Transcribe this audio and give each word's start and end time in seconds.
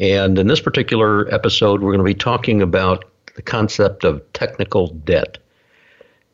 And 0.00 0.38
in 0.38 0.46
this 0.46 0.60
particular 0.60 1.32
episode, 1.32 1.82
we're 1.82 1.92
going 1.92 2.04
to 2.04 2.04
be 2.04 2.14
talking 2.14 2.62
about 2.62 3.04
the 3.36 3.42
concept 3.42 4.02
of 4.02 4.22
technical 4.32 4.88
debt. 4.88 5.36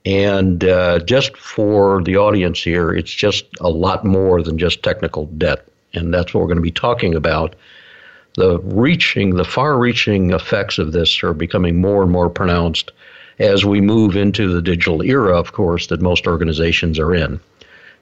And 0.04 0.62
uh, 0.62 1.00
just 1.00 1.36
for 1.36 2.00
the 2.04 2.16
audience 2.16 2.62
here, 2.62 2.92
it's 2.92 3.10
just 3.10 3.44
a 3.60 3.68
lot 3.68 4.04
more 4.04 4.40
than 4.40 4.56
just 4.56 4.84
technical 4.84 5.26
debt. 5.26 5.66
And 5.94 6.14
that's 6.14 6.32
what 6.32 6.40
we're 6.40 6.46
going 6.46 6.58
to 6.58 6.62
be 6.62 6.70
talking 6.70 7.16
about. 7.16 7.56
The 8.36 8.60
reaching, 8.60 9.34
the 9.34 9.44
far 9.44 9.76
reaching 9.76 10.30
effects 10.30 10.78
of 10.78 10.92
this 10.92 11.22
are 11.24 11.34
becoming 11.34 11.80
more 11.80 12.02
and 12.02 12.12
more 12.12 12.30
pronounced 12.30 12.92
as 13.40 13.64
we 13.64 13.80
move 13.80 14.14
into 14.14 14.52
the 14.52 14.62
digital 14.62 15.02
era, 15.02 15.36
of 15.36 15.52
course, 15.52 15.88
that 15.88 16.00
most 16.00 16.28
organizations 16.28 17.00
are 17.00 17.14
in. 17.14 17.40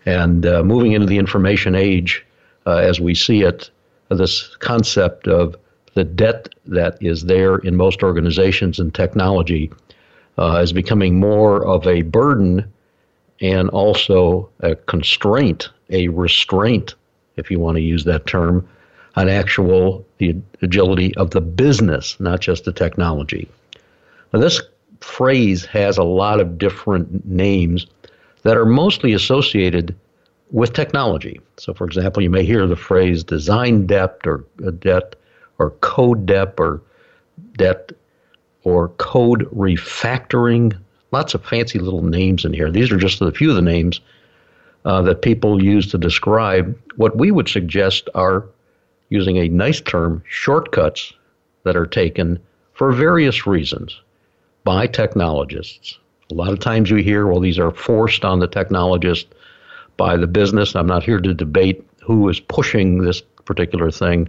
And 0.04 0.44
uh, 0.44 0.62
moving 0.62 0.92
into 0.92 1.06
the 1.06 1.18
information 1.18 1.74
age, 1.74 2.24
uh, 2.66 2.76
as 2.76 3.00
we 3.00 3.14
see 3.14 3.42
it, 3.42 3.70
this 4.10 4.54
concept 4.56 5.28
of 5.28 5.56
the 5.94 6.04
debt 6.04 6.48
that 6.66 6.98
is 7.00 7.24
there 7.24 7.56
in 7.58 7.76
most 7.76 8.02
organizations 8.02 8.78
and 8.78 8.94
technology 8.94 9.70
uh, 10.38 10.60
is 10.62 10.72
becoming 10.72 11.18
more 11.18 11.64
of 11.64 11.86
a 11.86 12.02
burden 12.02 12.70
and 13.40 13.68
also 13.70 14.48
a 14.60 14.74
constraint, 14.74 15.68
a 15.90 16.08
restraint, 16.08 16.94
if 17.36 17.50
you 17.50 17.58
want 17.58 17.76
to 17.76 17.82
use 17.82 18.04
that 18.04 18.26
term, 18.26 18.68
on 19.16 19.28
actual 19.28 20.04
the 20.18 20.34
agility 20.62 21.14
of 21.16 21.30
the 21.30 21.40
business, 21.40 22.18
not 22.18 22.40
just 22.40 22.64
the 22.64 22.72
technology. 22.72 23.48
Now, 24.32 24.40
this 24.40 24.60
phrase 25.00 25.64
has 25.66 25.98
a 25.98 26.04
lot 26.04 26.40
of 26.40 26.58
different 26.58 27.24
names 27.26 27.86
that 28.42 28.56
are 28.56 28.66
mostly 28.66 29.12
associated 29.12 29.94
with 30.50 30.72
technology. 30.72 31.40
So, 31.56 31.74
for 31.74 31.84
example, 31.84 32.22
you 32.22 32.30
may 32.30 32.44
hear 32.44 32.66
the 32.66 32.76
phrase 32.76 33.24
design 33.24 33.86
debt 33.86 34.18
or 34.24 34.44
uh, 34.64 34.70
debt 34.70 35.16
or 35.58 35.70
code 35.70 36.26
debt 36.26 36.54
or 36.58 36.80
debt 37.56 37.92
or 38.62 38.88
code 38.88 39.48
refactoring. 39.54 40.76
Lots 41.12 41.34
of 41.34 41.44
fancy 41.44 41.78
little 41.78 42.02
names 42.02 42.44
in 42.44 42.52
here. 42.52 42.70
These 42.70 42.90
are 42.90 42.96
just 42.96 43.20
a 43.20 43.32
few 43.32 43.50
of 43.50 43.56
the 43.56 43.62
names 43.62 44.00
uh, 44.84 45.02
that 45.02 45.22
people 45.22 45.62
use 45.62 45.90
to 45.90 45.98
describe 45.98 46.78
what 46.96 47.16
we 47.16 47.30
would 47.30 47.48
suggest 47.48 48.08
are, 48.14 48.44
using 49.10 49.36
a 49.36 49.48
nice 49.48 49.80
term, 49.80 50.22
shortcuts 50.28 51.12
that 51.62 51.76
are 51.76 51.86
taken 51.86 52.38
for 52.72 52.92
various 52.92 53.46
reasons 53.46 54.00
by 54.64 54.86
technologists. 54.86 55.98
A 56.30 56.34
lot 56.34 56.52
of 56.52 56.58
times 56.58 56.90
you 56.90 56.96
hear, 56.96 57.26
well, 57.26 57.40
these 57.40 57.58
are 57.58 57.70
forced 57.70 58.24
on 58.24 58.40
the 58.40 58.48
technologist 58.48 59.26
by 59.96 60.16
the 60.16 60.26
business. 60.26 60.74
I'm 60.74 60.86
not 60.86 61.02
here 61.02 61.20
to 61.20 61.34
debate 61.34 61.86
who 62.02 62.28
is 62.28 62.40
pushing 62.40 62.98
this 62.98 63.20
particular 63.20 63.90
thing. 63.90 64.28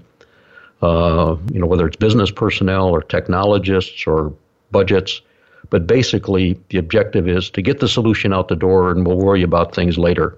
Uh, 0.81 1.37
you 1.51 1.59
know, 1.59 1.65
whether 1.65 1.87
it's 1.87 1.95
business 1.95 2.31
personnel 2.31 2.89
or 2.89 3.01
technologists 3.01 4.05
or 4.05 4.33
budgets. 4.71 5.21
But 5.69 5.87
basically, 5.87 6.59
the 6.69 6.77
objective 6.77 7.27
is 7.27 7.49
to 7.51 7.61
get 7.61 7.79
the 7.79 7.87
solution 7.87 8.33
out 8.33 8.49
the 8.49 8.55
door, 8.55 8.91
and 8.91 9.05
we'll 9.05 9.17
worry 9.17 9.41
about 9.41 9.73
things 9.73 9.97
later. 9.97 10.37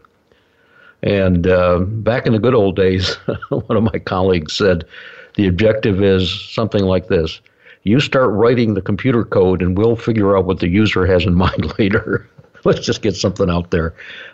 And 1.04 1.48
uh, 1.48 1.80
back 1.80 2.26
in 2.26 2.34
the 2.34 2.40
good 2.40 2.56
old 2.56 2.76
days, 2.76 3.16
one 3.50 3.78
of 3.78 3.84
my 3.84 4.00
colleagues 4.00 4.54
said 4.54 4.86
the 5.36 5.48
objective 5.48 6.02
is 6.02 6.32
something 6.54 6.84
like 6.84 7.08
this 7.08 7.42
you 7.88 8.00
start 8.02 8.32
writing 8.32 8.74
the 8.74 8.82
computer 8.82 9.24
code, 9.24 9.62
and 9.62 9.78
we'll 9.78 9.96
figure 9.96 10.38
out 10.38 10.46
what 10.46 10.60
the 10.60 10.68
user 10.68 11.06
has 11.06 11.26
in 11.26 11.34
mind 11.46 11.80
later. 11.80 12.30
Let's 12.64 12.86
just 12.86 13.02
get 13.02 13.16
something 13.16 13.50
out 13.50 13.72
there. 13.72 13.94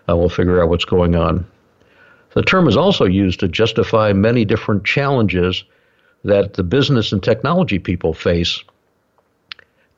Uh, 0.09 0.15
we'll 0.15 0.29
figure 0.29 0.61
out 0.61 0.69
what's 0.69 0.85
going 0.85 1.15
on. 1.15 1.45
The 2.33 2.41
term 2.41 2.67
is 2.67 2.77
also 2.77 3.05
used 3.05 3.39
to 3.41 3.47
justify 3.47 4.11
many 4.13 4.43
different 4.45 4.85
challenges 4.85 5.63
that 6.23 6.53
the 6.53 6.63
business 6.63 7.11
and 7.11 7.21
technology 7.21 7.79
people 7.79 8.13
face. 8.13 8.63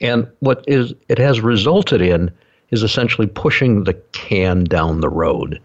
And 0.02 0.28
what 0.40 0.64
is 0.68 0.94
it 1.08 1.18
has 1.18 1.40
resulted 1.40 2.02
in 2.02 2.32
is 2.72 2.84
essentially 2.84 3.28
pushing 3.28 3.84
the 3.84 3.94
can 4.12 4.64
down 4.66 5.02
the 5.02 5.10
road. 5.10 5.62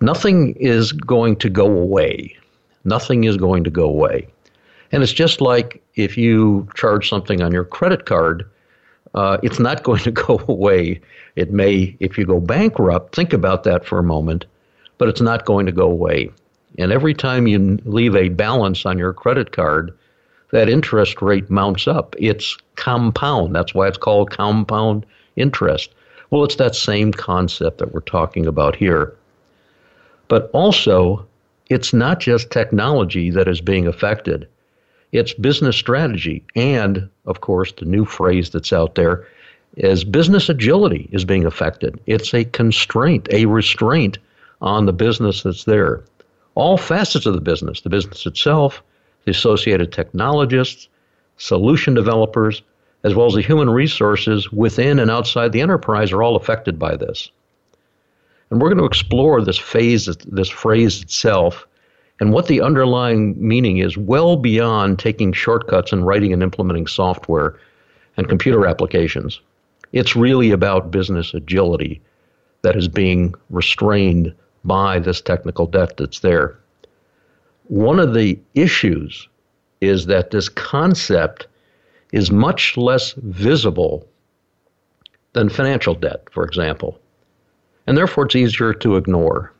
Nothing 0.00 0.54
is 0.56 0.92
going 0.92 1.36
to 1.36 1.48
go 1.48 1.66
away. 1.66 2.36
Nothing 2.84 3.24
is 3.24 3.36
going 3.36 3.64
to 3.64 3.70
go 3.70 3.84
away. 3.84 4.26
And 4.92 5.02
it's 5.02 5.12
just 5.12 5.40
like 5.40 5.82
if 5.94 6.18
you 6.18 6.68
charge 6.74 7.08
something 7.08 7.40
on 7.40 7.52
your 7.52 7.64
credit 7.64 8.04
card, 8.04 8.48
uh, 9.14 9.38
it's 9.42 9.58
not 9.58 9.82
going 9.88 10.02
to 10.02 10.10
go 10.10 10.42
away. 10.48 11.00
It 11.36 11.52
may, 11.52 11.96
if 12.00 12.16
you 12.16 12.26
go 12.26 12.40
bankrupt, 12.40 13.14
think 13.14 13.32
about 13.32 13.64
that 13.64 13.84
for 13.84 13.98
a 13.98 14.04
moment, 14.04 14.46
but 14.98 15.08
it's 15.08 15.20
not 15.20 15.44
going 15.44 15.66
to 15.66 15.72
go 15.72 15.90
away. 15.90 16.30
And 16.78 16.92
every 16.92 17.14
time 17.14 17.46
you 17.46 17.78
leave 17.84 18.16
a 18.16 18.28
balance 18.28 18.86
on 18.86 18.98
your 18.98 19.12
credit 19.12 19.52
card, 19.52 19.96
that 20.50 20.68
interest 20.68 21.20
rate 21.20 21.50
mounts 21.50 21.88
up. 21.88 22.14
It's 22.18 22.56
compound. 22.76 23.54
That's 23.54 23.74
why 23.74 23.88
it's 23.88 23.98
called 23.98 24.30
compound 24.30 25.04
interest. 25.36 25.90
Well, 26.30 26.44
it's 26.44 26.56
that 26.56 26.76
same 26.76 27.12
concept 27.12 27.78
that 27.78 27.92
we're 27.92 28.00
talking 28.00 28.46
about 28.46 28.76
here. 28.76 29.16
But 30.28 30.50
also, 30.52 31.26
it's 31.70 31.92
not 31.92 32.20
just 32.20 32.50
technology 32.50 33.30
that 33.30 33.48
is 33.48 33.60
being 33.60 33.86
affected. 33.86 34.48
It's 35.12 35.34
business 35.34 35.76
strategy. 35.76 36.44
And, 36.54 37.08
of 37.26 37.40
course, 37.40 37.72
the 37.72 37.84
new 37.84 38.04
phrase 38.04 38.50
that's 38.50 38.72
out 38.72 38.94
there 38.94 39.26
is 39.76 40.04
business 40.04 40.48
agility 40.48 41.08
is 41.12 41.24
being 41.24 41.44
affected. 41.44 41.98
It's 42.06 42.32
a 42.32 42.44
constraint, 42.44 43.28
a 43.30 43.46
restraint 43.46 44.18
on 44.60 44.86
the 44.86 44.92
business 44.92 45.42
that's 45.42 45.64
there. 45.64 46.04
All 46.54 46.76
facets 46.76 47.26
of 47.26 47.34
the 47.34 47.40
business, 47.40 47.80
the 47.80 47.90
business 47.90 48.26
itself, 48.26 48.82
the 49.24 49.32
associated 49.32 49.92
technologists, 49.92 50.88
solution 51.36 51.94
developers, 51.94 52.62
as 53.02 53.14
well 53.14 53.26
as 53.26 53.34
the 53.34 53.42
human 53.42 53.68
resources 53.68 54.50
within 54.52 54.98
and 54.98 55.10
outside 55.10 55.52
the 55.52 55.60
enterprise 55.60 56.12
are 56.12 56.22
all 56.22 56.36
affected 56.36 56.78
by 56.78 56.96
this. 56.96 57.30
And 58.50 58.60
we're 58.60 58.68
going 58.68 58.78
to 58.78 58.84
explore 58.84 59.42
this 59.42 59.58
phase, 59.58 60.06
this 60.06 60.48
phrase 60.48 61.02
itself, 61.02 61.66
and 62.20 62.32
what 62.32 62.46
the 62.46 62.60
underlying 62.60 63.34
meaning 63.36 63.78
is 63.78 63.96
well 63.96 64.36
beyond 64.36 64.98
taking 64.98 65.32
shortcuts 65.32 65.92
and 65.92 66.06
writing 66.06 66.32
and 66.32 66.42
implementing 66.42 66.86
software 66.86 67.58
and 68.16 68.28
computer 68.28 68.66
applications. 68.66 69.40
It's 69.94 70.16
really 70.16 70.50
about 70.50 70.90
business 70.90 71.34
agility 71.34 72.02
that 72.62 72.74
is 72.74 72.88
being 72.88 73.32
restrained 73.48 74.34
by 74.64 74.98
this 74.98 75.20
technical 75.20 75.68
debt 75.68 75.98
that's 75.98 76.18
there. 76.18 76.58
One 77.68 78.00
of 78.00 78.12
the 78.12 78.36
issues 78.54 79.28
is 79.80 80.06
that 80.06 80.32
this 80.32 80.48
concept 80.48 81.46
is 82.10 82.32
much 82.32 82.76
less 82.76 83.12
visible 83.18 84.04
than 85.32 85.48
financial 85.48 85.94
debt, 85.94 86.24
for 86.32 86.44
example, 86.44 86.98
and 87.86 87.96
therefore 87.96 88.26
it's 88.26 88.34
easier 88.34 88.74
to 88.74 88.96
ignore, 88.96 89.52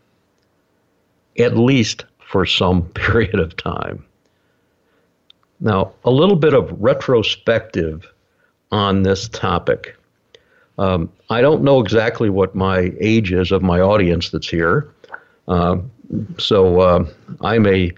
at 1.38 1.56
least 1.56 2.06
for 2.18 2.44
some 2.44 2.82
period 2.94 3.38
of 3.38 3.56
time. 3.56 4.04
Now, 5.60 5.92
a 6.04 6.10
little 6.10 6.36
bit 6.36 6.54
of 6.54 6.72
retrospective 6.82 8.12
on 8.72 9.04
this 9.04 9.28
topic. 9.28 9.96
Um, 10.78 11.10
I 11.30 11.40
don't 11.40 11.62
know 11.62 11.80
exactly 11.80 12.30
what 12.30 12.54
my 12.54 12.92
age 13.00 13.32
is 13.32 13.52
of 13.52 13.62
my 13.62 13.80
audience 13.80 14.30
that's 14.30 14.48
here. 14.48 14.92
Uh, 15.46 15.78
so 16.38 16.80
uh, 16.80 17.06
I'm 17.42 17.66
a 17.66 17.92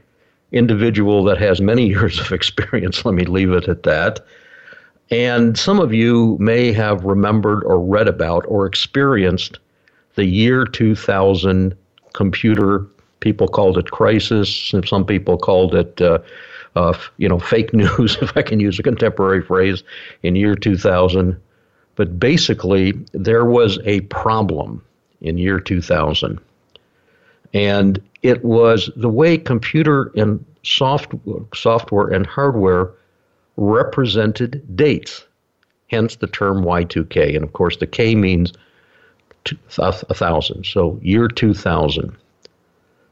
individual 0.52 1.24
that 1.24 1.38
has 1.38 1.60
many 1.60 1.86
years 1.94 2.20
of 2.20 2.32
experience. 2.32 3.04
Let 3.04 3.14
me 3.14 3.24
leave 3.24 3.52
it 3.52 3.68
at 3.68 3.82
that. 3.84 4.24
And 5.10 5.56
some 5.56 5.78
of 5.78 5.94
you 5.94 6.36
may 6.40 6.72
have 6.72 7.04
remembered 7.04 7.62
or 7.64 7.80
read 7.80 8.08
about 8.08 8.44
or 8.48 8.66
experienced 8.66 9.58
the 10.16 10.24
year 10.24 10.64
2000 10.64 11.76
computer 12.12 12.86
People 13.20 13.48
called 13.48 13.78
it 13.78 13.90
crisis, 13.90 14.72
some 14.84 15.04
people 15.04 15.38
called 15.38 15.74
it, 15.74 16.00
uh, 16.00 16.18
uh, 16.76 16.96
you 17.16 17.28
know, 17.28 17.38
fake 17.38 17.72
news, 17.74 18.16
if 18.20 18.36
I 18.36 18.42
can 18.42 18.60
use 18.60 18.78
a 18.78 18.82
contemporary 18.82 19.42
phrase, 19.42 19.82
in 20.22 20.36
year 20.36 20.54
2000. 20.54 21.36
But 21.96 22.20
basically, 22.20 22.92
there 23.12 23.44
was 23.44 23.78
a 23.84 24.00
problem 24.02 24.82
in 25.20 25.38
year 25.38 25.58
2000. 25.58 26.38
And 27.52 28.00
it 28.22 28.44
was 28.44 28.90
the 28.96 29.08
way 29.08 29.38
computer 29.38 30.12
and 30.16 30.44
soft, 30.62 31.14
software 31.54 32.08
and 32.08 32.26
hardware 32.26 32.90
represented 33.56 34.76
dates, 34.76 35.24
hence 35.88 36.16
the 36.16 36.26
term 36.26 36.62
Y2K. 36.64 37.34
And 37.34 37.44
of 37.44 37.52
course, 37.52 37.78
the 37.78 37.86
K 37.86 38.14
means 38.14 38.52
a 39.78 39.92
thousand, 39.92 40.66
so 40.66 40.98
year 41.02 41.28
2000. 41.28 42.14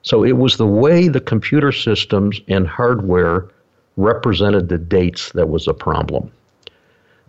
So 0.03 0.25
it 0.25 0.37
was 0.37 0.57
the 0.57 0.67
way 0.67 1.09
the 1.09 1.21
computer 1.21 1.73
systems 1.73 2.41
and 2.49 2.67
hardware 2.67 3.49
represented 3.97 4.69
the 4.69 4.79
dates 4.79 5.33
that 5.33 5.49
was 5.49 5.69
a 5.69 5.75
problem. 5.75 6.31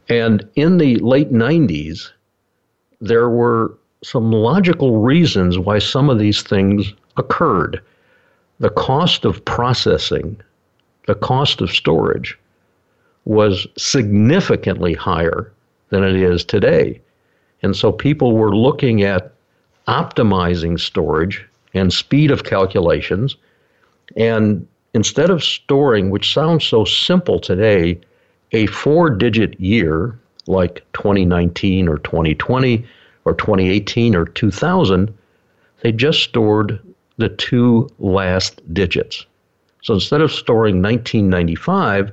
And 0.10 0.48
in 0.56 0.78
the 0.78 0.98
late 0.98 1.32
90s, 1.32 2.12
there 3.02 3.30
were 3.30 3.78
some 4.04 4.32
logical 4.32 5.00
reasons 5.00 5.58
why 5.58 5.80
some 5.80 6.10
of 6.10 6.20
these 6.20 6.44
things 6.44 6.94
occurred. 7.18 7.82
The 8.60 8.70
cost 8.70 9.26
of 9.26 9.44
processing, 9.46 10.40
the 11.08 11.16
cost 11.16 11.62
of 11.62 11.72
storage, 11.72 12.38
was 13.26 13.68
significantly 13.78 14.94
higher 14.94 15.52
than 15.90 16.04
it 16.04 16.16
is 16.16 16.46
today. 16.46 17.02
And 17.64 17.76
so 17.76 17.92
people 17.92 18.38
were 18.38 18.56
looking 18.56 19.02
at 19.02 19.34
optimizing 19.88 20.80
storage 20.80 21.44
and 21.74 21.92
speed 21.92 22.32
of 22.32 22.44
calculations. 22.44 23.36
And 24.16 24.68
instead 24.94 25.30
of 25.30 25.44
storing, 25.44 26.12
which 26.12 26.34
sounds 26.34 26.64
so 26.64 26.86
simple 26.86 27.40
today, 27.40 28.00
a 28.52 28.66
four 28.68 29.10
digit 29.10 29.60
year 29.60 30.18
like 30.48 30.86
2019 30.94 31.88
or 31.88 31.98
2020 32.00 32.86
or 33.26 33.34
2018 33.34 34.16
or 34.16 34.26
2000, 34.26 35.18
they 35.82 35.92
just 35.92 36.22
stored 36.22 36.80
the 37.18 37.30
two 37.30 37.90
last 38.00 38.62
digits. 38.74 39.26
So 39.82 39.96
instead 39.96 40.22
of 40.22 40.32
storing 40.32 40.82
1995, 40.82 42.12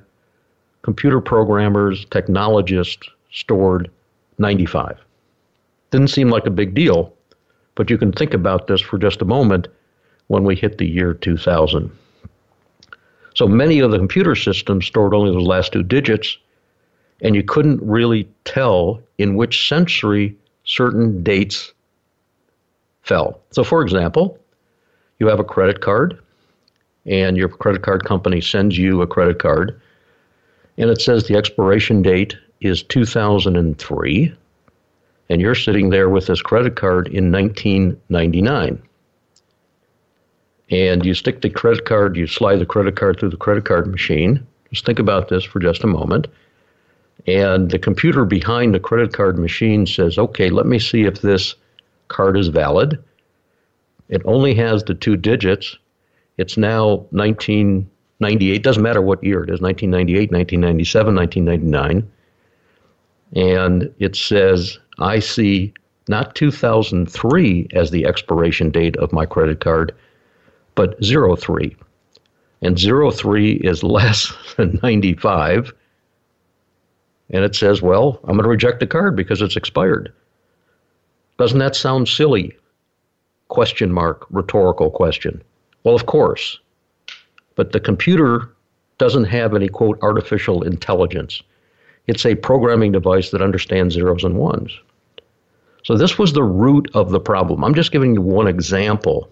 computer 0.82 1.20
programmers, 1.20 2.04
technologists 2.06 3.08
stored 3.30 3.90
95. 4.38 4.98
Didn't 5.90 6.08
seem 6.08 6.28
like 6.28 6.46
a 6.46 6.50
big 6.50 6.74
deal, 6.74 7.12
but 7.74 7.90
you 7.90 7.98
can 7.98 8.12
think 8.12 8.34
about 8.34 8.66
this 8.66 8.80
for 8.80 8.98
just 8.98 9.22
a 9.22 9.26
moment 9.26 9.68
when 10.28 10.44
we 10.44 10.54
hit 10.54 10.78
the 10.78 10.88
year 10.88 11.14
2000. 11.14 11.90
So 13.42 13.48
many 13.48 13.80
of 13.80 13.90
the 13.90 13.98
computer 13.98 14.36
systems 14.36 14.86
stored 14.86 15.12
only 15.12 15.32
those 15.32 15.48
last 15.48 15.72
two 15.72 15.82
digits, 15.82 16.38
and 17.22 17.34
you 17.34 17.42
couldn't 17.42 17.82
really 17.82 18.28
tell 18.44 19.02
in 19.18 19.34
which 19.34 19.66
century 19.66 20.36
certain 20.62 21.24
dates 21.24 21.72
fell. 23.02 23.40
So, 23.50 23.64
for 23.64 23.82
example, 23.82 24.38
you 25.18 25.26
have 25.26 25.40
a 25.40 25.44
credit 25.44 25.80
card, 25.80 26.20
and 27.04 27.36
your 27.36 27.48
credit 27.48 27.82
card 27.82 28.04
company 28.04 28.40
sends 28.40 28.78
you 28.78 29.02
a 29.02 29.08
credit 29.08 29.40
card, 29.40 29.80
and 30.78 30.88
it 30.88 31.00
says 31.00 31.26
the 31.26 31.34
expiration 31.34 32.00
date 32.00 32.36
is 32.60 32.84
2003 32.84 34.32
and 35.28 35.40
you're 35.40 35.54
sitting 35.56 35.90
there 35.90 36.10
with 36.10 36.26
this 36.26 36.42
credit 36.42 36.76
card 36.76 37.08
in 37.08 37.32
1999. 37.32 38.80
And 40.72 41.04
you 41.04 41.12
stick 41.12 41.42
the 41.42 41.50
credit 41.50 41.84
card, 41.84 42.16
you 42.16 42.26
slide 42.26 42.56
the 42.56 42.66
credit 42.66 42.96
card 42.96 43.20
through 43.20 43.28
the 43.28 43.36
credit 43.36 43.66
card 43.66 43.86
machine. 43.86 44.44
Just 44.72 44.86
think 44.86 44.98
about 44.98 45.28
this 45.28 45.44
for 45.44 45.60
just 45.60 45.84
a 45.84 45.86
moment. 45.86 46.28
And 47.26 47.70
the 47.70 47.78
computer 47.78 48.24
behind 48.24 48.74
the 48.74 48.80
credit 48.80 49.12
card 49.12 49.38
machine 49.38 49.84
says, 49.86 50.16
okay, 50.16 50.48
let 50.48 50.64
me 50.64 50.78
see 50.78 51.02
if 51.02 51.20
this 51.20 51.54
card 52.08 52.38
is 52.38 52.48
valid. 52.48 52.98
It 54.08 54.22
only 54.24 54.54
has 54.54 54.82
the 54.82 54.94
two 54.94 55.14
digits. 55.14 55.76
It's 56.38 56.56
now 56.56 57.06
1998. 57.10 58.62
Doesn't 58.62 58.82
matter 58.82 59.02
what 59.02 59.22
year 59.22 59.44
it 59.44 59.50
is 59.50 59.60
1998, 59.60 60.32
1997, 60.32 61.14
1999. 61.14 62.10
And 63.36 63.94
it 63.98 64.16
says 64.16 64.78
I 64.98 65.18
see 65.18 65.74
not 66.08 66.34
2003 66.34 67.68
as 67.74 67.90
the 67.90 68.06
expiration 68.06 68.70
date 68.70 68.96
of 68.96 69.12
my 69.12 69.26
credit 69.26 69.60
card, 69.60 69.94
but 70.74 70.96
03. 71.04 71.76
And 72.62 72.78
03 72.78 73.52
is 73.52 73.82
less 73.82 74.32
than 74.56 74.78
95. 74.82 75.72
And 77.30 77.44
it 77.44 77.54
says, 77.54 77.80
well, 77.80 78.20
I'm 78.24 78.36
going 78.36 78.42
to 78.42 78.48
reject 78.48 78.80
the 78.80 78.86
card 78.86 79.16
because 79.16 79.40
it's 79.40 79.56
expired. 79.56 80.12
Doesn't 81.38 81.58
that 81.58 81.74
sound 81.74 82.08
silly? 82.08 82.56
Question 83.48 83.92
mark, 83.92 84.26
rhetorical 84.30 84.90
question. 84.90 85.42
Well, 85.84 85.94
of 85.94 86.06
course. 86.06 86.58
But 87.54 87.72
the 87.72 87.80
computer 87.80 88.54
doesn't 88.98 89.24
have 89.24 89.54
any, 89.54 89.68
quote, 89.68 89.98
artificial 90.02 90.62
intelligence. 90.62 91.42
It's 92.06 92.26
a 92.26 92.34
programming 92.34 92.92
device 92.92 93.30
that 93.30 93.42
understands 93.42 93.94
zeros 93.94 94.24
and 94.24 94.36
ones. 94.36 94.78
So 95.84 95.96
this 95.96 96.18
was 96.18 96.32
the 96.32 96.42
root 96.42 96.90
of 96.94 97.10
the 97.10 97.20
problem. 97.20 97.64
I'm 97.64 97.74
just 97.74 97.92
giving 97.92 98.14
you 98.14 98.20
one 98.20 98.46
example, 98.46 99.28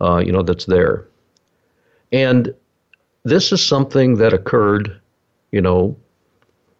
uh, 0.00 0.22
you 0.24 0.32
know, 0.32 0.42
that's 0.42 0.66
there. 0.66 1.06
And 2.12 2.54
this 3.24 3.52
is 3.52 3.64
something 3.64 4.16
that 4.16 4.32
occurred, 4.32 5.00
you 5.52 5.60
know, 5.60 5.96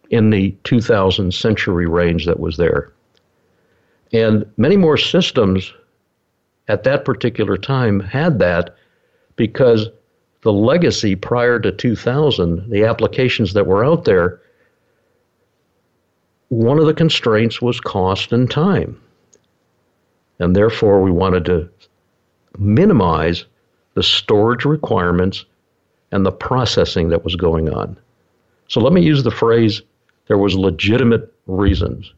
in 0.09 0.29
the 0.29 0.55
2000 0.63 1.33
century 1.33 1.87
range 1.87 2.25
that 2.25 2.39
was 2.39 2.57
there. 2.57 2.91
And 4.11 4.45
many 4.57 4.75
more 4.75 4.97
systems 4.97 5.73
at 6.67 6.83
that 6.83 7.05
particular 7.05 7.57
time 7.57 7.99
had 7.99 8.39
that 8.39 8.75
because 9.35 9.87
the 10.41 10.51
legacy 10.51 11.15
prior 11.15 11.59
to 11.59 11.71
2000, 11.71 12.69
the 12.69 12.83
applications 12.83 13.53
that 13.53 13.67
were 13.67 13.85
out 13.85 14.05
there, 14.05 14.41
one 16.49 16.79
of 16.79 16.85
the 16.85 16.93
constraints 16.93 17.61
was 17.61 17.79
cost 17.79 18.33
and 18.33 18.49
time. 18.49 18.99
And 20.39 20.55
therefore, 20.55 21.01
we 21.01 21.11
wanted 21.11 21.45
to 21.45 21.69
minimize 22.57 23.45
the 23.93 24.03
storage 24.03 24.65
requirements 24.65 25.45
and 26.11 26.25
the 26.25 26.31
processing 26.31 27.09
that 27.09 27.23
was 27.23 27.35
going 27.35 27.69
on. 27.69 27.97
So 28.67 28.79
let 28.79 28.93
me 28.93 29.01
use 29.01 29.23
the 29.23 29.31
phrase 29.31 29.81
there 30.27 30.37
was 30.37 30.55
legitimate 30.55 31.33
reasons. 31.47 32.13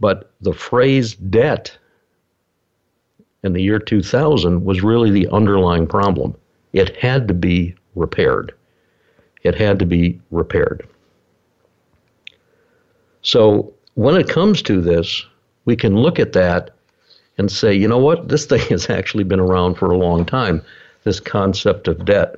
But 0.00 0.32
the 0.40 0.52
phrase 0.52 1.14
debt 1.14 1.76
in 3.42 3.52
the 3.52 3.62
year 3.62 3.78
2000 3.78 4.64
was 4.64 4.82
really 4.82 5.10
the 5.10 5.28
underlying 5.28 5.86
problem. 5.86 6.36
It 6.72 6.96
had 6.96 7.28
to 7.28 7.34
be 7.34 7.74
repaired. 7.94 8.54
It 9.42 9.54
had 9.54 9.78
to 9.78 9.86
be 9.86 10.20
repaired. 10.30 10.88
So 13.22 13.72
when 13.94 14.16
it 14.16 14.28
comes 14.28 14.62
to 14.62 14.80
this, 14.80 15.24
we 15.64 15.76
can 15.76 15.96
look 15.96 16.18
at 16.18 16.32
that 16.32 16.70
and 17.38 17.50
say, 17.50 17.72
you 17.72 17.88
know 17.88 17.98
what, 17.98 18.28
this 18.28 18.46
thing 18.46 18.60
has 18.70 18.90
actually 18.90 19.24
been 19.24 19.40
around 19.40 19.76
for 19.76 19.90
a 19.90 19.96
long 19.96 20.24
time, 20.24 20.62
this 21.04 21.20
concept 21.20 21.88
of 21.88 22.04
debt. 22.04 22.36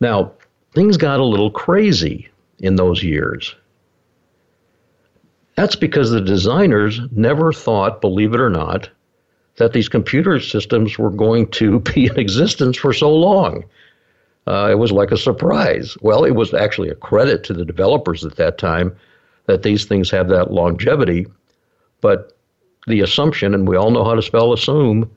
Now, 0.00 0.32
things 0.74 0.96
got 0.96 1.20
a 1.20 1.24
little 1.24 1.50
crazy 1.50 2.28
in 2.60 2.76
those 2.76 3.02
years. 3.02 3.54
That's 5.56 5.76
because 5.76 6.10
the 6.10 6.20
designers 6.20 7.00
never 7.12 7.52
thought, 7.52 8.00
believe 8.00 8.34
it 8.34 8.40
or 8.40 8.50
not, 8.50 8.90
that 9.56 9.72
these 9.72 9.88
computer 9.88 10.40
systems 10.40 10.98
were 10.98 11.10
going 11.10 11.48
to 11.52 11.80
be 11.94 12.06
in 12.06 12.18
existence 12.18 12.76
for 12.76 12.92
so 12.92 13.14
long. 13.14 13.64
Uh, 14.46 14.68
it 14.70 14.78
was 14.78 14.92
like 14.92 15.10
a 15.10 15.16
surprise. 15.16 15.96
Well, 16.02 16.24
it 16.24 16.32
was 16.32 16.52
actually 16.52 16.90
a 16.90 16.94
credit 16.94 17.44
to 17.44 17.54
the 17.54 17.64
developers 17.64 18.24
at 18.24 18.36
that 18.36 18.58
time 18.58 18.94
that 19.46 19.62
these 19.62 19.86
things 19.86 20.10
have 20.10 20.28
that 20.28 20.52
longevity. 20.52 21.26
But 22.02 22.36
the 22.86 23.00
assumption, 23.00 23.54
and 23.54 23.68
we 23.68 23.76
all 23.76 23.90
know 23.90 24.04
how 24.04 24.14
to 24.14 24.22
spell 24.22 24.52
assume, 24.52 25.10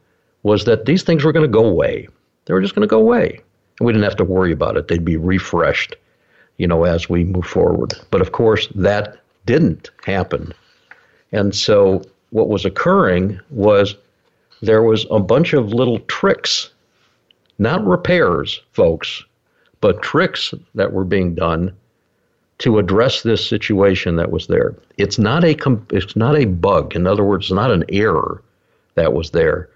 was 0.44 0.66
that 0.66 0.86
these 0.86 1.04
things 1.04 1.24
were 1.24 1.32
going 1.32 1.46
to 1.46 1.52
go 1.52 1.66
away. 1.66 2.08
They 2.46 2.54
were 2.54 2.62
just 2.62 2.76
going 2.76 2.88
to 2.88 2.92
go 2.92 3.00
away. 3.00 3.42
And 3.80 3.86
we 3.86 3.92
didn't 3.92 4.06
have 4.06 4.16
to 4.18 4.24
worry 4.24 4.52
about 4.52 4.78
it. 4.78 4.88
They'd 4.88 5.04
be 5.04 5.18
refreshed, 5.18 5.96
you 6.58 6.68
know, 6.68 6.86
as 6.86 7.10
we 7.10 7.24
move 7.24 7.46
forward. 7.46 7.94
But 8.12 8.22
of 8.22 8.32
course, 8.32 8.68
that 8.76 9.20
didn't 9.46 9.90
happen. 10.06 10.54
And 11.32 11.54
so 11.54 12.04
what 12.30 12.50
was 12.50 12.66
occurring 12.66 13.40
was 13.50 13.96
there 14.62 14.84
was 14.84 15.06
a 15.12 15.20
bunch 15.20 15.54
of 15.54 15.74
little 15.74 16.00
tricks, 16.02 16.72
not 17.60 17.86
repairs, 17.86 18.62
folks, 18.72 19.24
but 19.82 20.02
tricks 20.02 20.54
that 20.76 20.94
were 20.94 21.04
being 21.04 21.36
done 21.36 21.76
to 22.60 22.80
address 22.80 23.22
this 23.22 23.46
situation 23.46 24.16
that 24.16 24.32
was 24.32 24.48
there. 24.48 24.76
It's 24.98 25.20
not 25.20 25.44
a 25.44 25.56
it's 25.92 26.16
not 26.16 26.38
a 26.38 26.46
bug. 26.46 26.96
In 26.96 27.06
other 27.06 27.24
words, 27.24 27.46
it's 27.46 27.54
not 27.54 27.72
an 27.72 27.86
error 27.90 28.42
that 28.96 29.14
was 29.14 29.32
there. 29.32 29.70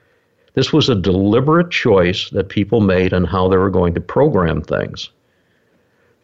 This 0.54 0.74
was 0.74 0.90
a 0.90 0.96
deliberate 0.96 1.72
choice 1.72 2.30
that 2.32 2.50
people 2.50 2.82
made 2.82 3.14
on 3.14 3.24
how 3.24 3.48
they 3.48 3.58
were 3.58 3.70
going 3.70 3.94
to 3.94 4.02
program 4.02 4.62
things. 4.62 5.10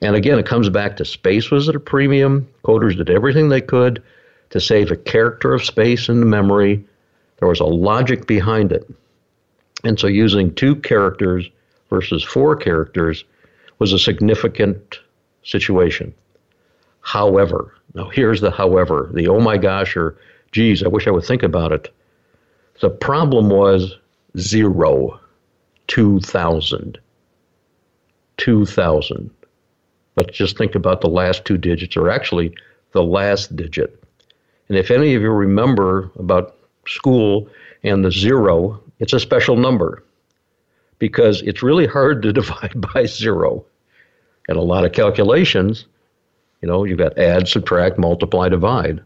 And 0.01 0.15
again, 0.15 0.37
it 0.37 0.45
comes 0.45 0.69
back 0.69 0.97
to 0.97 1.05
space 1.05 1.49
was 1.49 1.69
at 1.69 1.75
a 1.75 1.79
premium. 1.79 2.47
Coders 2.63 2.97
did 2.97 3.09
everything 3.09 3.49
they 3.49 3.61
could 3.61 4.03
to 4.49 4.59
save 4.59 4.91
a 4.91 4.95
character 4.95 5.53
of 5.53 5.65
space 5.65 6.09
in 6.09 6.19
the 6.19 6.25
memory. 6.25 6.83
There 7.39 7.47
was 7.47 7.59
a 7.59 7.65
logic 7.65 8.27
behind 8.27 8.71
it. 8.71 8.89
And 9.83 9.99
so 9.99 10.07
using 10.07 10.53
two 10.53 10.75
characters 10.75 11.49
versus 11.89 12.23
four 12.23 12.55
characters 12.55 13.23
was 13.79 13.93
a 13.93 13.99
significant 13.99 14.99
situation. 15.43 16.13
However, 17.07 17.73
now 17.93 18.09
here's 18.09 18.41
the 18.41 18.51
however, 18.51 19.09
the 19.13 19.29
oh 19.29 19.39
my 19.39 19.55
gosh 19.57 19.95
or 19.95 20.17
geez, 20.51 20.83
I 20.83 20.89
wish 20.89 21.07
I 21.07 21.11
would 21.11 21.23
think 21.23 21.41
about 21.41 21.71
it. 21.71 21.93
The 22.81 22.89
problem 22.89 23.49
was 23.49 23.95
zero, 24.37 25.17
2000. 25.87 26.99
2000. 28.35 29.29
Let's 30.17 30.37
just 30.37 30.57
think 30.57 30.75
about 30.75 30.99
the 30.99 31.07
last 31.07 31.45
two 31.45 31.57
digits, 31.57 31.95
or 31.95 32.09
actually 32.09 32.53
the 32.91 33.03
last 33.03 33.55
digit. 33.55 34.03
And 34.67 34.77
if 34.77 34.91
any 34.91 35.15
of 35.15 35.21
you 35.21 35.31
remember 35.31 36.11
about 36.19 36.57
school 36.87 37.47
and 37.83 38.03
the 38.03 38.11
zero, 38.11 38.83
it's 38.99 39.13
a 39.13 39.19
special 39.21 39.55
number 39.55 40.03
because 40.99 41.41
it's 41.43 41.63
really 41.63 41.87
hard 41.87 42.21
to 42.23 42.33
divide 42.41 42.81
by 42.93 43.05
zero. 43.05 43.63
And 44.49 44.57
a 44.57 44.61
lot 44.61 44.83
of 44.83 44.91
calculations, 44.91 45.85
you 46.61 46.67
know, 46.67 46.83
you've 46.83 46.97
got 46.97 47.17
add, 47.17 47.47
subtract, 47.47 47.97
multiply, 47.97 48.49
divide. 48.49 49.03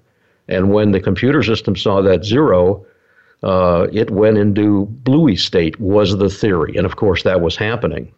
And 0.48 0.74
when 0.74 0.91
the 0.91 1.00
computer 1.00 1.43
system 1.43 1.75
saw 1.75 2.01
that 2.01 2.25
zero, 2.25 2.86
uh, 3.43 3.88
it 3.91 4.12
went 4.12 4.38
into 4.38 4.86
bluey 4.86 5.36
state, 5.36 5.79
was 5.79 6.17
the 6.17 6.29
theory. 6.29 6.75
And 6.75 6.86
of 6.86 6.96
course, 6.96 7.24
that 7.24 7.41
was 7.41 7.55
happening. 7.55 8.12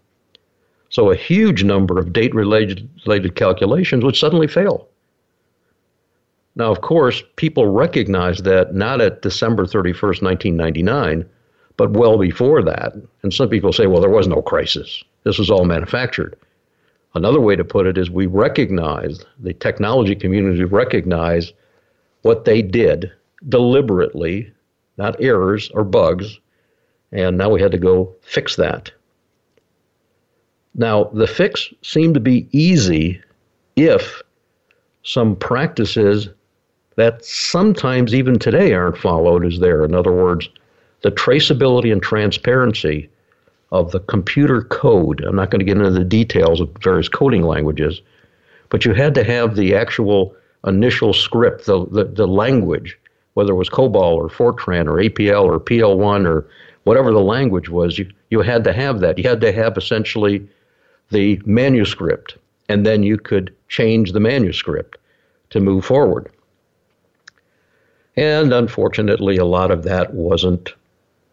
So 0.90 1.10
a 1.10 1.16
huge 1.16 1.64
number 1.64 1.98
of 1.98 2.14
date 2.14 2.36
related 2.36 3.36
calculations 3.36 4.04
would 4.04 4.16
suddenly 4.16 4.48
fail. 4.48 4.88
Now, 6.56 6.72
of 6.72 6.82
course, 6.82 7.24
people 7.36 7.68
recognized 7.68 8.44
that 8.44 8.76
not 8.76 9.02
at 9.02 9.24
December 9.24 9.66
31st, 9.66 10.22
1999, 10.22 11.26
but 11.78 11.92
well 11.92 12.20
before 12.20 12.62
that. 12.64 12.94
And 13.24 13.34
some 13.34 13.50
people 13.50 13.74
say, 13.74 13.88
well, 13.88 14.02
there 14.02 14.10
was 14.10 14.28
no 14.28 14.42
crisis. 14.44 15.04
This 15.24 15.40
was 15.40 15.50
all 15.50 15.66
manufactured. 15.66 16.38
Another 17.16 17.40
way 17.40 17.56
to 17.56 17.64
put 17.64 17.86
it 17.86 17.98
is 17.98 18.10
we 18.10 18.26
recognized, 18.26 19.26
the 19.40 19.54
technology 19.54 20.16
community 20.16 20.64
recognized 20.64 21.54
what 22.24 22.46
they 22.46 22.62
did 22.62 23.12
deliberately, 23.50 24.52
not 24.98 25.22
errors 25.22 25.70
or 25.74 25.84
bugs, 25.84 26.40
and 27.12 27.38
now 27.38 27.50
we 27.50 27.62
had 27.62 27.72
to 27.72 27.78
go 27.78 28.16
fix 28.22 28.56
that. 28.56 28.92
Now, 30.76 31.06
the 31.06 31.28
fix 31.28 31.72
seemed 31.84 32.16
to 32.16 32.20
be 32.20 32.48
easy 32.52 33.22
if 33.76 34.24
some 35.04 35.36
practices 35.36 36.30
that 36.96 37.24
sometimes 37.24 38.16
even 38.16 38.40
today 38.40 38.74
aren't 38.74 38.98
followed 38.98 39.46
is 39.46 39.60
there. 39.60 39.84
In 39.84 39.94
other 39.94 40.12
words, 40.12 40.50
the 41.02 41.12
traceability 41.12 41.92
and 41.92 42.02
transparency 42.02 43.10
of 43.74 43.92
the 43.92 44.00
computer 44.02 44.62
code. 44.62 45.22
I'm 45.26 45.36
not 45.36 45.50
going 45.50 45.60
to 45.60 45.66
get 45.66 45.78
into 45.78 45.90
the 45.90 46.06
details 46.06 46.62
of 46.62 46.70
various 46.80 47.10
coding 47.10 47.42
languages, 47.42 48.02
but 48.70 48.86
you 48.86 48.94
had 48.94 49.16
to 49.16 49.24
have 49.24 49.56
the 49.56 49.76
actual 49.76 50.36
initial 50.66 51.12
script, 51.12 51.66
the, 51.66 51.86
the, 51.88 52.06
the 52.06 52.28
language, 52.28 52.98
whether 53.34 53.52
it 53.52 53.58
was 53.58 53.70
COBOL 53.70 54.16
or 54.16 54.30
Fortran 54.30 54.86
or 54.88 54.98
APL 54.98 55.44
or 55.44 55.60
PL1 55.60 56.28
or 56.28 56.48
whatever 56.84 57.12
the 57.12 57.20
language 57.20 57.68
was, 57.68 57.98
you, 57.98 58.08
you 58.30 58.42
had 58.42 58.64
to 58.64 58.74
have 58.74 59.00
that. 59.00 59.18
You 59.18 59.28
had 59.28 59.42
to 59.42 59.52
have 59.52 59.76
essentially 59.76 60.48
the 61.10 61.42
manuscript, 61.44 62.38
and 62.70 62.86
then 62.86 63.02
you 63.02 63.18
could 63.18 63.56
change 63.70 64.12
the 64.12 64.20
manuscript 64.20 65.00
to 65.50 65.60
move 65.60 65.84
forward. 65.84 66.30
And 68.16 68.54
unfortunately, 68.54 69.38
a 69.38 69.46
lot 69.46 69.72
of 69.72 69.82
that 69.84 70.14
wasn't 70.14 70.74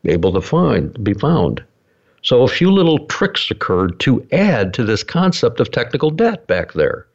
able 0.06 0.32
to 0.32 0.40
find, 0.40 1.04
be 1.04 1.12
found. 1.12 1.62
So 2.22 2.42
a 2.42 2.48
few 2.48 2.70
little 2.70 3.06
tricks 3.06 3.50
occurred 3.50 3.98
to 4.00 4.26
add 4.32 4.74
to 4.74 4.84
this 4.84 5.02
concept 5.02 5.60
of 5.60 5.70
technical 5.70 6.10
debt 6.10 6.46
back 6.46 6.74
there. 6.74 7.06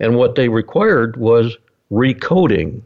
And 0.00 0.16
what 0.16 0.34
they 0.34 0.48
required 0.48 1.16
was 1.16 1.56
recoding. 1.90 2.82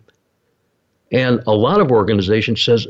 And 1.10 1.42
a 1.46 1.52
lot 1.52 1.80
of 1.80 1.90
organizations 1.90 2.62
says, 2.62 2.86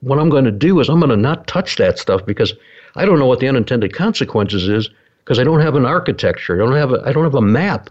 what 0.00 0.18
I'm 0.18 0.28
going 0.28 0.44
to 0.44 0.50
do 0.50 0.80
is 0.80 0.88
I'm 0.88 1.00
going 1.00 1.10
to 1.10 1.16
not 1.16 1.46
touch 1.46 1.76
that 1.76 1.98
stuff 1.98 2.24
because 2.26 2.52
I 2.96 3.04
don't 3.04 3.18
know 3.18 3.26
what 3.26 3.40
the 3.40 3.48
unintended 3.48 3.94
consequences 3.94 4.68
is 4.68 4.90
because 5.24 5.38
I 5.38 5.44
don't 5.44 5.60
have 5.60 5.74
an 5.74 5.86
architecture. 5.86 6.54
I 6.54 6.58
don't 6.64 6.76
have 6.76 6.92
a, 6.92 7.02
I 7.06 7.12
don't 7.12 7.24
have 7.24 7.34
a 7.34 7.40
map. 7.40 7.90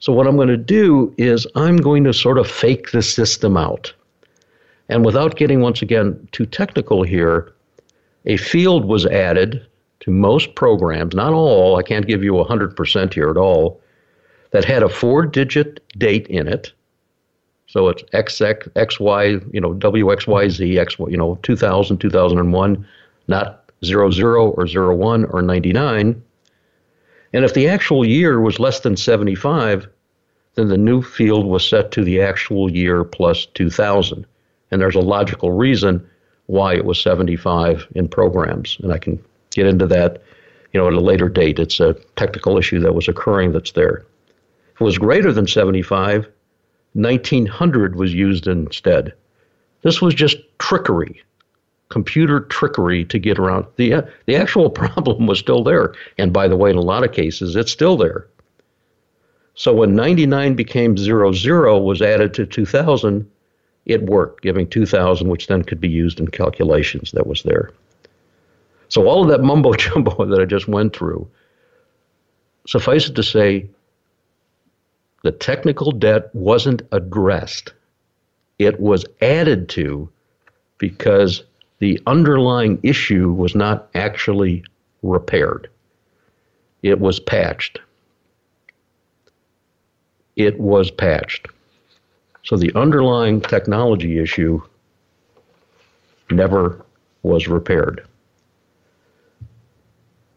So 0.00 0.12
what 0.12 0.26
I'm 0.26 0.36
going 0.36 0.48
to 0.48 0.56
do 0.56 1.14
is 1.16 1.46
I'm 1.54 1.76
going 1.76 2.04
to 2.04 2.12
sort 2.12 2.38
of 2.38 2.50
fake 2.50 2.90
the 2.90 3.02
system 3.02 3.56
out. 3.56 3.92
And 4.88 5.04
without 5.04 5.36
getting 5.36 5.60
once 5.60 5.82
again 5.82 6.28
too 6.32 6.46
technical 6.46 7.02
here, 7.02 7.52
a 8.26 8.36
field 8.36 8.84
was 8.84 9.06
added 9.06 9.64
to 10.00 10.10
most 10.10 10.54
programs, 10.54 11.14
not 11.14 11.32
all, 11.32 11.76
I 11.76 11.82
can't 11.82 12.06
give 12.06 12.22
you 12.22 12.32
100% 12.32 13.14
here 13.14 13.30
at 13.30 13.36
all, 13.36 13.80
that 14.50 14.64
had 14.64 14.82
a 14.82 14.88
four 14.88 15.24
digit 15.26 15.80
date 15.98 16.26
in 16.26 16.46
it. 16.48 16.72
So 17.68 17.88
it's 17.88 18.02
XX, 18.14 18.68
XY, 18.74 19.54
you 19.54 19.60
know, 19.60 19.74
WXYZ, 19.74 20.78
X, 20.78 20.98
you 20.98 21.16
know, 21.16 21.38
2000, 21.42 21.98
2001, 21.98 22.86
not 23.28 23.70
00 23.84 24.50
or 24.50 24.94
01 24.94 25.24
or 25.26 25.42
99. 25.42 26.22
And 27.32 27.44
if 27.44 27.54
the 27.54 27.68
actual 27.68 28.04
year 28.04 28.40
was 28.40 28.60
less 28.60 28.80
than 28.80 28.96
75, 28.96 29.88
then 30.54 30.68
the 30.68 30.78
new 30.78 31.02
field 31.02 31.46
was 31.46 31.68
set 31.68 31.90
to 31.92 32.04
the 32.04 32.20
actual 32.22 32.70
year 32.70 33.04
plus 33.04 33.46
2000. 33.46 34.24
And 34.70 34.80
there's 34.80 34.94
a 34.94 35.00
logical 35.00 35.52
reason 35.52 36.08
why 36.46 36.74
it 36.74 36.84
was 36.84 37.00
75 37.00 37.86
in 37.94 38.08
programs. 38.08 38.78
And 38.82 38.92
I 38.92 38.98
can 38.98 39.22
get 39.50 39.66
into 39.66 39.86
that, 39.86 40.22
you 40.72 40.80
know, 40.80 40.86
at 40.86 40.92
a 40.92 41.00
later 41.00 41.28
date. 41.28 41.58
It's 41.58 41.80
a 41.80 41.94
technical 42.16 42.56
issue 42.58 42.80
that 42.80 42.94
was 42.94 43.08
occurring 43.08 43.52
that's 43.52 43.72
there. 43.72 44.04
If 44.74 44.80
it 44.80 44.84
was 44.84 44.98
greater 44.98 45.32
than 45.32 45.46
75, 45.46 46.26
1900 46.92 47.96
was 47.96 48.14
used 48.14 48.46
instead. 48.46 49.12
This 49.82 50.00
was 50.00 50.14
just 50.14 50.38
trickery, 50.58 51.22
computer 51.90 52.40
trickery 52.40 53.04
to 53.06 53.18
get 53.18 53.38
around. 53.38 53.66
The, 53.76 54.06
the 54.26 54.36
actual 54.36 54.70
problem 54.82 55.26
was 55.26 55.38
still 55.38 55.62
there. 55.62 55.94
And 56.18 56.32
by 56.32 56.48
the 56.48 56.56
way, 56.56 56.70
in 56.70 56.76
a 56.76 56.82
lot 56.82 57.04
of 57.04 57.12
cases, 57.12 57.56
it's 57.56 57.72
still 57.72 57.96
there. 57.96 58.26
So 59.54 59.72
when 59.72 59.94
99 59.94 60.54
became 60.54 60.96
00 60.96 61.78
was 61.80 62.02
added 62.02 62.34
to 62.34 62.44
2000, 62.44 63.30
it 63.86 64.02
worked, 64.02 64.42
giving 64.42 64.68
2000, 64.68 65.28
which 65.28 65.46
then 65.46 65.62
could 65.62 65.80
be 65.80 65.88
used 65.88 66.20
in 66.20 66.26
calculations 66.28 67.12
that 67.12 67.26
was 67.26 67.42
there. 67.44 67.70
So 68.88 69.06
all 69.06 69.22
of 69.22 69.30
that 69.30 69.42
mumbo 69.42 69.72
jumbo 69.78 70.26
that 70.26 70.40
I 70.40 70.44
just 70.44 70.68
went 70.68 70.94
through, 70.94 71.28
suffice 72.66 73.08
it 73.08 73.14
to 73.14 73.22
say, 73.22 73.68
the 75.22 75.32
technical 75.32 75.92
debt 75.92 76.32
wasn't 76.34 76.82
addressed. 76.92 77.72
It 78.58 78.78
was 78.78 79.04
added 79.20 79.68
to 79.70 80.08
because 80.78 81.42
the 81.78 82.00
underlying 82.06 82.78
issue 82.82 83.32
was 83.32 83.54
not 83.54 83.88
actually 83.94 84.64
repaired. 85.02 85.68
It 86.82 87.00
was 87.00 87.18
patched. 87.18 87.80
It 90.36 90.60
was 90.60 90.90
patched. 90.90 91.48
So 92.46 92.56
the 92.56 92.72
underlying 92.76 93.40
technology 93.40 94.20
issue 94.20 94.62
never 96.30 96.84
was 97.24 97.48
repaired. 97.48 98.06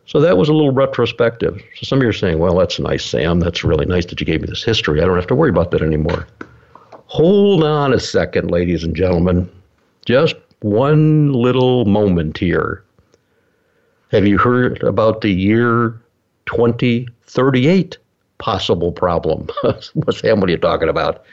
So 0.07 0.19
that 0.19 0.35
was 0.35 0.49
a 0.49 0.53
little 0.53 0.71
retrospective. 0.71 1.61
So 1.75 1.83
some 1.85 1.99
of 1.99 2.03
you 2.03 2.09
are 2.09 2.13
saying, 2.13 2.39
well, 2.39 2.57
that's 2.57 2.79
nice, 2.79 3.05
Sam. 3.05 3.39
That's 3.39 3.63
really 3.63 3.85
nice 3.85 4.07
that 4.07 4.19
you 4.19 4.25
gave 4.25 4.41
me 4.41 4.47
this 4.47 4.63
history. 4.63 5.01
I 5.01 5.05
don't 5.05 5.17
have 5.17 5.27
to 5.27 5.35
worry 5.35 5.51
about 5.51 5.69
that 5.69 5.83
anymore. 5.83 6.27
Hold 7.05 7.63
on 7.63 7.93
a 7.93 7.99
second, 7.99 8.49
ladies 8.49 8.83
and 8.83 8.95
gentlemen. 8.95 9.47
Just 10.05 10.35
one 10.61 11.31
little 11.31 11.85
moment 11.85 12.39
here. 12.39 12.83
Have 14.11 14.25
you 14.25 14.39
heard 14.39 14.81
about 14.81 15.21
the 15.21 15.29
year 15.31 16.01
2038 16.47 17.99
possible 18.39 18.91
problem? 18.91 19.47
Sam, 20.11 20.39
what 20.39 20.49
are 20.49 20.51
you 20.51 20.57
talking 20.57 20.89
about? 20.89 21.23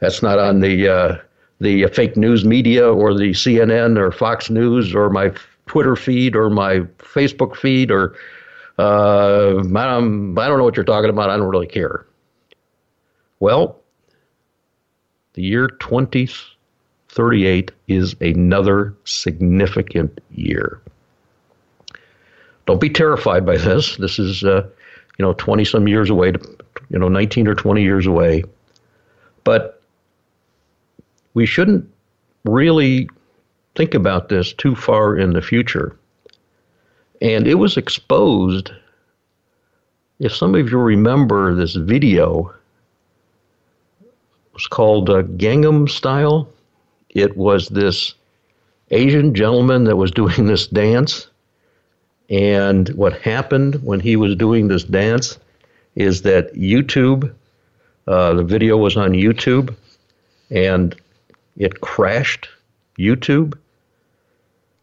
That's 0.00 0.22
not 0.22 0.38
on 0.38 0.60
the 0.60 0.88
uh, 0.88 1.16
the 1.60 1.86
fake 1.86 2.16
news 2.16 2.44
media 2.44 2.86
or 2.86 3.14
the 3.14 3.30
CNN 3.30 3.98
or 3.98 4.12
Fox 4.12 4.50
News 4.50 4.94
or 4.94 5.10
my 5.10 5.32
Twitter 5.66 5.96
feed 5.96 6.36
or 6.36 6.50
my 6.50 6.80
Facebook 6.98 7.56
feed 7.56 7.90
or 7.90 8.14
uh, 8.78 9.58
I, 9.58 9.62
don't, 9.62 10.34
know 10.34 10.64
what 10.64 10.76
you're 10.76 10.84
talking 10.84 11.10
about. 11.10 11.30
I 11.30 11.36
don't 11.36 11.48
really 11.48 11.66
care. 11.66 12.06
Well, 13.40 13.80
the 15.32 15.42
year 15.42 15.68
2038 15.68 17.70
is 17.88 18.14
another 18.20 18.94
significant 19.04 20.20
year. 20.30 20.80
Don't 22.66 22.80
be 22.80 22.90
terrified 22.90 23.46
by 23.46 23.56
this. 23.56 23.96
This 23.96 24.18
is, 24.18 24.44
uh, 24.44 24.68
you 25.18 25.24
know, 25.24 25.32
20 25.34 25.64
some 25.64 25.88
years 25.88 26.10
away, 26.10 26.32
to, 26.32 26.56
you 26.90 26.98
know, 26.98 27.08
19 27.08 27.48
or 27.48 27.54
20 27.54 27.82
years 27.82 28.06
away. 28.06 28.44
But 29.44 29.75
we 31.36 31.44
shouldn't 31.44 31.86
really 32.46 33.10
think 33.74 33.92
about 33.92 34.30
this 34.30 34.54
too 34.54 34.74
far 34.74 35.18
in 35.18 35.34
the 35.34 35.42
future. 35.42 35.94
And 37.20 37.46
it 37.46 37.56
was 37.56 37.76
exposed. 37.76 38.70
If 40.18 40.34
some 40.34 40.54
of 40.54 40.70
you 40.70 40.78
remember 40.78 41.54
this 41.54 41.74
video, 41.74 42.54
it 44.00 44.54
was 44.54 44.66
called 44.66 45.10
uh, 45.10 45.24
Gangnam 45.24 45.90
Style. 45.90 46.48
It 47.10 47.36
was 47.36 47.68
this 47.68 48.14
Asian 48.90 49.34
gentleman 49.34 49.84
that 49.84 49.96
was 49.96 50.10
doing 50.22 50.46
this 50.46 50.66
dance. 50.66 51.28
And 52.30 52.88
what 52.94 53.12
happened 53.12 53.74
when 53.84 54.00
he 54.00 54.16
was 54.16 54.36
doing 54.36 54.68
this 54.68 54.84
dance 54.84 55.38
is 55.96 56.22
that 56.22 56.54
YouTube, 56.54 57.30
uh, 58.06 58.32
the 58.32 58.42
video 58.42 58.78
was 58.78 58.96
on 58.96 59.10
YouTube, 59.10 59.76
and 60.50 60.96
it 61.56 61.80
crashed 61.80 62.48
YouTube 62.98 63.54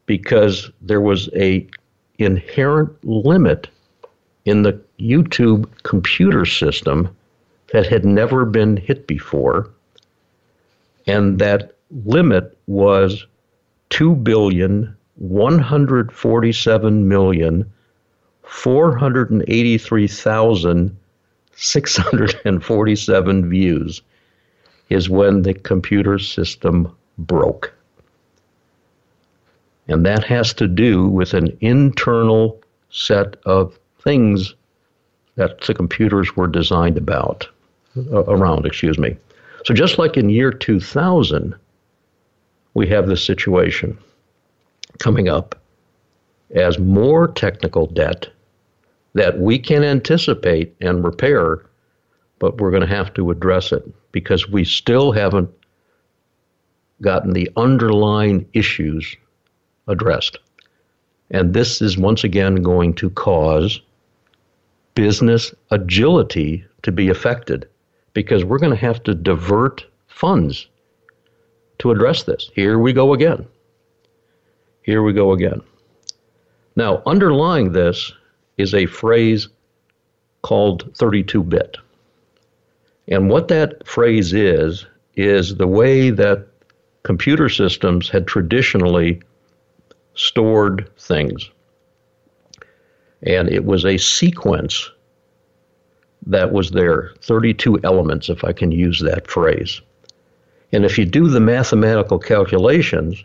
because 0.05 0.69
there 0.81 1.01
was 1.01 1.29
a 1.35 1.67
inherent 2.19 2.91
limit 3.03 3.67
in 4.45 4.63
the 4.63 4.79
YouTube 4.99 5.67
computer 5.83 6.45
system 6.45 7.15
that 7.71 7.87
had 7.87 8.05
never 8.05 8.45
been 8.45 8.77
hit 8.77 9.07
before, 9.07 9.69
and 11.07 11.39
that 11.39 11.75
limit 12.05 12.57
was 12.67 13.25
two 13.89 14.15
billion 14.15 14.95
one 15.15 15.59
hundred 15.59 16.11
forty-seven 16.11 17.07
million 17.07 17.71
four 18.43 18.95
hundred 18.95 19.31
and 19.31 19.43
eighty-three 19.47 20.07
thousand 20.07 20.95
six 21.55 21.95
hundred 21.95 22.39
and 22.45 22.63
forty-seven 22.63 23.49
views 23.49 24.01
is 24.89 25.09
when 25.09 25.41
the 25.41 25.53
computer 25.53 26.19
system 26.19 26.95
broke. 27.17 27.73
And 29.87 30.05
that 30.05 30.23
has 30.23 30.53
to 30.55 30.67
do 30.67 31.07
with 31.07 31.33
an 31.33 31.55
internal 31.61 32.61
set 32.89 33.35
of 33.45 33.77
things 33.99 34.55
that 35.35 35.61
the 35.61 35.73
computers 35.73 36.35
were 36.35 36.47
designed 36.47 36.97
about 36.97 37.47
uh, 37.97 38.23
around, 38.25 38.65
excuse 38.65 38.97
me. 38.97 39.17
So 39.65 39.73
just 39.73 39.97
like 39.97 40.17
in 40.17 40.29
year 40.29 40.51
2000, 40.51 41.55
we 42.73 42.87
have 42.87 43.07
this 43.07 43.25
situation 43.25 43.97
coming 44.99 45.27
up 45.27 45.59
as 46.55 46.77
more 46.77 47.27
technical 47.27 47.87
debt 47.87 48.27
that 49.13 49.39
we 49.39 49.59
can 49.59 49.83
anticipate 49.83 50.75
and 50.81 51.03
repair, 51.03 51.63
but 52.43 52.57
we're 52.57 52.71
going 52.71 52.81
to 52.81 52.95
have 52.95 53.13
to 53.13 53.31
address 53.31 53.71
it 53.71 53.81
because 54.11 54.49
we 54.49 54.65
still 54.65 55.13
haven't 55.13 55.49
gotten 57.01 57.31
the 57.31 57.49
underlying 57.55 58.45
issues 58.51 59.15
addressed. 59.87 60.39
And 61.31 61.53
this 61.53 61.81
is 61.81 61.97
once 61.97 62.25
again 62.25 62.55
going 62.55 62.95
to 62.95 63.09
cause 63.11 63.79
business 64.93 65.53
agility 65.71 66.65
to 66.81 66.91
be 66.91 67.07
affected 67.07 67.65
because 68.11 68.43
we're 68.43 68.59
going 68.59 68.75
to 68.75 68.85
have 68.87 69.01
to 69.03 69.15
divert 69.15 69.85
funds 70.07 70.67
to 71.79 71.91
address 71.91 72.23
this. 72.23 72.51
Here 72.53 72.77
we 72.77 72.91
go 72.91 73.13
again. 73.13 73.47
Here 74.81 75.01
we 75.01 75.13
go 75.13 75.31
again. 75.31 75.61
Now, 76.75 77.03
underlying 77.05 77.71
this 77.71 78.11
is 78.57 78.73
a 78.73 78.85
phrase 78.85 79.47
called 80.41 80.93
32 80.97 81.41
bit. 81.41 81.77
And 83.07 83.29
what 83.29 83.49
that 83.49 83.85
phrase 83.87 84.33
is, 84.33 84.85
is 85.15 85.55
the 85.55 85.67
way 85.67 86.09
that 86.09 86.47
computer 87.03 87.49
systems 87.49 88.09
had 88.09 88.27
traditionally 88.27 89.21
stored 90.15 90.89
things. 90.97 91.49
And 93.23 93.49
it 93.49 93.65
was 93.65 93.85
a 93.85 93.97
sequence 93.97 94.89
that 96.25 96.51
was 96.51 96.71
there 96.71 97.11
32 97.21 97.79
elements, 97.83 98.29
if 98.29 98.43
I 98.43 98.53
can 98.53 98.71
use 98.71 99.01
that 99.01 99.29
phrase. 99.29 99.81
And 100.71 100.85
if 100.85 100.97
you 100.97 101.05
do 101.05 101.27
the 101.27 101.39
mathematical 101.39 102.17
calculations, 102.17 103.23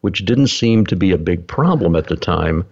which 0.00 0.24
didn't 0.24 0.48
seem 0.48 0.86
to 0.86 0.96
be 0.96 1.12
a 1.12 1.18
big 1.18 1.46
problem 1.46 1.94
at 1.94 2.08
the 2.08 2.16
time, 2.16 2.64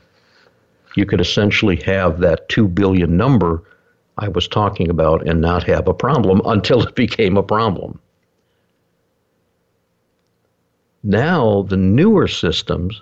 you 0.97 1.07
could 1.07 1.21
essentially 1.21 1.77
have 1.77 2.21
that 2.21 2.49
2 2.49 2.69
billion 2.69 3.17
number 3.17 3.63
I 4.19 4.29
was 4.29 4.49
talking 4.49 4.91
about 4.91 5.27
and 5.27 5.41
not 5.41 5.63
have 5.65 5.87
a 5.89 5.95
problem 5.95 6.41
until 6.45 6.83
it 6.83 6.95
became 6.95 7.37
a 7.37 7.43
problem. 7.43 8.01
Now, 11.05 11.63
the 11.63 11.77
newer 11.77 12.27
systems 12.27 13.01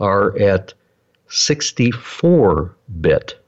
are 0.00 0.36
at 0.38 0.74
64 1.28 2.74
bit. 3.00 3.38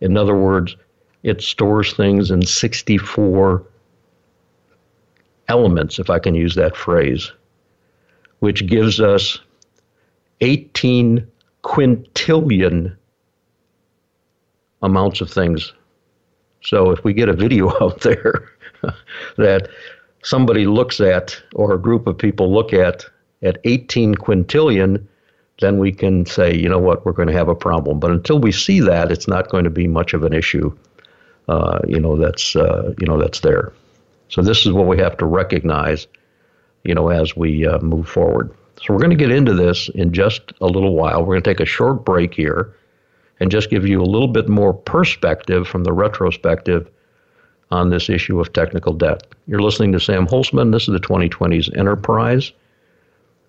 In 0.00 0.16
other 0.16 0.36
words, 0.36 0.76
it 1.22 1.42
stores 1.42 1.92
things 1.94 2.30
in 2.30 2.42
64 2.42 3.64
elements, 5.48 5.98
if 5.98 6.10
I 6.10 6.18
can 6.18 6.34
use 6.34 6.54
that 6.54 6.76
phrase, 6.76 7.32
which 8.38 8.66
gives 8.66 9.00
us 9.00 9.38
18 10.40 11.26
quintillion 11.62 12.96
amounts 14.82 15.20
of 15.20 15.30
things. 15.30 15.72
So 16.62 16.90
if 16.90 17.04
we 17.04 17.12
get 17.12 17.28
a 17.28 17.32
video 17.32 17.68
out 17.80 18.00
there 18.00 18.50
that 19.36 19.68
somebody 20.22 20.66
looks 20.66 21.00
at, 21.00 21.40
or 21.54 21.74
a 21.74 21.78
group 21.78 22.06
of 22.06 22.18
people 22.18 22.52
look 22.52 22.72
at, 22.72 23.06
at 23.42 23.58
18 23.64 24.14
quintillion, 24.16 25.06
then 25.60 25.78
we 25.78 25.92
can 25.92 26.26
say, 26.26 26.54
you 26.54 26.68
know 26.68 26.78
what, 26.78 27.04
we're 27.04 27.12
going 27.12 27.28
to 27.28 27.34
have 27.34 27.48
a 27.48 27.54
problem. 27.54 28.00
But 28.00 28.10
until 28.10 28.38
we 28.38 28.52
see 28.52 28.80
that, 28.80 29.12
it's 29.12 29.28
not 29.28 29.50
going 29.50 29.64
to 29.64 29.70
be 29.70 29.86
much 29.86 30.14
of 30.14 30.24
an 30.24 30.32
issue. 30.32 30.74
Uh, 31.48 31.80
you 31.88 31.98
know 31.98 32.16
that's 32.16 32.54
uh, 32.54 32.94
you 33.00 33.06
know 33.06 33.18
that's 33.18 33.40
there. 33.40 33.72
So 34.28 34.40
this 34.40 34.66
is 34.66 34.72
what 34.72 34.86
we 34.86 34.98
have 34.98 35.16
to 35.16 35.26
recognize, 35.26 36.06
you 36.84 36.94
know, 36.94 37.08
as 37.08 37.36
we 37.36 37.66
uh, 37.66 37.80
move 37.80 38.08
forward. 38.08 38.54
So 38.80 38.94
we're 38.94 39.00
going 39.00 39.10
to 39.10 39.16
get 39.16 39.32
into 39.32 39.54
this 39.54 39.88
in 39.96 40.12
just 40.12 40.52
a 40.60 40.66
little 40.66 40.94
while. 40.94 41.20
We're 41.20 41.34
going 41.34 41.42
to 41.42 41.50
take 41.50 41.60
a 41.60 41.66
short 41.66 42.04
break 42.04 42.34
here, 42.34 42.76
and 43.40 43.50
just 43.50 43.70
give 43.70 43.86
you 43.86 44.00
a 44.00 44.04
little 44.04 44.28
bit 44.28 44.48
more 44.48 44.72
perspective 44.72 45.66
from 45.66 45.84
the 45.84 45.92
retrospective 45.92 46.88
on 47.70 47.90
this 47.90 48.08
issue 48.08 48.40
of 48.40 48.52
technical 48.52 48.92
debt. 48.92 49.26
You're 49.46 49.62
listening 49.62 49.92
to 49.92 50.00
Sam 50.00 50.26
Holzman. 50.26 50.72
This 50.72 50.88
is 50.88 50.92
the 50.92 51.00
2020s 51.00 51.76
Enterprise 51.76 52.52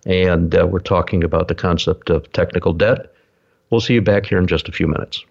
and 0.05 0.55
uh, 0.55 0.65
we're 0.67 0.79
talking 0.79 1.23
about 1.23 1.47
the 1.47 1.55
concept 1.55 2.09
of 2.09 2.31
technical 2.33 2.73
debt. 2.73 3.13
We'll 3.69 3.81
see 3.81 3.93
you 3.93 4.01
back 4.01 4.25
here 4.25 4.37
in 4.37 4.47
just 4.47 4.67
a 4.67 4.71
few 4.71 4.87
minutes. 4.87 5.23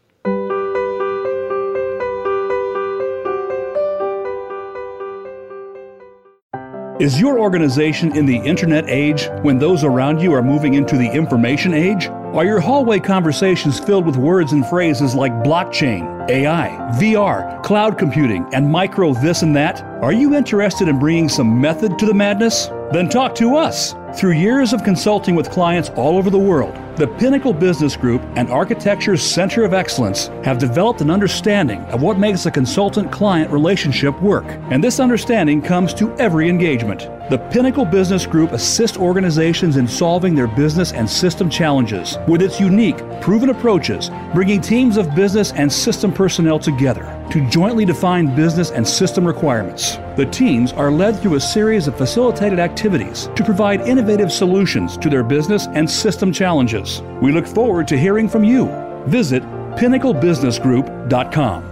Is 7.01 7.19
your 7.19 7.41
organization 7.41 8.15
in 8.15 8.27
the 8.27 8.37
internet 8.37 8.85
age 8.89 9.29
when 9.41 9.59
those 9.59 9.85
around 9.85 10.21
you 10.21 10.35
are 10.35 10.43
moving 10.43 10.75
into 10.75 10.99
the 10.99 11.11
information 11.11 11.73
age? 11.73 12.11
Are 12.33 12.45
your 12.45 12.61
hallway 12.61 13.01
conversations 13.01 13.81
filled 13.81 14.07
with 14.07 14.17
words 14.17 14.53
and 14.53 14.65
phrases 14.65 15.17
like 15.17 15.33
blockchain, 15.43 16.31
AI, 16.31 16.69
VR, 16.93 17.61
cloud 17.65 17.99
computing, 17.99 18.49
and 18.53 18.71
micro 18.71 19.13
this 19.15 19.43
and 19.43 19.57
that? 19.57 19.83
Are 20.01 20.13
you 20.13 20.37
interested 20.37 20.87
in 20.87 21.01
bringing 21.01 21.29
some 21.29 21.61
method 21.61 21.99
to 21.99 22.07
the 22.07 22.15
madness? 22.15 22.69
Then 22.93 23.09
talk 23.09 23.35
to 23.35 23.57
us. 23.57 23.95
Through 24.15 24.33
years 24.33 24.73
of 24.73 24.83
consulting 24.83 25.37
with 25.37 25.51
clients 25.51 25.91
all 25.91 26.19
over 26.19 26.31
the 26.31 26.39
world, 26.39 26.77
the 26.97 27.07
Pinnacle 27.07 27.55
Business 27.55 27.97
Group 27.97 28.21
and 28.37 28.51
Architecture's 28.51 29.23
Center 29.23 29.65
of 29.65 29.73
Excellence 29.73 30.27
have 30.45 30.59
developed 30.59 31.01
an 31.01 31.11
understanding 31.11 31.81
of 31.85 32.03
what 32.03 32.19
makes 32.19 32.45
a 32.45 32.51
consultant 32.51 33.11
client 33.11 33.51
relationship 33.51 34.21
work. 34.21 34.45
And 34.71 34.83
this 34.83 35.01
understanding 35.01 35.63
comes 35.63 35.95
to 35.95 36.13
every 36.17 36.49
engagement. 36.49 37.09
The 37.31 37.39
Pinnacle 37.53 37.85
Business 37.85 38.27
Group 38.27 38.51
assists 38.51 38.99
organizations 38.99 39.77
in 39.77 39.87
solving 39.87 40.35
their 40.35 40.49
business 40.49 40.93
and 40.93 41.09
system 41.09 41.49
challenges 41.49 42.19
with 42.27 42.43
its 42.43 42.59
unique, 42.59 42.99
proven 43.21 43.51
approaches, 43.51 44.11
bringing 44.35 44.61
teams 44.61 44.97
of 44.97 45.15
business 45.15 45.53
and 45.53 45.73
system 45.73 46.13
personnel 46.13 46.59
together 46.59 47.17
to 47.31 47.49
jointly 47.49 47.85
define 47.85 48.35
business 48.35 48.73
and 48.73 48.87
system 48.87 49.25
requirements. 49.25 49.97
The 50.17 50.29
teams 50.33 50.73
are 50.73 50.91
led 50.91 51.19
through 51.21 51.37
a 51.37 51.41
series 51.41 51.87
of 51.87 51.97
facilitated 51.97 52.59
activities 52.59 53.31
to 53.37 53.45
provide 53.45 53.83
innovative 53.83 54.00
solutions 54.31 54.97
to 54.99 55.09
their 55.11 55.23
business 55.23 55.67
and 55.69 55.89
system 55.89 56.33
challenges. 56.33 57.03
We 57.21 57.33
look 57.33 57.47
forward 57.47 57.89
to 57.89 57.99
hearing 57.99 58.29
from 58.29 58.45
you. 58.45 58.67
Visit 59.07 59.43
pinnaclebusinessgroup.com. 59.77 61.71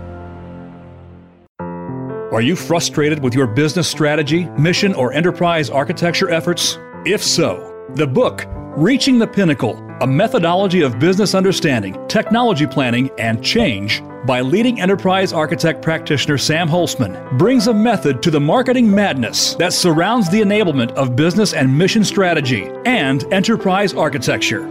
Are 2.32 2.42
you 2.42 2.56
frustrated 2.56 3.22
with 3.22 3.34
your 3.34 3.46
business 3.46 3.88
strategy, 3.88 4.44
mission, 4.58 4.94
or 4.94 5.12
enterprise 5.14 5.70
architecture 5.70 6.28
efforts? 6.30 6.78
If 7.06 7.24
so, 7.24 7.86
the 7.94 8.06
book, 8.06 8.46
Reaching 8.78 9.18
the 9.18 9.26
Pinnacle 9.26 9.76
A 10.02 10.06
Methodology 10.06 10.82
of 10.82 11.00
Business 11.00 11.34
Understanding, 11.34 11.96
Technology 12.06 12.64
Planning, 12.64 13.10
and 13.18 13.42
Change 13.42 14.04
by 14.24 14.40
leading 14.40 14.80
enterprise 14.80 15.32
architect 15.32 15.82
practitioner 15.82 16.38
Sam 16.38 16.68
Holzman 16.68 17.36
brings 17.36 17.66
a 17.66 17.74
method 17.74 18.22
to 18.22 18.30
the 18.30 18.38
marketing 18.38 18.88
madness 18.88 19.54
that 19.54 19.72
surrounds 19.72 20.30
the 20.30 20.42
enablement 20.42 20.92
of 20.92 21.16
business 21.16 21.54
and 21.54 21.76
mission 21.76 22.04
strategy 22.04 22.70
and 22.86 23.24
enterprise 23.32 23.94
architecture. 23.94 24.62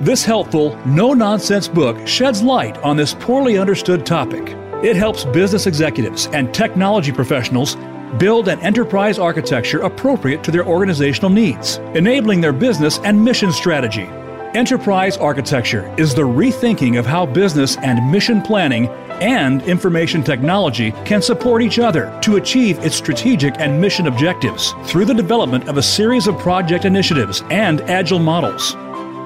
This 0.00 0.24
helpful, 0.24 0.76
no 0.84 1.12
nonsense 1.12 1.68
book 1.68 2.04
sheds 2.04 2.42
light 2.42 2.76
on 2.78 2.96
this 2.96 3.14
poorly 3.14 3.58
understood 3.58 4.04
topic. 4.04 4.56
It 4.82 4.96
helps 4.96 5.24
business 5.24 5.68
executives 5.68 6.26
and 6.32 6.52
technology 6.52 7.12
professionals 7.12 7.76
build 8.18 8.48
an 8.48 8.60
enterprise 8.60 9.18
architecture 9.18 9.80
appropriate 9.80 10.44
to 10.44 10.50
their 10.50 10.66
organizational 10.66 11.30
needs, 11.30 11.76
enabling 11.94 12.40
their 12.40 12.52
business 12.52 12.98
and 13.00 13.22
mission 13.22 13.52
strategy. 13.52 14.08
Enterprise 14.54 15.16
architecture 15.16 15.94
is 15.96 16.14
the 16.14 16.22
rethinking 16.22 16.98
of 16.98 17.06
how 17.06 17.24
business 17.24 17.78
and 17.78 18.10
mission 18.12 18.42
planning 18.42 18.86
and 19.22 19.62
information 19.62 20.22
technology 20.22 20.92
can 21.06 21.22
support 21.22 21.62
each 21.62 21.78
other 21.78 22.16
to 22.22 22.36
achieve 22.36 22.78
its 22.80 22.96
strategic 22.96 23.58
and 23.58 23.80
mission 23.80 24.08
objectives 24.08 24.74
through 24.84 25.06
the 25.06 25.14
development 25.14 25.68
of 25.68 25.78
a 25.78 25.82
series 25.82 26.26
of 26.26 26.38
project 26.38 26.84
initiatives 26.84 27.42
and 27.50 27.80
agile 27.82 28.18
models. 28.18 28.74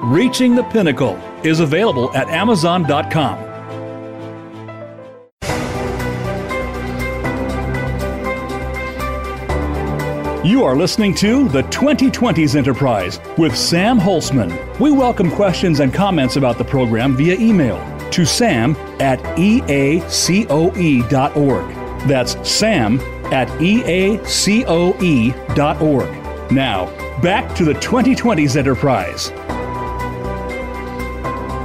Reaching 0.03 0.55
the 0.55 0.63
Pinnacle 0.63 1.17
is 1.43 1.59
available 1.59 2.15
at 2.15 2.29
Amazon.com. 2.29 3.46
You 10.47 10.63
are 10.63 10.77
listening 10.77 11.13
to 11.15 11.49
the 11.49 11.63
2020s 11.63 12.55
Enterprise 12.55 13.19
with 13.37 13.53
Sam 13.53 13.99
Holzman. 13.99 14.79
We 14.79 14.91
welcome 14.91 15.29
questions 15.29 15.81
and 15.81 15.93
comments 15.93 16.37
about 16.37 16.57
the 16.57 16.63
program 16.63 17.17
via 17.17 17.35
email 17.37 17.77
to 18.11 18.23
sam 18.23 18.73
at 19.01 19.19
eacoe.org. 19.35 20.07
That's 22.07 22.49
sam 22.49 23.01
at 23.33 23.49
eacoe.org. 23.59 23.81
Now, 26.53 27.19
back 27.21 27.53
to 27.57 27.65
the 27.65 27.73
2020s 27.73 28.55
Enterprise. 28.55 29.31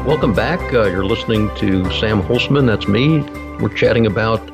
Welcome 0.05 0.35
back. 0.35 0.59
Uh, 0.75 0.87
you're 0.87 1.05
listening 1.05 1.55
to 1.59 1.88
Sam 2.01 2.21
Holzman. 2.21 2.66
That's 2.66 2.88
me. 2.88 3.21
We're 3.61 3.73
chatting 3.77 4.07
about 4.07 4.52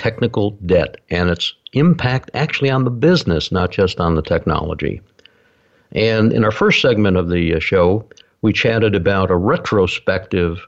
technical 0.00 0.52
debt 0.64 0.96
and 1.10 1.28
its 1.28 1.54
impact 1.74 2.30
actually 2.32 2.70
on 2.70 2.84
the 2.84 2.90
business, 2.90 3.52
not 3.52 3.70
just 3.70 4.00
on 4.00 4.14
the 4.14 4.22
technology. 4.22 5.02
And 5.92 6.32
in 6.32 6.42
our 6.42 6.50
first 6.50 6.80
segment 6.80 7.18
of 7.18 7.28
the 7.28 7.54
uh, 7.54 7.60
show, 7.60 8.08
we 8.40 8.54
chatted 8.54 8.94
about 8.94 9.30
a 9.30 9.36
retrospective 9.36 10.66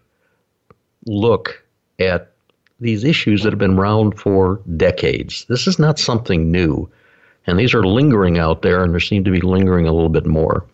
look 1.07 1.64
at 1.99 2.33
these 2.79 3.05
issues 3.05 3.42
that 3.42 3.53
have 3.53 3.59
been 3.59 3.79
around 3.79 4.21
for 4.21 4.61
decades. 4.77 5.47
This 5.49 5.66
is 5.66 5.79
not 5.79 5.99
something 5.99 6.51
new, 6.51 6.90
and 7.47 7.59
these 7.59 7.73
are 7.73 7.87
lingering 7.87 8.38
out 8.38 8.61
there, 8.61 8.85
and 8.85 8.92
there 8.92 9.01
seem 9.01 9.25
to 9.25 9.31
be 9.31 9.40
lingering 9.40 9.87
a 9.87 9.92
little 9.92 10.11
bit 10.11 10.27
more. 10.27 10.66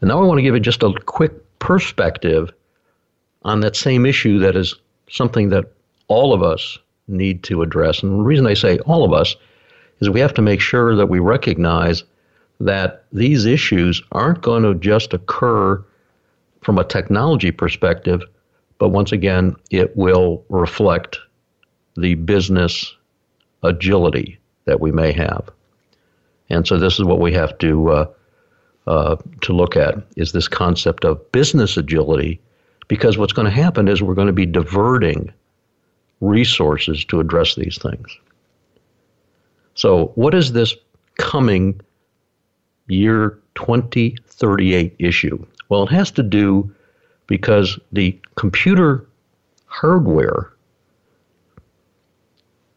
And 0.00 0.08
now 0.08 0.20
I 0.20 0.26
want 0.26 0.38
to 0.38 0.42
give 0.42 0.54
you 0.54 0.60
just 0.60 0.82
a 0.82 0.92
quick 1.06 1.32
perspective 1.60 2.52
on 3.42 3.60
that 3.60 3.76
same 3.76 4.04
issue 4.04 4.40
that 4.40 4.56
is 4.56 4.74
something 5.08 5.50
that 5.50 5.66
all 6.08 6.32
of 6.32 6.42
us 6.42 6.78
need 7.08 7.42
to 7.44 7.62
address. 7.62 8.02
And 8.02 8.20
the 8.20 8.24
reason 8.24 8.46
I 8.46 8.54
say 8.54 8.78
all 8.80 9.04
of 9.04 9.12
us 9.12 9.36
is 10.00 10.10
we 10.10 10.20
have 10.20 10.34
to 10.34 10.42
make 10.42 10.60
sure 10.60 10.96
that 10.96 11.06
we 11.06 11.18
recognize 11.18 12.04
that 12.60 13.04
these 13.12 13.44
issues 13.44 14.02
aren't 14.12 14.42
going 14.42 14.62
to 14.62 14.74
just 14.74 15.12
occur 15.14 15.82
from 16.62 16.78
a 16.78 16.84
technology 16.84 17.50
perspective, 17.50 18.22
but 18.78 18.88
once 18.88 19.12
again, 19.12 19.54
it 19.70 19.96
will 19.96 20.44
reflect 20.48 21.18
the 21.96 22.14
business 22.14 22.94
agility 23.62 24.38
that 24.64 24.80
we 24.80 24.90
may 24.90 25.12
have. 25.12 25.48
And 26.50 26.66
so 26.66 26.78
this 26.78 26.98
is 26.98 27.04
what 27.04 27.20
we 27.20 27.32
have 27.32 27.56
to 27.58 27.88
uh, 27.90 28.06
uh, 28.86 29.16
to 29.40 29.52
look 29.52 29.76
at 29.76 29.96
is 30.16 30.32
this 30.32 30.48
concept 30.48 31.04
of 31.04 31.32
business 31.32 31.76
agility, 31.76 32.40
because 32.88 33.18
what's 33.18 33.32
going 33.32 33.46
to 33.46 33.50
happen 33.50 33.88
is 33.88 34.02
we're 34.02 34.14
going 34.14 34.28
to 34.28 34.32
be 34.32 34.46
diverting 34.46 35.32
resources 36.20 37.04
to 37.06 37.20
address 37.20 37.54
these 37.54 37.78
things. 37.78 38.18
So, 39.74 40.12
what 40.14 40.34
is 40.34 40.52
this 40.52 40.74
coming 41.18 41.80
year 42.88 43.38
2038 43.56 44.96
issue? 44.98 45.44
Well, 45.68 45.82
it 45.82 45.90
has 45.92 46.10
to 46.12 46.22
do 46.22 46.72
because 47.26 47.78
the 47.92 48.18
computer 48.36 49.06
hardware 49.66 50.50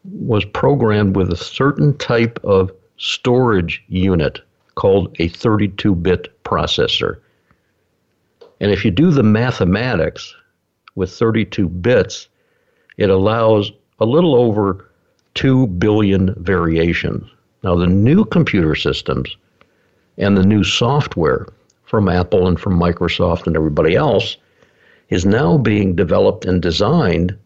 was 0.03 0.43
programmed 0.45 1.15
with 1.15 1.31
a 1.31 1.37
certain 1.37 1.97
type 1.97 2.39
of 2.43 2.71
storage 2.97 3.83
unit 3.87 4.41
called 4.75 5.15
a 5.19 5.27
32 5.27 5.93
bit 5.95 6.43
processor. 6.43 7.19
And 8.61 8.71
if 8.71 8.83
you 8.83 8.91
do 8.91 9.11
the 9.11 9.23
mathematics 9.23 10.33
with 10.95 11.11
32 11.11 11.69
bits, 11.69 12.28
it 12.99 13.09
allows 13.09 13.71
a 14.01 14.05
little 14.05 14.35
over 14.35 14.85
2 15.35 15.67
billion 15.67 16.35
variations. 16.43 17.25
Now, 17.63 17.75
the 17.75 17.87
new 17.87 18.25
computer 18.25 18.75
systems 18.75 19.37
and 20.17 20.35
the 20.35 20.45
new 20.45 20.65
software 20.65 21.47
from 21.85 22.09
Apple 22.09 22.45
and 22.45 22.59
from 22.59 22.77
Microsoft 22.77 23.47
and 23.47 23.55
everybody 23.55 23.95
else 23.95 24.35
is 25.07 25.25
now 25.25 25.57
being 25.57 25.95
developed 25.95 26.43
and 26.43 26.61
designed 26.61 27.37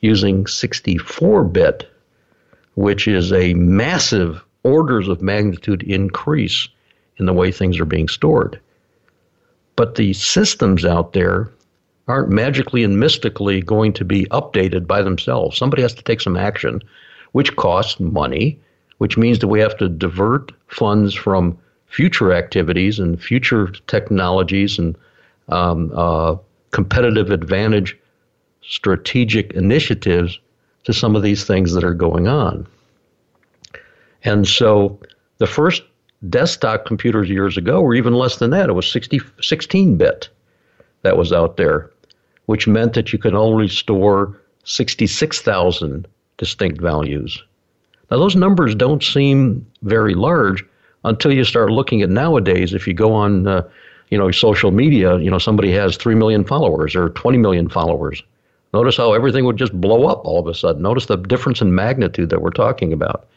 using 0.00 0.46
64 0.46 1.44
bit, 1.44 1.90
which 2.74 3.08
is 3.08 3.32
a 3.32 3.54
massive 3.54 4.44
orders 4.64 5.08
of 5.08 5.22
magnitude 5.22 5.82
increase 5.84 6.68
in 7.16 7.24
the 7.24 7.32
way 7.32 7.50
things 7.50 7.80
are 7.80 7.86
being 7.86 8.06
stored. 8.06 8.60
But 9.76 9.94
the 9.94 10.12
systems 10.12 10.84
out 10.84 11.14
there 11.14 11.50
aren't 12.10 12.28
magically 12.28 12.82
and 12.82 12.98
mystically 12.98 13.62
going 13.62 13.92
to 13.92 14.04
be 14.04 14.24
updated 14.26 14.86
by 14.86 15.00
themselves. 15.00 15.56
Somebody 15.56 15.82
has 15.82 15.94
to 15.94 16.02
take 16.02 16.20
some 16.20 16.36
action, 16.36 16.82
which 17.32 17.54
costs 17.54 18.00
money, 18.00 18.58
which 18.98 19.16
means 19.16 19.38
that 19.38 19.48
we 19.48 19.60
have 19.60 19.76
to 19.78 19.88
divert 19.88 20.52
funds 20.66 21.14
from 21.14 21.56
future 21.86 22.32
activities 22.32 22.98
and 22.98 23.22
future 23.22 23.68
technologies 23.86 24.78
and 24.78 24.96
um, 25.48 25.92
uh, 25.94 26.36
competitive 26.72 27.30
advantage 27.30 27.96
strategic 28.62 29.52
initiatives 29.52 30.38
to 30.84 30.92
some 30.92 31.16
of 31.16 31.22
these 31.22 31.44
things 31.44 31.72
that 31.74 31.84
are 31.84 31.94
going 31.94 32.26
on. 32.26 32.66
And 34.24 34.46
so 34.46 34.98
the 35.38 35.46
first 35.46 35.82
desktop 36.28 36.86
computers 36.86 37.28
years 37.28 37.56
ago 37.56 37.80
were 37.80 37.94
even 37.94 38.14
less 38.14 38.36
than 38.36 38.50
that. 38.50 38.68
It 38.68 38.74
was 38.74 38.90
60, 38.90 39.20
16 39.40 39.96
bit 39.96 40.28
that 41.02 41.16
was 41.16 41.32
out 41.32 41.56
there, 41.56 41.89
which 42.50 42.66
meant 42.66 42.94
that 42.94 43.12
you 43.12 43.18
could 43.18 43.32
only 43.32 43.68
store 43.68 44.36
66,000 44.64 46.08
distinct 46.36 46.80
values. 46.80 47.40
Now, 48.10 48.18
those 48.18 48.34
numbers 48.34 48.74
don't 48.74 49.04
seem 49.04 49.64
very 49.82 50.14
large 50.14 50.64
until 51.04 51.32
you 51.32 51.44
start 51.44 51.70
looking 51.70 52.02
at 52.02 52.10
nowadays. 52.10 52.74
If 52.74 52.88
you 52.88 52.92
go 52.92 53.12
on, 53.12 53.46
uh, 53.46 53.62
you 54.08 54.18
know, 54.18 54.32
social 54.32 54.72
media, 54.72 55.16
you 55.18 55.30
know, 55.30 55.38
somebody 55.38 55.70
has 55.74 55.96
3 55.96 56.16
million 56.16 56.42
followers 56.44 56.96
or 56.96 57.10
20 57.10 57.38
million 57.38 57.68
followers. 57.68 58.20
Notice 58.74 58.96
how 58.96 59.12
everything 59.12 59.44
would 59.44 59.56
just 59.56 59.80
blow 59.80 60.08
up 60.08 60.24
all 60.24 60.40
of 60.40 60.48
a 60.48 60.54
sudden. 60.54 60.82
Notice 60.82 61.06
the 61.06 61.18
difference 61.18 61.60
in 61.60 61.72
magnitude 61.72 62.30
that 62.30 62.42
we're 62.42 62.50
talking 62.50 62.92
about. 62.92 63.28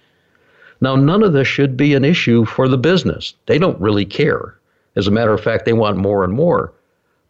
Now, 0.81 0.95
none 0.95 1.21
of 1.21 1.33
this 1.33 1.47
should 1.47 1.77
be 1.77 1.93
an 1.93 2.03
issue 2.03 2.45
for 2.45 2.67
the 2.67 2.79
business. 2.79 3.35
They 3.45 3.59
don't 3.59 3.79
really 3.79 4.05
care. 4.05 4.57
As 4.95 5.05
a 5.05 5.11
matter 5.11 5.33
of 5.33 5.43
fact, 5.43 5.65
they 5.65 5.73
want 5.73 5.97
more 5.97 6.23
and 6.23 6.33
more. 6.33 6.73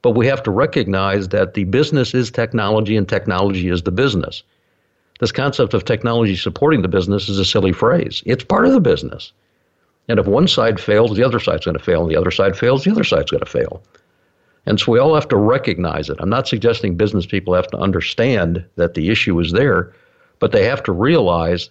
But 0.04 0.12
we 0.12 0.28
have 0.28 0.44
to 0.44 0.52
recognize 0.52 1.30
that 1.30 1.56
the 1.56 1.63
business 1.63 2.13
is 2.13 2.30
technology 2.30 2.96
and 2.96 3.10
technology 3.10 3.70
is 3.70 3.82
the 3.82 3.92
business. 3.92 4.44
This 5.20 5.32
concept 5.32 5.74
of 5.74 5.86
technology 5.86 6.36
supporting 6.36 6.84
the 6.84 6.88
business 6.88 7.30
is 7.30 7.39
a 7.39 7.46
silly 7.46 7.72
phrase. 7.72 8.22
It's 8.26 8.44
part 8.44 8.66
of 8.66 8.74
the 8.74 8.82
business. 8.82 9.32
And 10.10 10.20
if 10.20 10.28
one 10.28 10.48
side 10.48 10.80
fails, 10.80 11.16
the 11.16 11.24
other 11.24 11.39
side's 11.39 11.66
going 11.66 11.78
to 11.78 11.84
fail. 11.84 12.02
And 12.02 12.12
the 12.12 12.18
other 12.18 12.32
side 12.32 12.58
fails, 12.58 12.84
the 12.84 12.92
other 12.92 13.06
side's 13.06 13.32
going 13.32 13.44
to 13.44 13.50
fail. 13.50 13.82
And 14.66 14.80
so 14.80 14.92
we 14.92 15.00
all 15.00 15.16
have 15.16 15.28
to 15.30 15.38
recognize 15.38 16.10
it. 16.10 16.18
I'm 16.20 16.30
not 16.30 16.48
suggesting 16.48 16.96
business 16.96 17.26
people 17.26 17.54
have 17.54 17.68
to 17.68 17.78
understand 17.78 18.66
that 18.76 18.94
the 18.94 19.10
issue 19.10 19.39
is 19.39 19.52
there, 19.52 19.94
but 20.39 20.52
they 20.52 20.66
have 20.66 20.84
to 20.84 20.92
realize 20.92 21.70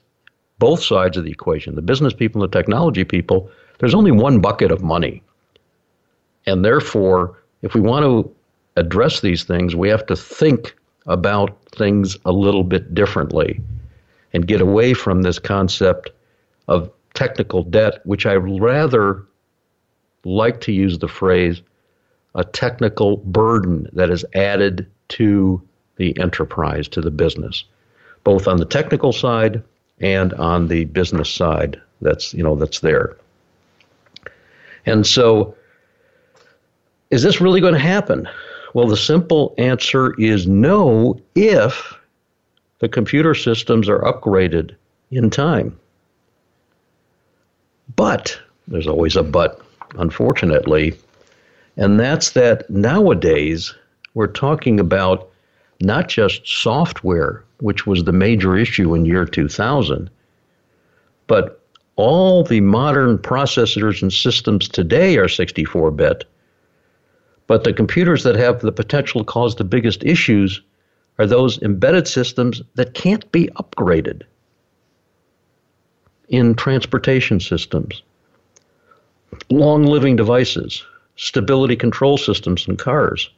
both 0.59 0.83
sides 0.83 1.17
of 1.17 1.25
the 1.25 1.31
equation, 1.31 1.75
the 1.75 1.83
business 1.83 2.15
people 2.15 2.43
and 2.43 2.51
the 2.51 2.59
technology 2.59 3.05
people, 3.05 3.51
there's 3.79 3.95
only 3.95 4.13
one 4.13 4.41
bucket 4.41 4.71
of 4.71 4.83
money. 4.83 5.23
And 6.47 6.65
therefore, 6.65 7.42
if 7.63 7.75
we 7.75 7.81
want 7.81 8.05
to 8.05 8.35
address 8.77 9.21
these 9.21 9.45
things, 9.45 9.75
we 9.75 9.89
have 9.89 10.07
to 10.07 10.17
think 10.17 10.75
about 11.07 11.59
things 11.71 12.17
a 12.25 12.33
little 12.33 12.65
bit 12.65 12.95
differently 12.95 13.61
and 14.33 14.47
get 14.47 14.61
away 14.61 14.95
from 14.95 15.23
this 15.23 15.39
concept 15.39 16.11
of 16.69 16.91
technical 17.15 17.63
debt, 17.63 18.01
which 18.05 18.27
I 18.27 18.35
rather 18.35 19.25
like 20.25 20.61
to 20.63 20.73
use 20.73 20.99
the 20.99 21.09
phrase 21.09 21.61
a 22.35 22.45
technical 22.45 23.19
burden 23.19 23.89
that 23.93 24.11
is 24.11 24.25
added 24.35 24.87
to 25.09 25.61
the 25.97 26.19
enterprise, 26.19 26.89
to 26.89 27.01
the 27.01 27.11
business, 27.11 27.65
both 28.25 28.49
on 28.49 28.57
the 28.57 28.65
technical 28.65 29.13
side 29.13 29.63
and 30.01 30.33
on 30.35 30.69
the 30.69 30.87
business 30.87 31.29
side 31.29 31.81
that's 32.01 32.35
you 32.35 32.43
know 32.43 32.57
that's 32.57 32.81
there. 32.81 33.17
And 34.87 35.07
so 35.07 35.55
is 37.13 37.23
this 37.23 37.41
really 37.41 37.61
going 37.61 37.75
to 37.75 37.79
happen? 37.79 38.27
Well, 38.75 38.89
the 38.89 38.97
simple 38.97 39.55
answer 39.59 40.15
is 40.19 40.47
no 40.47 41.21
if 41.35 41.95
the 42.79 42.89
computer 42.89 43.35
systems 43.35 43.89
are 43.89 44.01
upgraded 44.01 44.75
in 45.11 45.29
time. 45.29 45.79
But, 47.95 48.41
there's 48.67 48.87
always 48.87 49.15
a 49.15 49.23
but, 49.23 49.61
unfortunately, 49.99 50.95
and 51.77 52.01
that's 52.01 52.31
that 52.31 52.69
nowadays 52.71 53.75
we're 54.15 54.27
talking 54.27 54.81
about 54.81 55.29
not 55.81 56.09
just 56.09 56.47
software, 56.49 57.45
which 57.61 57.87
was 57.87 58.05
the 58.05 58.13
major 58.13 58.57
issue 58.57 58.95
in 58.95 59.05
year 59.05 59.27
2000, 59.27 60.09
but 61.27 61.61
all 61.97 62.43
the 62.43 62.61
modern 62.61 63.19
processors 63.19 64.01
and 64.01 64.13
systems 64.13 64.67
today 64.67 65.19
are 65.19 65.29
64 65.29 65.91
bit. 65.91 66.25
But 67.47 67.65
the 67.65 67.73
computers 67.73 68.23
that 68.23 68.37
have 68.37 68.61
the 68.61 68.73
potential 68.73 69.21
to 69.21 69.25
cause 69.25 69.57
the 69.57 69.65
biggest 69.65 70.05
issues 70.05 70.61
are 71.19 71.27
those 71.27 71.61
embedded 71.63 72.09
systems 72.09 72.63
that 72.75 72.95
can't 72.95 73.31
be 73.33 73.49
upgraded 73.57 74.23
in 76.29 76.55
transportation 76.55 77.41
systems, 77.41 78.03
long 79.51 79.85
living 79.85 80.17
devices, 80.17 80.85
stability 81.17 81.77
control 81.77 82.17
systems 82.17 82.67
in 82.67 82.77
cars, 82.77 83.29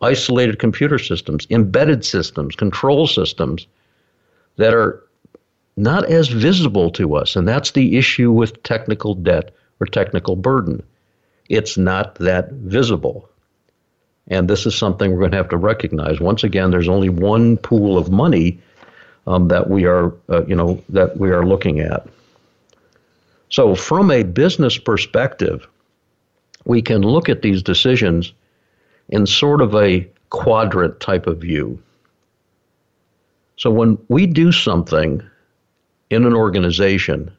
isolated 0.00 0.58
computer 0.58 0.98
systems, 0.98 1.46
embedded 1.50 2.04
systems, 2.04 2.54
control 2.54 3.06
systems 3.06 3.66
that 4.56 4.72
are 4.72 5.02
not 5.76 6.04
as 6.04 6.28
visible 6.28 6.90
to 6.90 7.16
us. 7.16 7.34
And 7.34 7.48
that's 7.48 7.72
the 7.72 7.96
issue 7.96 8.30
with 8.30 8.62
technical 8.62 9.14
debt 9.14 9.52
or 9.80 9.86
technical 9.86 10.36
burden. 10.36 10.82
It's 11.48 11.76
not 11.76 12.14
that 12.16 12.52
visible. 12.52 13.28
And 14.28 14.48
this 14.48 14.66
is 14.66 14.74
something 14.74 15.12
we're 15.12 15.18
going 15.18 15.32
to 15.32 15.36
have 15.36 15.50
to 15.50 15.56
recognize. 15.56 16.20
Once 16.20 16.44
again, 16.44 16.70
there's 16.70 16.88
only 16.88 17.10
one 17.10 17.56
pool 17.58 17.98
of 17.98 18.10
money 18.10 18.58
um, 19.26 19.48
that 19.48 19.68
we 19.68 19.84
are, 19.84 20.12
uh, 20.30 20.44
you 20.46 20.54
know, 20.54 20.82
that 20.88 21.16
we 21.18 21.30
are 21.30 21.44
looking 21.44 21.80
at. 21.80 22.06
So, 23.50 23.74
from 23.74 24.10
a 24.10 24.22
business 24.22 24.78
perspective, 24.78 25.66
we 26.64 26.82
can 26.82 27.02
look 27.02 27.28
at 27.28 27.42
these 27.42 27.62
decisions 27.62 28.32
in 29.10 29.26
sort 29.26 29.60
of 29.60 29.74
a 29.74 30.08
quadrant 30.30 30.98
type 31.00 31.26
of 31.26 31.38
view. 31.38 31.80
So, 33.56 33.70
when 33.70 33.98
we 34.08 34.26
do 34.26 34.50
something 34.50 35.22
in 36.10 36.24
an 36.24 36.34
organization 36.34 37.30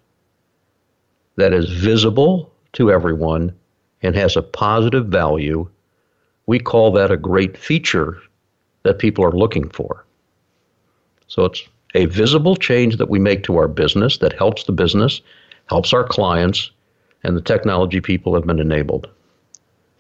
that 1.36 1.54
is 1.54 1.70
visible 1.70 2.52
to 2.74 2.92
everyone 2.92 3.54
and 4.02 4.16
has 4.16 4.36
a 4.36 4.42
positive 4.42 5.08
value, 5.08 5.68
we 6.48 6.60
call 6.60 6.92
that 6.92 7.12
a 7.12 7.18
great 7.18 7.58
feature 7.58 8.22
that 8.84 9.00
people 9.00 9.26
are 9.26 9.32
looking 9.32 9.70
for. 9.70 10.06
So, 11.28 11.46
it's 11.46 11.64
a 11.96 12.06
visible 12.06 12.56
change 12.56 12.98
that 12.98 13.10
we 13.10 13.20
make 13.20 13.44
to 13.44 13.58
our 13.58 13.68
business 13.68 14.18
that 14.20 14.34
helps 14.34 14.64
the 14.66 14.72
business 14.72 15.22
helps 15.68 15.94
our 15.94 16.04
clients, 16.04 16.72
and 17.24 17.36
the 17.36 17.42
technology 17.42 18.00
people 18.00 18.36
have 18.36 18.46
been 18.46 18.60
enabled. 18.60 19.10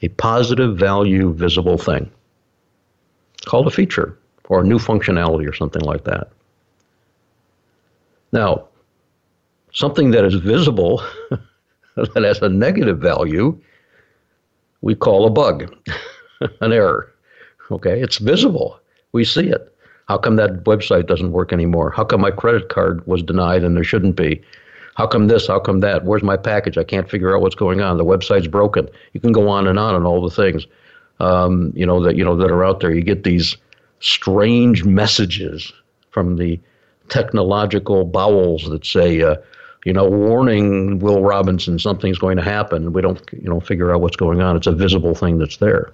A 0.02 0.10
positive 0.10 0.78
value 0.78 1.34
visible 1.34 1.78
thing. 1.78 2.12
Called 3.46 3.68
a 3.68 3.72
feature 3.72 4.18
or 4.50 4.62
a 4.62 4.64
new 4.64 4.78
functionality 4.78 5.50
or 5.50 5.54
something 5.54 5.82
like 5.82 6.04
that. 6.04 6.30
Now, 8.32 8.68
something 9.72 10.12
that 10.12 10.26
is 10.26 10.36
visible 10.36 11.04
that 11.96 12.24
has 12.24 12.42
a 12.42 12.50
negative 12.50 13.00
value, 13.00 13.60
we 14.82 14.94
call 14.94 15.26
a 15.26 15.30
bug, 15.30 15.74
an 16.62 16.74
error. 16.74 17.12
Okay, 17.72 18.02
it's 18.02 18.18
visible. 18.18 18.80
We 19.12 19.24
see 19.24 19.50
it. 19.50 19.72
How 20.08 20.18
come 20.18 20.36
that 20.36 20.64
website 20.66 21.08
doesn't 21.08 21.32
work 21.32 21.52
anymore? 21.52 21.90
How 21.92 22.04
come 22.04 22.22
my 22.22 22.32
credit 22.32 22.70
card 22.70 23.06
was 23.08 23.24
denied 23.24 23.64
and 23.64 23.76
there 23.76 23.84
shouldn't 23.84 24.16
be? 24.16 24.42
How 24.96 25.08
come 25.08 25.28
this? 25.28 25.48
How 25.48 25.60
come 25.60 25.80
that? 25.80 26.06
Where's 26.06 26.24
my 26.24 26.38
package? 26.38 26.78
I 26.78 26.84
can't 26.84 27.10
figure 27.10 27.36
out 27.36 27.42
what's 27.42 27.56
going 27.56 27.82
on. 27.82 27.98
The 27.98 28.06
website's 28.06 28.48
broken. 28.48 28.88
You 29.14 29.20
can 29.20 29.32
go 29.32 29.50
on 29.50 29.68
and 29.68 29.80
on 29.80 29.96
and 29.96 30.06
all 30.06 30.22
the 30.22 30.34
things, 30.34 30.68
um, 31.20 31.72
you 31.76 31.86
know 31.86 32.02
that 32.04 32.16
you 32.16 32.24
know 32.24 32.36
that 32.38 32.52
are 32.52 32.66
out 32.66 32.80
there. 32.80 32.94
You 32.94 33.02
get 33.02 33.24
these 33.24 33.58
strange 34.00 34.84
messages 34.84 35.72
from 36.12 36.38
the 36.38 36.60
technological 37.10 38.06
bowels 38.06 38.70
that 38.70 38.86
say, 38.86 39.22
uh, 39.22 39.36
you 39.86 39.94
know, 39.94 40.10
warning, 40.10 41.00
Will 41.00 41.22
Robinson, 41.22 41.78
something's 41.78 42.18
going 42.18 42.38
to 42.38 42.44
happen. 42.44 42.94
We 42.94 43.02
don't, 43.02 43.22
you 43.32 43.50
know, 43.50 43.60
figure 43.60 43.94
out 43.94 44.02
what's 44.02 44.16
going 44.16 44.42
on. 44.42 44.56
It's 44.56 44.68
a 44.68 44.72
visible 44.72 45.14
thing 45.14 45.38
that's 45.38 45.58
there. 45.58 45.92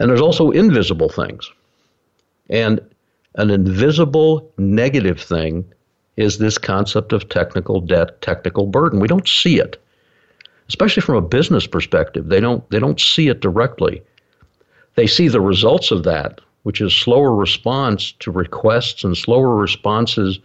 And 0.00 0.08
there's 0.08 0.20
also 0.20 0.50
invisible 0.50 1.10
things. 1.10 1.52
And 2.48 2.80
an 3.36 3.50
invisible 3.50 4.50
negative 4.58 5.20
thing 5.20 5.64
is 6.16 6.38
this 6.38 6.58
concept 6.58 7.12
of 7.12 7.28
technical 7.28 7.80
debt, 7.80 8.20
technical 8.22 8.66
burden. 8.66 8.98
We 8.98 9.08
don't 9.08 9.28
see 9.28 9.60
it, 9.60 9.80
especially 10.68 11.02
from 11.02 11.16
a 11.16 11.22
business 11.22 11.66
perspective. 11.66 12.28
They 12.28 12.40
don't 12.40 12.68
they 12.70 12.78
don't 12.78 12.98
see 12.98 13.28
it 13.28 13.40
directly. 13.40 14.02
They 14.96 15.06
see 15.06 15.28
the 15.28 15.40
results 15.40 15.90
of 15.90 16.02
that, 16.04 16.40
which 16.64 16.80
is 16.80 16.94
slower 16.94 17.34
response 17.34 18.12
to 18.20 18.30
requests 18.30 19.04
and 19.04 19.16
slower 19.16 19.54
responses 19.54 20.40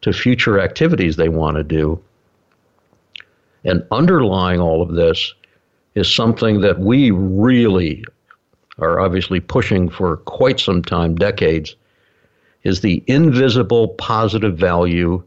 to 0.00 0.12
future 0.12 0.60
activities 0.60 1.16
they 1.16 1.28
want 1.28 1.56
to 1.56 1.64
do. 1.64 2.00
And 3.64 3.84
underlying 3.90 4.60
all 4.60 4.80
of 4.80 4.94
this 4.94 5.34
is 5.94 6.12
something 6.12 6.62
that 6.62 6.78
we 6.78 7.10
really 7.10 8.04
are 8.78 9.00
obviously 9.00 9.40
pushing 9.40 9.88
for 9.88 10.18
quite 10.18 10.60
some 10.60 10.82
time, 10.82 11.14
decades, 11.14 11.76
is 12.62 12.80
the 12.80 13.02
invisible 13.06 13.88
positive 13.88 14.56
value 14.56 15.22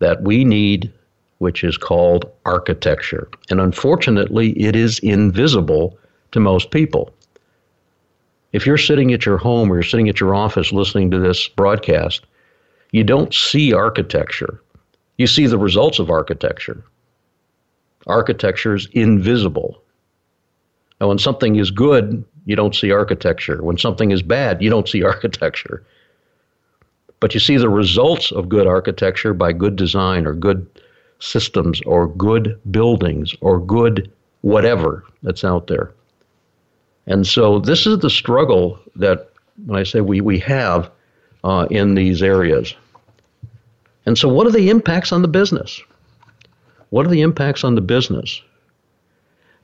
that 0.00 0.22
we 0.22 0.44
need, 0.44 0.92
which 1.38 1.64
is 1.64 1.76
called 1.76 2.30
architecture. 2.44 3.28
And 3.50 3.60
unfortunately, 3.60 4.50
it 4.60 4.76
is 4.76 4.98
invisible 5.00 5.98
to 6.32 6.40
most 6.40 6.70
people. 6.70 7.10
If 8.52 8.66
you're 8.66 8.78
sitting 8.78 9.12
at 9.12 9.26
your 9.26 9.38
home 9.38 9.70
or 9.70 9.76
you're 9.76 9.82
sitting 9.82 10.08
at 10.08 10.20
your 10.20 10.34
office 10.34 10.72
listening 10.72 11.10
to 11.10 11.18
this 11.18 11.48
broadcast, 11.48 12.24
you 12.92 13.04
don't 13.04 13.34
see 13.34 13.72
architecture. 13.72 14.62
You 15.18 15.26
see 15.26 15.46
the 15.46 15.58
results 15.58 15.98
of 15.98 16.10
architecture. 16.10 16.82
Architecture 18.06 18.74
is 18.74 18.88
invisible. 18.92 19.82
Now, 21.00 21.08
when 21.08 21.18
something 21.18 21.56
is 21.56 21.70
good, 21.70 22.24
you 22.44 22.56
don't 22.56 22.74
see 22.74 22.90
architecture. 22.90 23.62
When 23.62 23.78
something 23.78 24.10
is 24.10 24.22
bad, 24.22 24.62
you 24.62 24.70
don't 24.70 24.88
see 24.88 25.02
architecture. 25.14 25.84
But 27.20 27.34
you 27.34 27.40
see 27.40 27.56
the 27.56 27.68
results 27.68 28.30
of 28.30 28.48
good 28.48 28.66
architecture 28.66 29.34
by 29.34 29.52
good 29.52 29.76
design 29.76 30.26
or 30.26 30.34
good 30.34 30.66
systems 31.18 31.80
or 31.82 32.06
good 32.06 32.60
buildings 32.70 33.34
or 33.40 33.58
good 33.58 34.10
whatever 34.42 35.04
that's 35.22 35.44
out 35.44 35.66
there. 35.66 35.92
And 37.06 37.26
so 37.26 37.58
this 37.58 37.86
is 37.86 37.98
the 37.98 38.10
struggle 38.10 38.78
that 38.96 39.30
when 39.66 39.78
I 39.78 39.82
say 39.82 40.00
we, 40.00 40.20
we 40.20 40.38
have 40.40 40.90
uh, 41.42 41.66
in 41.70 41.94
these 41.94 42.22
areas. 42.22 42.74
And 44.06 44.16
so, 44.16 44.28
what 44.28 44.46
are 44.46 44.52
the 44.52 44.70
impacts 44.70 45.12
on 45.12 45.22
the 45.22 45.28
business? 45.28 45.80
What 46.90 47.04
are 47.06 47.10
the 47.10 47.22
impacts 47.22 47.64
on 47.64 47.74
the 47.74 47.80
business? 47.80 48.40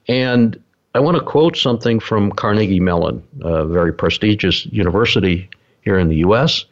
And 0.08 0.62
I 0.94 1.00
want 1.00 1.16
to 1.16 1.22
quote 1.24 1.56
something 1.56 1.98
from 1.98 2.30
Carnegie 2.30 2.78
Mellon, 2.78 3.22
a 3.40 3.66
very 3.66 3.92
prestigious 3.92 4.64
university 4.66 5.48
here 5.82 5.98
in 5.98 6.08
the 6.08 6.16
U.S. 6.16 6.66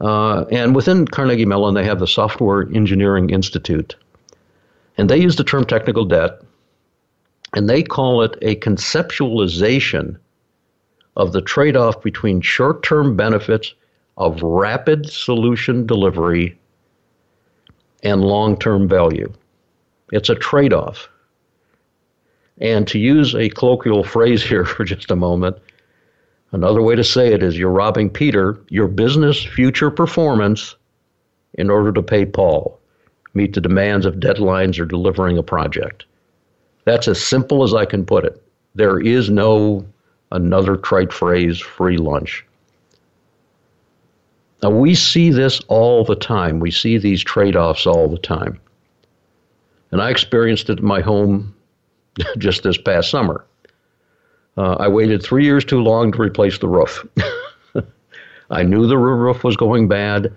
Uh, 0.00 0.44
and 0.50 0.74
within 0.74 1.06
Carnegie 1.06 1.46
Mellon, 1.46 1.74
they 1.74 1.84
have 1.84 2.00
the 2.00 2.08
Software 2.08 2.62
Engineering 2.74 3.30
Institute. 3.30 3.94
And 4.98 5.08
they 5.08 5.16
use 5.16 5.36
the 5.36 5.44
term 5.44 5.64
technical 5.64 6.04
debt, 6.04 6.42
and 7.54 7.70
they 7.70 7.84
call 7.84 8.22
it 8.22 8.36
a 8.42 8.56
conceptualization 8.56 10.18
of 11.16 11.32
the 11.32 11.40
trade 11.40 11.76
off 11.76 12.02
between 12.02 12.40
short 12.40 12.82
term 12.82 13.16
benefits 13.16 13.74
of 14.16 14.42
rapid 14.42 15.08
solution 15.08 15.86
delivery 15.86 16.58
and 18.02 18.22
long 18.22 18.58
term 18.58 18.88
value. 18.88 19.32
It's 20.10 20.28
a 20.28 20.34
trade 20.34 20.72
off. 20.72 21.08
And 22.58 22.86
to 22.88 22.98
use 22.98 23.34
a 23.34 23.48
colloquial 23.48 24.04
phrase 24.04 24.42
here 24.42 24.64
for 24.66 24.84
just 24.84 25.10
a 25.10 25.16
moment, 25.16 25.56
Another 26.52 26.82
way 26.82 26.94
to 26.94 27.02
say 27.04 27.32
it 27.32 27.42
is 27.42 27.58
you're 27.58 27.70
robbing 27.70 28.10
Peter, 28.10 28.60
your 28.68 28.86
business 28.86 29.42
future 29.42 29.90
performance, 29.90 30.76
in 31.54 31.70
order 31.70 31.92
to 31.92 32.02
pay 32.02 32.26
Paul, 32.26 32.78
meet 33.32 33.54
the 33.54 33.60
demands 33.60 34.04
of 34.04 34.16
deadlines 34.16 34.78
or 34.78 34.84
delivering 34.84 35.38
a 35.38 35.42
project. 35.42 36.04
That's 36.84 37.08
as 37.08 37.24
simple 37.24 37.62
as 37.64 37.72
I 37.72 37.86
can 37.86 38.04
put 38.04 38.24
it. 38.24 38.42
There 38.74 39.00
is 39.00 39.30
no 39.30 39.86
another 40.30 40.76
trite 40.76 41.12
phrase, 41.12 41.58
free 41.58 41.96
lunch. 41.96 42.44
Now, 44.62 44.70
we 44.70 44.94
see 44.94 45.30
this 45.30 45.60
all 45.68 46.04
the 46.04 46.16
time. 46.16 46.60
We 46.60 46.70
see 46.70 46.98
these 46.98 47.22
trade 47.22 47.56
offs 47.56 47.86
all 47.86 48.08
the 48.08 48.18
time. 48.18 48.60
And 49.90 50.00
I 50.00 50.10
experienced 50.10 50.70
it 50.70 50.78
in 50.78 50.84
my 50.84 51.00
home 51.00 51.54
just 52.38 52.62
this 52.62 52.78
past 52.78 53.10
summer. 53.10 53.44
Uh, 54.56 54.74
I 54.74 54.88
waited 54.88 55.22
three 55.22 55.44
years 55.44 55.64
too 55.64 55.80
long 55.82 56.12
to 56.12 56.18
replace 56.20 56.58
the 56.58 56.68
roof. 56.68 57.06
I 58.50 58.62
knew 58.62 58.86
the 58.86 58.98
roof 58.98 59.44
was 59.44 59.56
going 59.56 59.88
bad. 59.88 60.32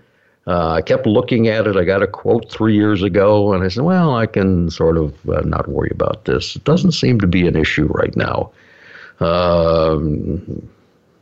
Uh, 0.47 0.73
I 0.73 0.81
kept 0.81 1.05
looking 1.07 1.47
at 1.47 1.67
it. 1.67 1.75
I 1.75 1.83
got 1.83 2.03
a 2.03 2.07
quote 2.07 2.51
three 2.51 2.75
years 2.75 3.01
ago, 3.01 3.51
and 3.51 3.63
I 3.63 3.67
said, 3.67 3.83
"Well, 3.83 4.15
I 4.15 4.27
can 4.27 4.69
sort 4.69 4.97
of 4.97 5.13
uh, 5.27 5.41
not 5.41 5.67
worry 5.67 5.89
about 5.91 6.25
this. 6.25 6.55
It 6.55 6.63
doesn't 6.63 6.91
seem 6.91 7.19
to 7.19 7.27
be 7.27 7.47
an 7.47 7.55
issue 7.55 7.87
right 7.87 8.15
now." 8.15 8.51
Um, 9.19 10.69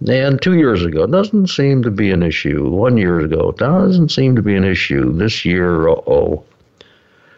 and 0.08 0.42
two 0.42 0.56
years 0.56 0.84
ago, 0.84 1.08
doesn't 1.08 1.48
seem 1.48 1.84
to 1.84 1.92
be 1.92 2.12
an 2.12 2.22
issue. 2.22 2.70
One 2.70 2.98
year 2.98 3.20
ago, 3.22 3.54
doesn't 3.54 4.10
seem 4.10 4.36
to 4.36 4.42
be 4.42 4.56
an 4.56 4.66
issue. 4.66 5.14
This 5.14 5.46
year, 5.46 5.88
oh, 5.88 6.44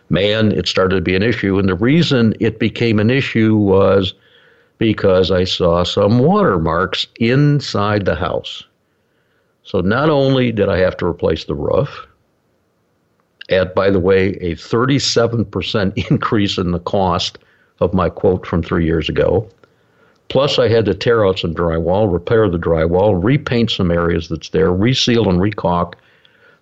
man, 0.09 0.51
it 0.51 0.67
started 0.67 0.95
to 0.95 1.01
be 1.01 1.15
an 1.15 1.23
issue. 1.23 1.57
And 1.59 1.67
the 1.67 1.75
reason 1.75 2.33
it 2.39 2.59
became 2.59 2.99
an 2.99 3.09
issue 3.09 3.55
was 3.55 4.13
because 4.77 5.31
I 5.31 5.43
saw 5.43 5.83
some 5.83 6.19
watermarks 6.19 7.07
inside 7.19 8.05
the 8.05 8.15
house. 8.15 8.63
So 9.63 9.81
not 9.81 10.09
only 10.09 10.51
did 10.51 10.69
I 10.69 10.77
have 10.79 10.97
to 10.97 11.07
replace 11.07 11.45
the 11.45 11.55
roof, 11.55 12.07
at, 13.49 13.75
by 13.75 13.89
the 13.89 13.99
way, 13.99 14.29
a 14.41 14.55
37% 14.55 16.09
increase 16.11 16.57
in 16.57 16.71
the 16.71 16.79
cost 16.79 17.37
of 17.79 17.93
my 17.93 18.09
quote 18.09 18.45
from 18.45 18.63
three 18.63 18.85
years 18.85 19.09
ago. 19.09 19.47
Plus, 20.29 20.57
I 20.57 20.67
had 20.67 20.85
to 20.85 20.95
tear 20.95 21.25
out 21.25 21.39
some 21.39 21.53
drywall, 21.53 22.11
repair 22.11 22.49
the 22.49 22.57
drywall, 22.57 23.23
repaint 23.23 23.69
some 23.69 23.91
areas 23.91 24.27
that's 24.27 24.49
there, 24.49 24.71
reseal 24.71 25.29
and 25.29 25.39
recaulk. 25.39 25.93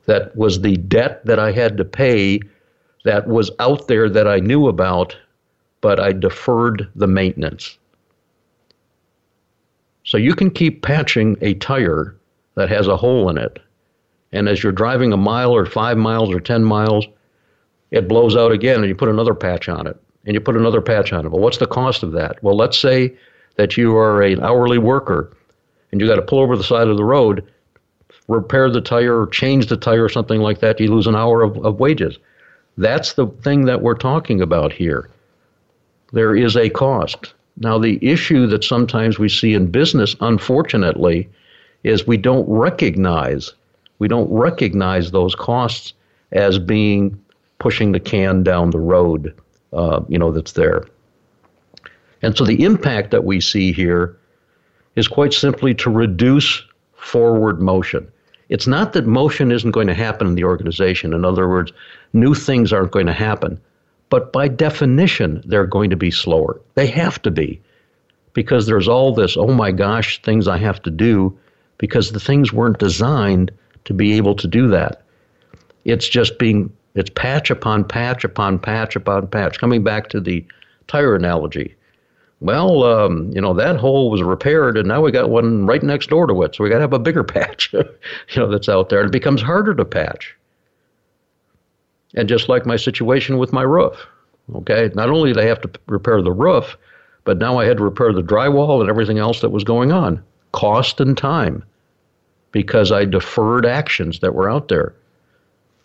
That 0.05 0.35
was 0.35 0.61
the 0.61 0.75
debt 0.75 1.25
that 1.25 1.39
I 1.39 1.53
had 1.53 1.77
to 1.77 1.85
pay 1.85 2.41
that 3.03 3.27
was 3.27 3.51
out 3.59 3.87
there 3.87 4.09
that 4.09 4.27
I 4.27 4.39
knew 4.39 4.67
about, 4.67 5.15
but 5.81 5.99
I 5.99 6.13
deferred 6.13 6.89
the 6.95 7.07
maintenance. 7.07 7.77
So 10.05 10.17
you 10.17 10.35
can 10.35 10.49
keep 10.49 10.81
patching 10.81 11.37
a 11.41 11.53
tire 11.55 12.15
that 12.55 12.69
has 12.69 12.87
a 12.87 12.97
hole 12.97 13.29
in 13.29 13.37
it. 13.37 13.59
And 14.31 14.49
as 14.49 14.63
you're 14.63 14.71
driving 14.71 15.13
a 15.13 15.17
mile 15.17 15.51
or 15.51 15.65
five 15.65 15.97
miles 15.97 16.31
or 16.31 16.39
10 16.39 16.63
miles, 16.63 17.05
it 17.91 18.07
blows 18.07 18.35
out 18.35 18.51
again 18.51 18.79
and 18.79 18.87
you 18.87 18.95
put 18.95 19.09
another 19.09 19.33
patch 19.33 19.69
on 19.69 19.87
it 19.87 19.97
and 20.25 20.33
you 20.33 20.41
put 20.41 20.57
another 20.57 20.81
patch 20.81 21.13
on 21.13 21.25
it. 21.25 21.31
Well, 21.31 21.41
what's 21.41 21.57
the 21.57 21.67
cost 21.67 22.03
of 22.03 22.11
that? 22.13 22.41
Well, 22.43 22.57
let's 22.57 22.77
say 22.77 23.15
that 23.55 23.77
you 23.77 23.95
are 23.95 24.21
an 24.21 24.41
hourly 24.41 24.77
worker 24.77 25.35
and 25.91 26.01
you 26.01 26.07
got 26.07 26.15
to 26.15 26.21
pull 26.21 26.39
over 26.39 26.57
the 26.57 26.63
side 26.63 26.87
of 26.87 26.97
the 26.97 27.03
road, 27.03 27.45
repair 28.27 28.69
the 28.69 28.81
tire 28.81 29.21
or 29.21 29.27
change 29.27 29.67
the 29.67 29.77
tire 29.77 30.03
or 30.03 30.09
something 30.09 30.41
like 30.41 30.59
that, 30.59 30.79
you 30.79 30.91
lose 30.91 31.07
an 31.07 31.15
hour 31.15 31.43
of, 31.43 31.63
of 31.63 31.79
wages. 31.79 32.17
That's 32.77 33.13
the 33.13 33.27
thing 33.27 33.65
that 33.65 33.81
we're 33.81 33.95
talking 33.95 34.41
about 34.41 34.73
here. 34.73 35.09
There 36.11 36.35
is 36.35 36.55
a 36.55 36.69
cost. 36.69 37.33
Now, 37.57 37.77
the 37.77 37.99
issue 38.01 38.47
that 38.47 38.63
sometimes 38.63 39.19
we 39.19 39.29
see 39.29 39.53
in 39.53 39.67
business, 39.67 40.15
unfortunately, 40.21 41.29
is 41.83 42.07
we 42.07 42.17
don't 42.17 42.47
recognize 42.49 43.53
we 43.99 44.09
don't 44.09 44.29
recognize 44.29 45.11
those 45.11 45.33
costs 45.33 45.93
as 46.33 46.59
being 46.59 47.17
pushing 47.59 47.93
the 47.93 47.99
can 48.01 48.43
down 48.43 48.71
the 48.71 48.79
road, 48.79 49.33
uh, 49.71 50.01
you 50.09 50.17
know, 50.17 50.31
that's 50.31 50.51
there. 50.51 50.83
And 52.21 52.35
so 52.35 52.43
the 52.43 52.63
impact 52.63 53.11
that 53.11 53.23
we 53.23 53.39
see 53.39 53.71
here 53.71 54.17
is 54.97 55.07
quite 55.07 55.31
simply 55.31 55.73
to 55.75 55.89
reduce 55.89 56.63
forward 56.95 57.61
motion. 57.61 58.11
It's 58.49 58.67
not 58.67 58.93
that 58.93 59.05
motion 59.05 59.51
isn't 59.51 59.71
going 59.71 59.87
to 59.87 59.93
happen 59.93 60.27
in 60.27 60.35
the 60.35 60.43
organization. 60.43 61.13
In 61.13 61.25
other 61.25 61.47
words, 61.47 61.71
new 62.13 62.33
things 62.33 62.73
aren't 62.73 62.91
going 62.91 63.05
to 63.07 63.13
happen. 63.13 63.59
But 64.09 64.31
by 64.31 64.47
definition, 64.47 65.41
they're 65.45 65.65
going 65.65 65.89
to 65.89 65.95
be 65.95 66.11
slower. 66.11 66.61
They 66.75 66.87
have 66.87 67.21
to 67.23 67.31
be 67.31 67.61
because 68.33 68.67
there's 68.67 68.87
all 68.87 69.13
this, 69.13 69.37
oh 69.37 69.53
my 69.53 69.71
gosh, 69.71 70.21
things 70.21 70.47
I 70.47 70.57
have 70.57 70.81
to 70.83 70.91
do 70.91 71.37
because 71.77 72.11
the 72.11 72.19
things 72.19 72.53
weren't 72.53 72.79
designed 72.79 73.51
to 73.85 73.93
be 73.93 74.13
able 74.13 74.35
to 74.35 74.47
do 74.47 74.67
that. 74.69 75.01
It's 75.85 76.07
just 76.07 76.37
being, 76.39 76.71
it's 76.95 77.09
patch 77.09 77.49
upon 77.49 77.85
patch 77.85 78.23
upon 78.23 78.59
patch 78.59 78.95
upon 78.95 79.27
patch. 79.27 79.59
Coming 79.59 79.83
back 79.83 80.09
to 80.09 80.19
the 80.19 80.45
tire 80.87 81.15
analogy. 81.15 81.75
Well, 82.43 82.83
um, 82.83 83.31
you 83.33 83.39
know, 83.39 83.53
that 83.53 83.77
hole 83.77 84.11
was 84.11 84.21
repaired 84.21 84.77
and 84.77 84.85
now 84.85 84.99
we 84.99 85.13
got 85.13 85.29
one 85.29 85.65
right 85.65 85.81
next 85.81 86.09
door 86.09 86.27
to 86.27 86.43
it. 86.43 86.53
So 86.53 86.63
we 86.63 86.69
got 86.69 86.75
to 86.75 86.81
have 86.81 86.91
a 86.91 86.99
bigger 86.99 87.23
patch, 87.23 87.71
you 87.71 87.85
know, 88.35 88.49
that's 88.49 88.67
out 88.67 88.89
there. 88.89 88.99
And 88.99 89.07
it 89.07 89.13
becomes 89.13 89.41
harder 89.41 89.73
to 89.73 89.85
patch. 89.85 90.35
And 92.15 92.27
just 92.27 92.49
like 92.49 92.65
my 92.65 92.75
situation 92.75 93.37
with 93.37 93.53
my 93.53 93.61
roof, 93.61 93.95
okay, 94.55 94.91
not 94.93 95.09
only 95.09 95.31
did 95.31 95.41
I 95.41 95.47
have 95.47 95.61
to 95.61 95.71
repair 95.87 96.21
the 96.21 96.33
roof, 96.33 96.77
but 97.23 97.37
now 97.37 97.59
I 97.59 97.65
had 97.65 97.77
to 97.77 97.83
repair 97.83 98.11
the 98.11 98.21
drywall 98.21 98.81
and 98.81 98.89
everything 98.89 99.19
else 99.19 99.39
that 99.39 99.49
was 99.49 99.63
going 99.63 99.93
on. 99.93 100.21
Cost 100.51 100.99
and 100.99 101.17
time 101.17 101.63
because 102.51 102.91
I 102.91 103.05
deferred 103.05 103.65
actions 103.65 104.19
that 104.19 104.35
were 104.35 104.49
out 104.49 104.67
there. 104.67 104.93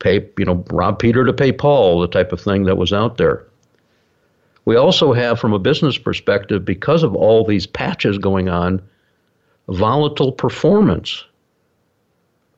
Pay, 0.01 0.29
you 0.37 0.45
know, 0.45 0.65
rob 0.71 0.99
Peter 0.99 1.25
to 1.25 1.33
pay 1.33 1.53
Paul, 1.53 2.01
the 2.01 2.09
type 2.09 2.33
of 2.33 2.41
thing 2.41 2.65
that 2.65 2.77
was 2.77 2.93
out 2.93 3.17
there. 3.17 3.47
We 4.69 4.77
also 4.77 5.15
have, 5.15 5.41
from 5.41 5.55
a 5.55 5.59
business 5.59 5.97
perspective, 5.97 6.63
because 6.63 7.03
of 7.03 7.17
all 7.17 7.43
these 7.43 7.67
patches 7.67 8.19
going 8.19 8.51
on, 8.51 8.83
volatile 9.67 10.31
performance 10.31 11.25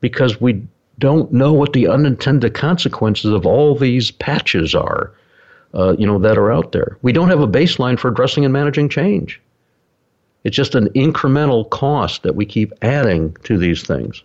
because 0.00 0.40
we 0.40 0.60
don't 0.98 1.32
know 1.32 1.52
what 1.52 1.72
the 1.72 1.86
unintended 1.86 2.52
consequences 2.52 3.30
of 3.30 3.46
all 3.46 3.76
these 3.76 4.10
patches 4.10 4.74
are, 4.74 5.14
uh, 5.72 5.94
you 6.00 6.04
know, 6.04 6.18
that 6.18 6.36
are 6.36 6.50
out 6.50 6.72
there. 6.72 6.98
We 7.02 7.12
don't 7.12 7.28
have 7.28 7.42
a 7.42 7.46
baseline 7.46 7.96
for 7.96 8.08
addressing 8.08 8.44
and 8.44 8.52
managing 8.52 8.88
change. 8.88 9.40
It's 10.42 10.56
just 10.56 10.74
an 10.74 10.88
incremental 10.96 11.70
cost 11.70 12.24
that 12.24 12.34
we 12.34 12.44
keep 12.44 12.72
adding 12.82 13.36
to 13.44 13.56
these 13.56 13.84
things. 13.84 14.24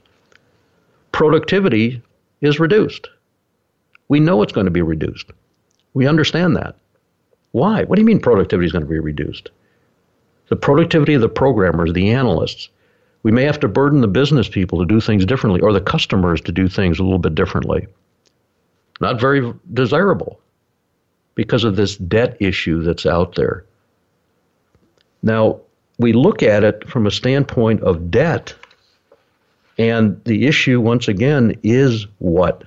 Productivity 1.11 2.01
is 2.41 2.59
reduced. 2.59 3.09
We 4.07 4.19
know 4.19 4.41
it's 4.41 4.53
going 4.53 4.65
to 4.65 4.71
be 4.71 4.81
reduced. 4.81 5.27
We 5.93 6.07
understand 6.07 6.55
that. 6.55 6.77
Why? 7.55 7.85
What 7.85 7.95
do 7.95 8.01
you 8.01 8.05
mean 8.05 8.19
productivity 8.19 8.65
is 8.65 8.73
going 8.73 8.83
to 8.83 8.89
be 8.89 8.99
reduced? 8.99 9.49
The 10.49 10.57
productivity 10.57 11.13
of 11.13 11.21
the 11.21 11.29
programmers, 11.29 11.93
the 11.93 12.11
analysts. 12.11 12.67
We 13.23 13.31
may 13.31 13.43
have 13.43 13.61
to 13.61 13.69
burden 13.69 14.01
the 14.01 14.09
business 14.09 14.49
people 14.49 14.79
to 14.79 14.85
do 14.85 14.99
things 14.99 15.25
differently 15.25 15.61
or 15.61 15.71
the 15.71 15.79
customers 15.79 16.41
to 16.41 16.51
do 16.51 16.67
things 16.67 16.99
a 16.99 17.03
little 17.03 17.17
bit 17.17 17.33
differently. 17.33 17.87
Not 18.99 19.21
very 19.21 19.53
desirable 19.71 20.41
because 21.35 21.63
of 21.63 21.77
this 21.77 21.95
debt 21.95 22.35
issue 22.41 22.83
that's 22.83 23.05
out 23.05 23.35
there. 23.35 23.63
Now, 25.23 25.61
we 25.97 26.11
look 26.11 26.43
at 26.43 26.65
it 26.65 26.85
from 26.89 27.07
a 27.07 27.11
standpoint 27.11 27.79
of 27.83 28.11
debt, 28.11 28.53
and 29.77 30.21
the 30.25 30.45
issue, 30.45 30.81
once 30.81 31.07
again, 31.07 31.57
is 31.63 32.05
what? 32.17 32.65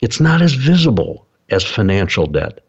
It's 0.00 0.18
not 0.18 0.40
as 0.40 0.54
visible 0.54 1.26
as 1.50 1.62
financial 1.62 2.26
debt. 2.26 2.62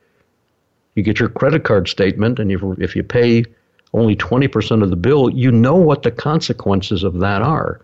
You 0.95 1.03
get 1.03 1.19
your 1.19 1.29
credit 1.29 1.63
card 1.63 1.88
statement, 1.88 2.39
and 2.39 2.51
if 2.51 2.62
if 2.79 2.95
you 2.95 3.03
pay 3.03 3.45
only 3.93 4.15
20% 4.15 4.82
of 4.82 4.89
the 4.89 4.95
bill, 4.95 5.29
you 5.29 5.51
know 5.51 5.75
what 5.75 6.01
the 6.03 6.12
consequences 6.12 7.03
of 7.03 7.19
that 7.19 7.41
are. 7.43 7.79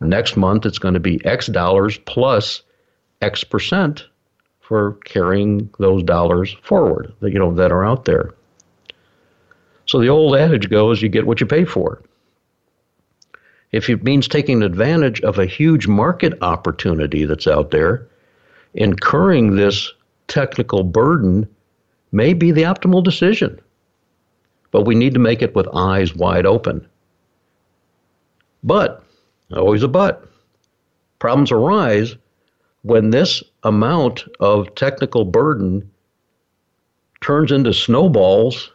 Next 0.00 0.36
month, 0.36 0.66
it's 0.66 0.80
going 0.80 0.94
to 0.94 1.00
be 1.00 1.24
X 1.24 1.46
dollars 1.46 1.98
plus 1.98 2.62
X 3.20 3.44
percent 3.44 4.04
for 4.60 4.94
carrying 5.04 5.70
those 5.78 6.02
dollars 6.02 6.56
forward 6.62 7.12
that 7.20 7.32
you 7.32 7.38
know 7.38 7.54
that 7.54 7.70
are 7.70 7.84
out 7.84 8.04
there. 8.04 8.34
So 9.86 10.00
the 10.00 10.08
old 10.08 10.36
adage 10.36 10.70
goes 10.70 11.02
you 11.02 11.08
get 11.08 11.26
what 11.26 11.40
you 11.40 11.46
pay 11.46 11.64
for. 11.64 12.02
If 13.72 13.88
it 13.88 14.02
means 14.02 14.28
taking 14.28 14.62
advantage 14.62 15.20
of 15.22 15.38
a 15.38 15.46
huge 15.46 15.86
market 15.86 16.34
opportunity 16.42 17.24
that's 17.24 17.46
out 17.46 17.70
there, 17.70 18.06
incurring 18.74 19.56
this 19.56 19.92
technical 20.28 20.82
burden 20.82 21.48
may 22.12 22.34
be 22.34 22.52
the 22.52 22.62
optimal 22.62 23.02
decision. 23.02 23.60
But 24.70 24.82
we 24.82 24.94
need 24.94 25.14
to 25.14 25.20
make 25.20 25.42
it 25.42 25.54
with 25.54 25.68
eyes 25.74 26.14
wide 26.14 26.46
open. 26.46 26.86
But, 28.62 29.02
always 29.52 29.82
a 29.82 29.88
but, 29.88 30.28
problems 31.18 31.50
arise 31.50 32.16
when 32.82 33.10
this 33.10 33.42
amount 33.64 34.24
of 34.40 34.74
technical 34.74 35.24
burden 35.24 35.90
turns 37.20 37.52
into 37.52 37.72
snowballs 37.72 38.70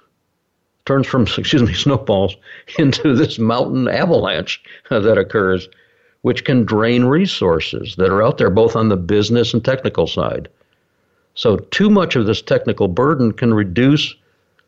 turns 0.88 1.06
from, 1.06 1.24
excuse 1.38 1.62
me, 1.62 1.74
snowballs 1.74 2.36
into 2.80 3.14
this 3.14 3.38
mountain 3.38 3.88
avalanche 3.88 4.62
that 4.90 5.18
occurs, 5.18 5.70
which 6.22 6.46
can 6.46 6.64
drain 6.64 7.06
resources 7.06 7.96
that 7.98 8.10
are 8.10 8.24
out 8.24 8.38
there, 8.38 8.50
both 8.50 8.76
on 8.76 8.90
the 8.90 8.98
business 8.98 9.54
and 9.54 9.64
technical 9.64 10.08
side. 10.08 10.50
So, 11.38 11.58
too 11.58 11.92
much 11.92 12.16
of 12.16 12.26
this 12.26 12.42
technical 12.42 12.88
burden 12.88 13.32
can 13.32 13.54
reduce 13.54 14.16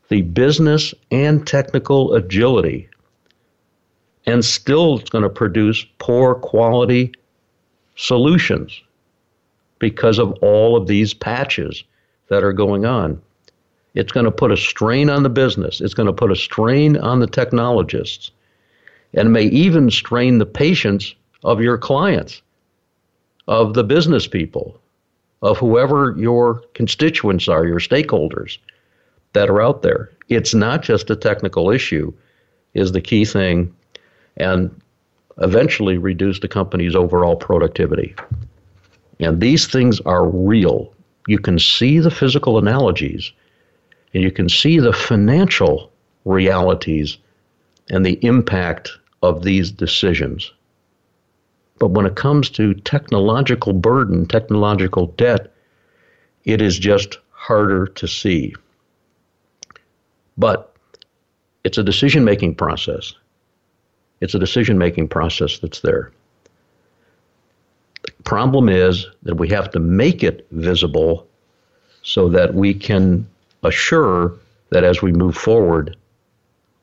the 0.09 0.21
business 0.21 0.93
and 1.09 1.45
technical 1.45 2.13
agility. 2.13 2.87
And 4.27 4.45
still, 4.45 4.99
it's 4.99 5.09
going 5.09 5.23
to 5.23 5.31
produce 5.31 5.83
poor 5.97 6.35
quality 6.35 7.11
solutions 7.95 8.83
because 9.79 10.19
of 10.19 10.31
all 10.43 10.75
of 10.75 10.85
these 10.85 11.11
patches 11.11 11.83
that 12.27 12.43
are 12.43 12.53
going 12.53 12.85
on. 12.85 13.19
It's 13.95 14.11
going 14.11 14.25
to 14.25 14.31
put 14.31 14.51
a 14.51 14.57
strain 14.57 15.09
on 15.09 15.23
the 15.23 15.29
business. 15.29 15.81
It's 15.81 15.95
going 15.95 16.05
to 16.05 16.13
put 16.13 16.31
a 16.31 16.35
strain 16.35 16.97
on 16.97 17.19
the 17.19 17.25
technologists 17.25 18.29
and 19.15 19.33
may 19.33 19.45
even 19.45 19.89
strain 19.89 20.37
the 20.37 20.45
patience 20.45 21.15
of 21.43 21.61
your 21.61 21.79
clients, 21.79 22.43
of 23.47 23.73
the 23.73 23.83
business 23.83 24.27
people, 24.27 24.79
of 25.41 25.57
whoever 25.57 26.15
your 26.17 26.61
constituents 26.73 27.47
are, 27.47 27.65
your 27.65 27.79
stakeholders 27.79 28.57
that 29.33 29.49
are 29.49 29.61
out 29.61 29.81
there. 29.81 30.09
It's 30.27 30.53
not 30.53 30.81
just 30.83 31.09
a 31.09 31.15
technical 31.15 31.71
issue, 31.71 32.13
is 32.73 32.91
the 32.91 33.01
key 33.01 33.25
thing, 33.25 33.73
and 34.37 34.69
eventually 35.39 35.97
reduce 35.97 36.39
the 36.39 36.47
company's 36.47 36.95
overall 36.95 37.35
productivity. 37.35 38.15
And 39.19 39.39
these 39.41 39.67
things 39.67 39.99
are 40.01 40.27
real. 40.27 40.93
You 41.27 41.39
can 41.39 41.59
see 41.59 41.99
the 41.99 42.11
physical 42.11 42.57
analogies, 42.57 43.31
and 44.13 44.23
you 44.23 44.31
can 44.31 44.49
see 44.49 44.79
the 44.79 44.93
financial 44.93 45.91
realities 46.25 47.17
and 47.89 48.05
the 48.05 48.23
impact 48.23 48.91
of 49.23 49.43
these 49.43 49.71
decisions. 49.71 50.51
But 51.79 51.91
when 51.91 52.05
it 52.05 52.15
comes 52.15 52.49
to 52.51 52.73
technological 52.73 53.73
burden, 53.73 54.25
technological 54.25 55.07
debt, 55.17 55.51
it 56.43 56.61
is 56.61 56.77
just 56.77 57.17
harder 57.31 57.87
to 57.87 58.07
see. 58.07 58.53
But 60.37 60.75
it's 61.63 61.77
a 61.77 61.83
decision 61.83 62.23
making 62.23 62.55
process. 62.55 63.13
It's 64.21 64.33
a 64.33 64.39
decision 64.39 64.77
making 64.77 65.07
process 65.07 65.59
that's 65.59 65.79
there. 65.79 66.11
The 68.03 68.23
problem 68.23 68.69
is 68.69 69.07
that 69.23 69.35
we 69.35 69.47
have 69.49 69.71
to 69.71 69.79
make 69.79 70.23
it 70.23 70.45
visible 70.51 71.27
so 72.03 72.27
that 72.29 72.53
we 72.53 72.73
can 72.73 73.27
assure 73.63 74.35
that 74.69 74.83
as 74.83 75.01
we 75.01 75.11
move 75.11 75.35
forward, 75.35 75.95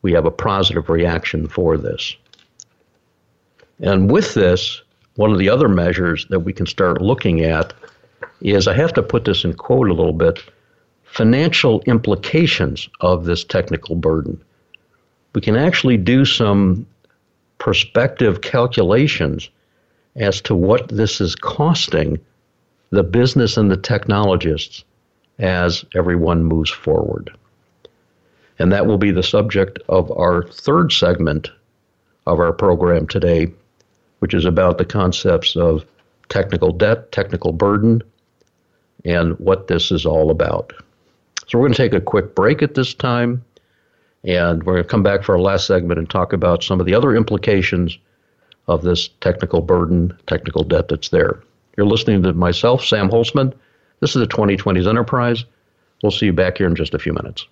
we 0.03 0.13
have 0.13 0.25
a 0.25 0.31
positive 0.31 0.89
reaction 0.89 1.49
for 1.49 1.77
this. 1.77 2.17
And 3.81 4.11
with 4.11 4.35
this, 4.35 4.83
one 5.17 5.33
of 5.33 5.39
the 5.39 5.49
other 5.49 5.69
measures 5.69 6.27
that 6.31 6.41
we 6.41 6.53
can 6.53 6.67
start 6.67 7.03
looking 7.03 7.43
at 7.43 7.73
is 8.41 8.69
I 8.69 8.75
have 8.75 8.93
to 8.95 9.03
put 9.03 9.25
this 9.25 9.45
in 9.45 9.55
quote 9.55 9.89
a 9.89 9.95
little 9.95 10.13
bit 10.13 10.43
financial 11.05 11.81
implications 11.83 12.89
of 13.01 13.25
this 13.25 13.45
technical 13.45 13.97
burden. 13.97 14.43
We 15.35 15.41
can 15.41 15.57
actually 15.57 15.97
do 15.97 16.25
some 16.25 16.87
prospective 17.59 18.43
calculations 18.43 19.49
as 20.17 20.41
to 20.43 20.55
what 20.55 20.89
this 20.89 21.21
is 21.21 21.35
costing 21.35 22.19
the 22.91 23.03
business 23.03 23.57
and 23.57 23.71
the 23.71 23.77
technologists 23.77 24.85
as 25.39 25.85
everyone 25.95 26.45
moves 26.45 26.71
forward. 26.71 27.31
And 28.59 28.73
that 28.73 28.87
will 28.87 28.99
be 28.99 29.11
the 29.11 29.23
subject 29.23 29.79
of 29.89 30.11
our 30.13 30.45
third 30.45 30.93
segment 30.93 31.51
of 32.27 32.41
our 32.41 32.53
program 32.53 33.07
today, 33.07 33.53
which 34.27 34.35
is 34.35 34.45
about 34.45 34.77
the 34.77 34.85
concepts 34.85 35.55
of 35.55 35.87
technical 36.29 36.73
debt, 36.73 37.13
technical 37.13 37.53
burden, 37.53 38.03
and 39.05 39.39
what 39.39 39.69
this 39.69 39.93
is 39.93 40.05
all 40.05 40.33
about. 40.33 40.73
So 41.47 41.57
we're 41.57 41.67
going 41.67 41.75
to 41.75 41.77
take 41.77 41.95
a 41.95 42.01
quick 42.01 42.35
break 42.35 42.61
at 42.61 42.75
this 42.75 42.93
time, 42.93 43.45
and 44.25 44.65
we're 44.65 44.73
going 44.73 44.83
to 44.83 44.91
come 44.91 45.05
back 45.05 45.23
for 45.23 45.37
our 45.37 45.41
last 45.41 45.69
segment 45.69 46.01
and 46.01 46.11
talk 46.11 46.33
about 46.33 46.65
some 46.65 46.81
of 46.81 46.87
the 46.87 46.95
other 46.95 47.15
implications 47.15 47.97
of 48.67 48.83
this 48.83 49.11
technical 49.21 49.61
burden, 49.61 50.13
technical 50.27 50.65
debt 50.65 50.89
that's 50.89 51.11
there. 51.11 51.41
You're 51.77 51.87
listening 51.87 52.25
to 52.25 52.33
myself, 52.33 52.85
Sam 52.85 53.09
Holzman. 53.09 53.55
This 54.01 54.17
is 54.17 54.27
the 54.27 54.35
2020s 54.35 54.89
Enterprise. 54.89 55.45
We'll 56.03 56.11
see 56.11 56.27
you 56.27 56.33
back 56.33 56.59
here 56.59 56.67
in 56.67 56.75
just 56.75 56.95
a 56.95 56.99
few 56.99 57.13
minutes. 57.13 57.47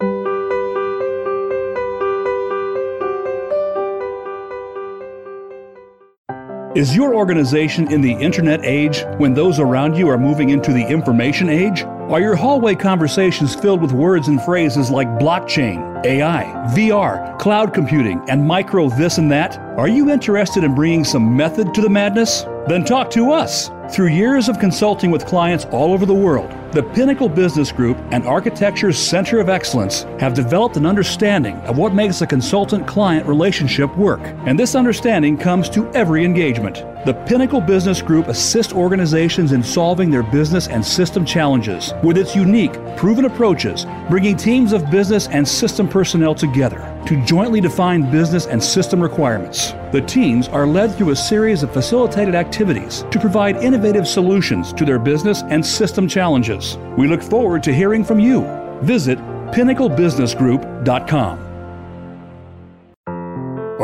Is 6.75 6.97
your 6.97 7.15
organization 7.15 7.93
in 7.93 8.01
the 8.01 8.11
internet 8.11 8.65
age 8.65 9.05
when 9.19 9.33
those 9.33 9.61
around 9.61 9.95
you 9.97 10.09
are 10.09 10.19
moving 10.19 10.51
into 10.51 10.73
the 10.73 10.85
information 10.85 11.49
age? 11.49 11.85
Are 11.85 12.21
your 12.21 12.35
hallway 12.35 12.75
conversations 12.75 13.55
filled 13.55 13.81
with 13.81 13.93
words 13.93 14.27
and 14.27 14.43
phrases 14.43 14.91
like 14.91 15.07
blockchain, 15.21 16.05
AI, 16.05 16.43
VR, 16.75 17.39
cloud 17.39 17.73
computing, 17.73 18.21
and 18.29 18.45
micro 18.45 18.89
this 18.89 19.19
and 19.19 19.31
that? 19.31 19.57
Are 19.79 19.87
you 19.87 20.11
interested 20.11 20.65
in 20.65 20.75
bringing 20.75 21.05
some 21.05 21.37
method 21.37 21.73
to 21.75 21.81
the 21.81 21.89
madness? 21.89 22.43
Then 22.67 22.85
talk 22.85 23.09
to 23.13 23.31
us. 23.31 23.71
Through 23.93 24.09
years 24.09 24.49
of 24.49 24.59
consulting 24.59 25.13
with 25.13 25.27
clients 25.27 25.67
all 25.67 25.93
over 25.93 26.07
the 26.07 26.13
world, 26.13 26.51
the 26.75 26.83
Pinnacle 26.83 27.29
Business 27.29 27.71
Group 27.71 27.97
and 28.11 28.27
Architecture's 28.27 28.99
Center 28.99 29.39
of 29.39 29.49
Excellence 29.49 30.03
have 30.19 30.35
developed 30.35 30.77
an 30.77 30.87
understanding 30.87 31.55
of 31.59 31.79
what 31.79 31.95
makes 31.95 32.21
a 32.21 32.27
consultant 32.27 32.85
client 32.85 33.29
relationship 33.29 33.97
work. 33.97 34.21
And 34.45 34.59
this 34.59 34.75
understanding 34.75 35.37
comes 35.37 35.71
to 35.71 35.89
every 35.93 36.25
engagement. 36.25 36.85
The 37.05 37.13
Pinnacle 37.13 37.61
Business 37.61 38.01
Group 38.01 38.29
assists 38.29 38.73
organizations 38.73 39.53
in 39.53 39.63
solving 39.63 40.11
their 40.11 40.23
business 40.23 40.69
and 40.69 40.83
system 40.83 41.27
challenges 41.27 41.93
with 42.03 42.17
its 42.17 42.35
unique, 42.35 42.73
proven 42.97 43.27
approaches, 43.27 43.85
bringing 44.09 44.39
teams 44.39 44.73
of 44.73 44.91
business 44.91 45.29
and 45.29 45.47
system 45.47 45.87
personnel 45.87 46.35
together 46.35 46.79
to 47.07 47.23
jointly 47.27 47.61
define 47.61 48.11
business 48.11 48.47
and 48.47 48.63
system 48.63 49.03
requirements. 49.03 49.73
The 49.93 50.01
teams 50.01 50.49
are 50.49 50.67
led 50.67 50.95
through 50.95 51.11
a 51.11 51.17
series 51.17 51.63
of 51.63 51.75
facilitated 51.75 52.35
activities 52.35 53.05
to 53.11 53.21
provide 53.21 53.57
innovative 53.57 54.09
solutions 54.09 54.73
to 54.73 54.87
their 54.87 54.99
business 54.99 55.43
and 55.51 55.63
system 55.65 56.09
challenges. 56.09 56.79
We 56.97 57.07
look 57.07 57.23
forward 57.23 57.63
to 57.65 57.75
hearing 57.75 58.03
from 58.03 58.19
you. 58.19 58.47
Visit 58.81 59.19
pinnaclebusinessgroup.com. 59.53 61.54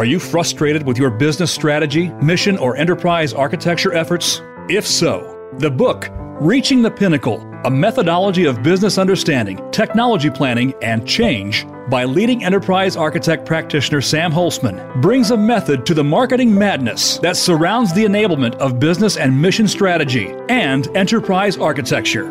Are 0.01 0.07
you 0.07 0.19
frustrated 0.19 0.87
with 0.87 0.97
your 0.97 1.11
business 1.11 1.53
strategy, 1.53 2.09
mission, 2.23 2.57
or 2.57 2.75
enterprise 2.75 3.35
architecture 3.35 3.93
efforts? 3.93 4.41
If 4.71 4.87
so, 4.87 5.51
the 5.59 5.71
book, 5.71 6.09
Reaching 6.41 6.81
the 6.81 6.91
Pinnacle 6.91 7.43
A 7.67 7.71
Methodology 7.71 8.47
of 8.47 8.63
Business 8.63 8.97
Understanding, 8.97 9.61
Technology 9.73 10.31
Planning, 10.31 10.73
and 10.81 11.07
Change 11.07 11.67
by 11.91 12.05
leading 12.05 12.43
enterprise 12.43 12.97
architect 12.97 13.45
practitioner 13.45 14.01
Sam 14.01 14.33
Holzman 14.33 15.03
brings 15.03 15.33
a 15.33 15.37
method 15.37 15.85
to 15.85 15.93
the 15.93 16.03
marketing 16.03 16.55
madness 16.55 17.19
that 17.19 17.37
surrounds 17.37 17.93
the 17.93 18.07
enablement 18.07 18.55
of 18.55 18.81
business 18.81 19.19
and 19.19 19.39
mission 19.39 19.69
strategy 19.69 20.35
and 20.49 20.89
enterprise 20.97 21.59
architecture. 21.59 22.31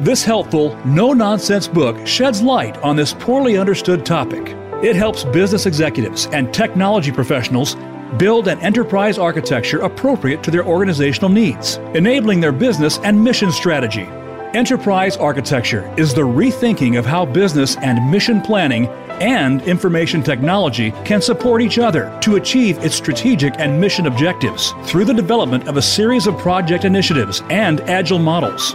This 0.00 0.24
helpful, 0.24 0.74
no 0.86 1.12
nonsense 1.12 1.68
book 1.68 2.06
sheds 2.06 2.40
light 2.40 2.78
on 2.78 2.96
this 2.96 3.12
poorly 3.12 3.58
understood 3.58 4.06
topic. 4.06 4.56
It 4.82 4.96
helps 4.96 5.24
business 5.24 5.66
executives 5.66 6.26
and 6.32 6.54
technology 6.54 7.12
professionals 7.12 7.76
build 8.16 8.48
an 8.48 8.58
enterprise 8.60 9.18
architecture 9.18 9.80
appropriate 9.80 10.42
to 10.42 10.50
their 10.50 10.64
organizational 10.64 11.28
needs, 11.28 11.76
enabling 11.94 12.40
their 12.40 12.50
business 12.50 12.98
and 13.00 13.22
mission 13.22 13.52
strategy. 13.52 14.08
Enterprise 14.54 15.18
architecture 15.18 15.92
is 15.98 16.14
the 16.14 16.22
rethinking 16.22 16.98
of 16.98 17.04
how 17.04 17.26
business 17.26 17.76
and 17.76 18.10
mission 18.10 18.40
planning 18.40 18.86
and 19.20 19.60
information 19.62 20.22
technology 20.22 20.92
can 21.04 21.20
support 21.20 21.60
each 21.60 21.78
other 21.78 22.18
to 22.22 22.36
achieve 22.36 22.78
its 22.78 22.94
strategic 22.94 23.52
and 23.58 23.78
mission 23.78 24.06
objectives 24.06 24.72
through 24.86 25.04
the 25.04 25.12
development 25.12 25.68
of 25.68 25.76
a 25.76 25.82
series 25.82 26.26
of 26.26 26.38
project 26.38 26.86
initiatives 26.86 27.42
and 27.50 27.82
agile 27.82 28.18
models. 28.18 28.74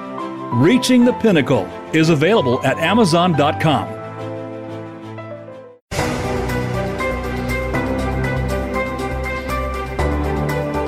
Reaching 0.53 1.03
the 1.03 1.13
Pinnacle 1.13 1.65
is 1.93 2.09
available 2.09 2.63
at 2.63 2.77
Amazon.com. 2.77 4.04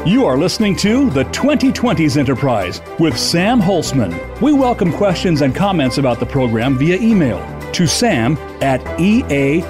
You 0.07 0.25
are 0.25 0.37
listening 0.37 0.77
to 0.77 1.09
the 1.09 1.25
2020s 1.25 2.15
Enterprise 2.15 2.81
with 2.97 3.19
Sam 3.19 3.59
Holzman. 3.59 4.39
We 4.39 4.53
welcome 4.53 4.93
questions 4.93 5.41
and 5.41 5.53
comments 5.53 5.97
about 5.97 6.21
the 6.21 6.25
program 6.25 6.77
via 6.77 6.95
email 7.01 7.39
to 7.73 7.85
sam 7.85 8.37
at 8.61 8.79
eacoe.org. 8.99 9.69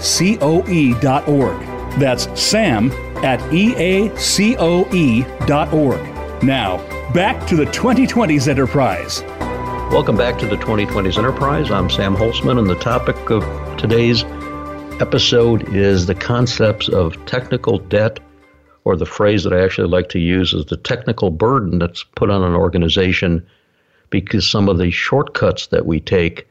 That's 1.99 2.39
sam 2.39 2.91
at 3.25 3.39
eacoe.org. 3.49 4.13
Now, 6.43 7.13
back 7.13 7.47
to 7.47 7.55
the 7.55 7.65
2020s 7.65 8.47
Enterprise. 8.47 9.23
Welcome 9.91 10.17
back 10.17 10.37
to 10.37 10.45
the 10.45 10.57
2020s 10.57 11.17
Enterprise. 11.17 11.71
I'm 11.71 11.89
Sam 11.89 12.15
Holzman, 12.15 12.59
and 12.59 12.69
the 12.69 12.75
topic 12.75 13.31
of 13.31 13.43
today's 13.77 14.23
episode 15.01 15.73
is 15.73 16.05
the 16.05 16.13
concepts 16.13 16.89
of 16.89 17.25
technical 17.25 17.79
debt 17.79 18.19
or 18.87 18.95
the 18.95 19.05
phrase 19.05 19.43
that 19.43 19.51
I 19.51 19.61
actually 19.61 19.89
like 19.89 20.07
to 20.09 20.19
use 20.19 20.53
is 20.53 20.63
the 20.67 20.77
technical 20.77 21.29
burden 21.29 21.77
that's 21.77 22.05
put 22.15 22.29
on 22.29 22.41
an 22.41 22.53
organization 22.53 23.45
because 24.09 24.49
some 24.49 24.69
of 24.69 24.77
the 24.77 24.91
shortcuts 24.91 25.67
that 25.67 25.85
we 25.85 25.99
take 25.99 26.47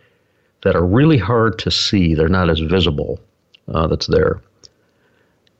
that 0.63 0.77
are 0.77 0.85
really 0.85 1.17
hard 1.17 1.59
to 1.61 1.71
see, 1.71 2.15
they're 2.15 2.29
not 2.29 2.51
as 2.51 2.61
visible, 2.61 3.19
uh, 3.69 3.87
that's 3.87 4.09
there. 4.09 4.43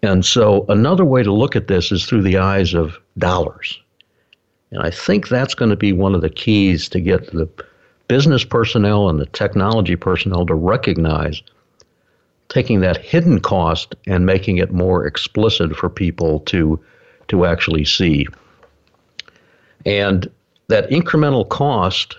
And 0.03 0.23
so 0.23 0.67
another 0.69 1.07
way 1.07 1.23
to 1.23 1.33
look 1.33 1.57
at 1.57 1.69
this 1.69 1.91
is 1.91 2.05
through 2.05 2.25
the 2.25 2.37
eyes 2.37 2.75
of 2.75 2.99
dollars. 3.17 3.81
And 4.71 4.83
I 4.83 4.91
think 4.91 5.29
that's 5.29 5.55
going 5.55 5.71
to 5.71 5.77
be 5.77 5.95
one 5.95 6.15
of 6.15 6.21
the 6.21 6.29
keys 6.29 6.91
to 6.91 7.01
get 7.01 7.33
the 7.33 7.49
business 8.07 8.45
personnel 8.45 9.09
and 9.09 9.19
the 9.19 9.27
technology 9.27 9.97
personnel 9.97 10.45
to 10.45 10.55
recognize 10.55 11.41
taking 12.49 12.81
that 12.81 12.97
hidden 12.99 13.41
cost 13.41 13.95
and 14.07 14.27
making 14.27 14.59
it 14.59 14.73
more 14.73 15.07
explicit 15.07 15.77
for 15.77 15.89
people 15.89 16.41
to 16.41 16.81
to 17.29 17.45
actually 17.45 17.85
see. 17.85 18.27
And 19.85 20.31
that 20.69 20.89
incremental 20.91 21.49
cost 21.49 22.17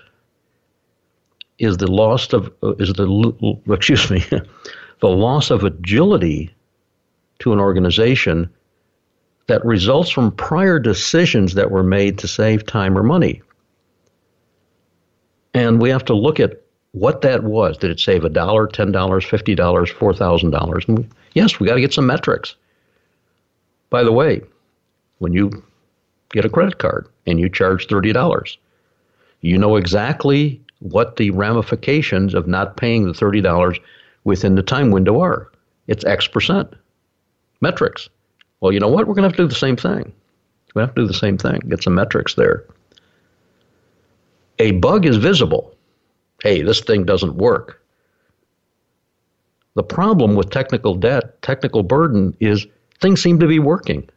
is 1.58 1.76
the 1.78 1.90
loss 1.90 2.32
of 2.32 2.52
is 2.78 2.92
the 2.92 3.58
excuse 3.70 4.10
me 4.10 4.24
the 5.00 5.08
loss 5.08 5.50
of 5.50 5.64
agility 5.64 6.54
to 7.40 7.52
an 7.52 7.60
organization 7.60 8.50
that 9.46 9.64
results 9.64 10.10
from 10.10 10.30
prior 10.32 10.78
decisions 10.78 11.54
that 11.54 11.70
were 11.70 11.82
made 11.82 12.18
to 12.18 12.28
save 12.28 12.66
time 12.66 12.96
or 12.98 13.02
money. 13.02 13.40
And 15.54 15.80
we 15.80 15.88
have 15.88 16.04
to 16.06 16.14
look 16.14 16.38
at 16.38 16.62
what 16.92 17.22
that 17.22 17.44
was. 17.44 17.76
Did 17.76 17.90
it 17.90 18.00
save 18.00 18.24
a 18.24 18.28
dollar, 18.28 18.66
ten 18.66 18.92
dollars, 18.92 19.24
fifty 19.24 19.54
dollars, 19.54 19.90
four 19.90 20.14
thousand 20.14 20.50
dollars? 20.50 20.84
Yes, 21.34 21.60
we 21.60 21.66
got 21.66 21.74
to 21.74 21.80
get 21.80 21.92
some 21.92 22.06
metrics. 22.06 22.54
By 23.90 24.02
the 24.02 24.12
way, 24.12 24.42
when 25.18 25.32
you 25.32 25.50
get 26.30 26.44
a 26.44 26.50
credit 26.50 26.78
card 26.78 27.08
and 27.26 27.38
you 27.38 27.48
charge 27.48 27.86
thirty 27.86 28.12
dollars, 28.12 28.58
you 29.40 29.58
know 29.58 29.76
exactly 29.76 30.60
what 30.80 31.16
the 31.16 31.30
ramifications 31.30 32.34
of 32.34 32.46
not 32.46 32.76
paying 32.76 33.06
the 33.06 33.14
thirty 33.14 33.40
dollars 33.40 33.78
within 34.24 34.54
the 34.54 34.62
time 34.62 34.90
window 34.90 35.20
are. 35.20 35.50
It's 35.86 36.04
X 36.04 36.26
percent. 36.26 36.72
Metrics. 37.60 38.08
Well, 38.60 38.72
you 38.72 38.80
know 38.80 38.88
what? 38.88 39.06
We're 39.06 39.14
going 39.14 39.22
to 39.22 39.28
have 39.28 39.36
to 39.36 39.44
do 39.44 39.48
the 39.48 39.54
same 39.54 39.76
thing. 39.76 40.12
We 40.74 40.82
have 40.82 40.94
to 40.94 41.02
do 41.02 41.06
the 41.06 41.14
same 41.14 41.38
thing. 41.38 41.60
Get 41.68 41.82
some 41.82 41.94
metrics 41.94 42.34
there. 42.34 42.64
A 44.58 44.72
bug 44.72 45.06
is 45.06 45.16
visible 45.16 45.74
hey, 46.42 46.62
this 46.62 46.80
thing 46.80 47.04
doesn't 47.04 47.36
work. 47.36 47.82
The 49.74 49.82
problem 49.82 50.34
with 50.34 50.50
technical 50.50 50.94
debt, 50.94 51.40
technical 51.42 51.82
burden, 51.82 52.36
is 52.40 52.66
things 53.00 53.22
seem 53.22 53.38
to 53.38 53.46
be 53.46 53.58
working. 53.58 54.08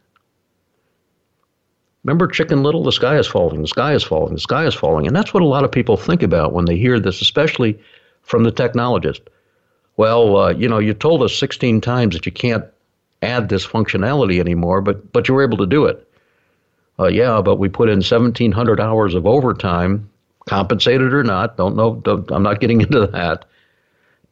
Remember 2.04 2.26
Chicken 2.26 2.62
Little? 2.64 2.82
The 2.82 2.92
sky 2.92 3.16
is 3.16 3.28
falling, 3.28 3.62
the 3.62 3.68
sky 3.68 3.94
is 3.94 4.02
falling, 4.02 4.34
the 4.34 4.40
sky 4.40 4.66
is 4.66 4.74
falling. 4.74 5.06
And 5.06 5.14
that's 5.14 5.32
what 5.32 5.42
a 5.42 5.46
lot 5.46 5.62
of 5.62 5.70
people 5.70 5.96
think 5.96 6.22
about 6.22 6.52
when 6.52 6.64
they 6.64 6.76
hear 6.76 6.98
this, 6.98 7.20
especially 7.20 7.78
from 8.22 8.42
the 8.42 8.50
technologist. 8.50 9.20
Well, 9.96 10.36
uh, 10.36 10.52
you 10.52 10.68
know, 10.68 10.78
you 10.78 10.94
told 10.94 11.22
us 11.22 11.36
16 11.36 11.80
times 11.80 12.14
that 12.14 12.26
you 12.26 12.32
can't 12.32 12.64
add 13.20 13.48
this 13.48 13.64
functionality 13.64 14.40
anymore, 14.40 14.80
but, 14.80 15.12
but 15.12 15.28
you 15.28 15.34
were 15.34 15.44
able 15.44 15.58
to 15.58 15.66
do 15.66 15.84
it. 15.84 16.08
Uh, 16.98 17.06
yeah, 17.06 17.40
but 17.40 17.56
we 17.56 17.68
put 17.68 17.88
in 17.88 17.98
1,700 17.98 18.80
hours 18.80 19.14
of 19.14 19.26
overtime 19.26 20.10
compensated 20.46 21.12
or 21.12 21.22
not. 21.22 21.56
Don't 21.56 21.76
know. 21.76 21.96
Don't, 21.96 22.30
I'm 22.30 22.42
not 22.42 22.60
getting 22.60 22.80
into 22.82 23.06
that. 23.06 23.44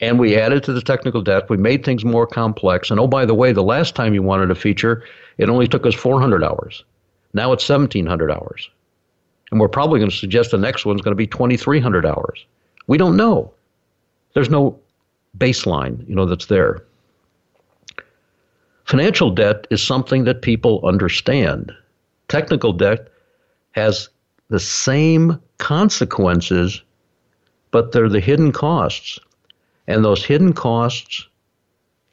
And 0.00 0.18
we 0.18 0.36
added 0.36 0.62
to 0.64 0.72
the 0.72 0.80
technical 0.80 1.20
debt. 1.20 1.50
We 1.50 1.58
made 1.58 1.84
things 1.84 2.04
more 2.04 2.26
complex. 2.26 2.90
And 2.90 2.98
oh, 2.98 3.06
by 3.06 3.26
the 3.26 3.34
way, 3.34 3.52
the 3.52 3.62
last 3.62 3.94
time 3.94 4.14
you 4.14 4.22
wanted 4.22 4.50
a 4.50 4.54
feature, 4.54 5.04
it 5.36 5.50
only 5.50 5.68
took 5.68 5.84
us 5.84 5.94
400 5.94 6.42
hours. 6.42 6.84
Now 7.34 7.52
it's 7.52 7.68
1,700 7.68 8.30
hours. 8.30 8.70
And 9.50 9.60
we're 9.60 9.68
probably 9.68 9.98
going 9.98 10.10
to 10.10 10.16
suggest 10.16 10.52
the 10.52 10.58
next 10.58 10.86
one's 10.86 11.02
going 11.02 11.12
to 11.12 11.16
be 11.16 11.26
2,300 11.26 12.06
hours. 12.06 12.44
We 12.86 12.96
don't 12.98 13.16
know. 13.16 13.52
There's 14.32 14.50
no 14.50 14.78
baseline, 15.36 16.08
you 16.08 16.14
know, 16.14 16.24
that's 16.24 16.46
there. 16.46 16.84
Financial 18.84 19.30
debt 19.30 19.66
is 19.70 19.82
something 19.82 20.24
that 20.24 20.42
people 20.42 20.80
understand. 20.84 21.72
Technical 22.28 22.72
debt 22.72 23.08
has 23.72 24.08
the 24.48 24.58
same 24.58 25.40
consequences, 25.60 26.82
but 27.70 27.92
they're 27.92 28.08
the 28.08 28.18
hidden 28.18 28.50
costs. 28.50 29.20
And 29.86 30.04
those 30.04 30.24
hidden 30.24 30.52
costs 30.52 31.28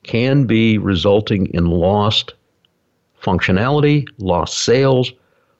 can 0.03 0.45
be 0.45 0.77
resulting 0.77 1.47
in 1.47 1.65
lost 1.65 2.35
functionality, 3.21 4.07
lost 4.19 4.59
sales, 4.59 5.11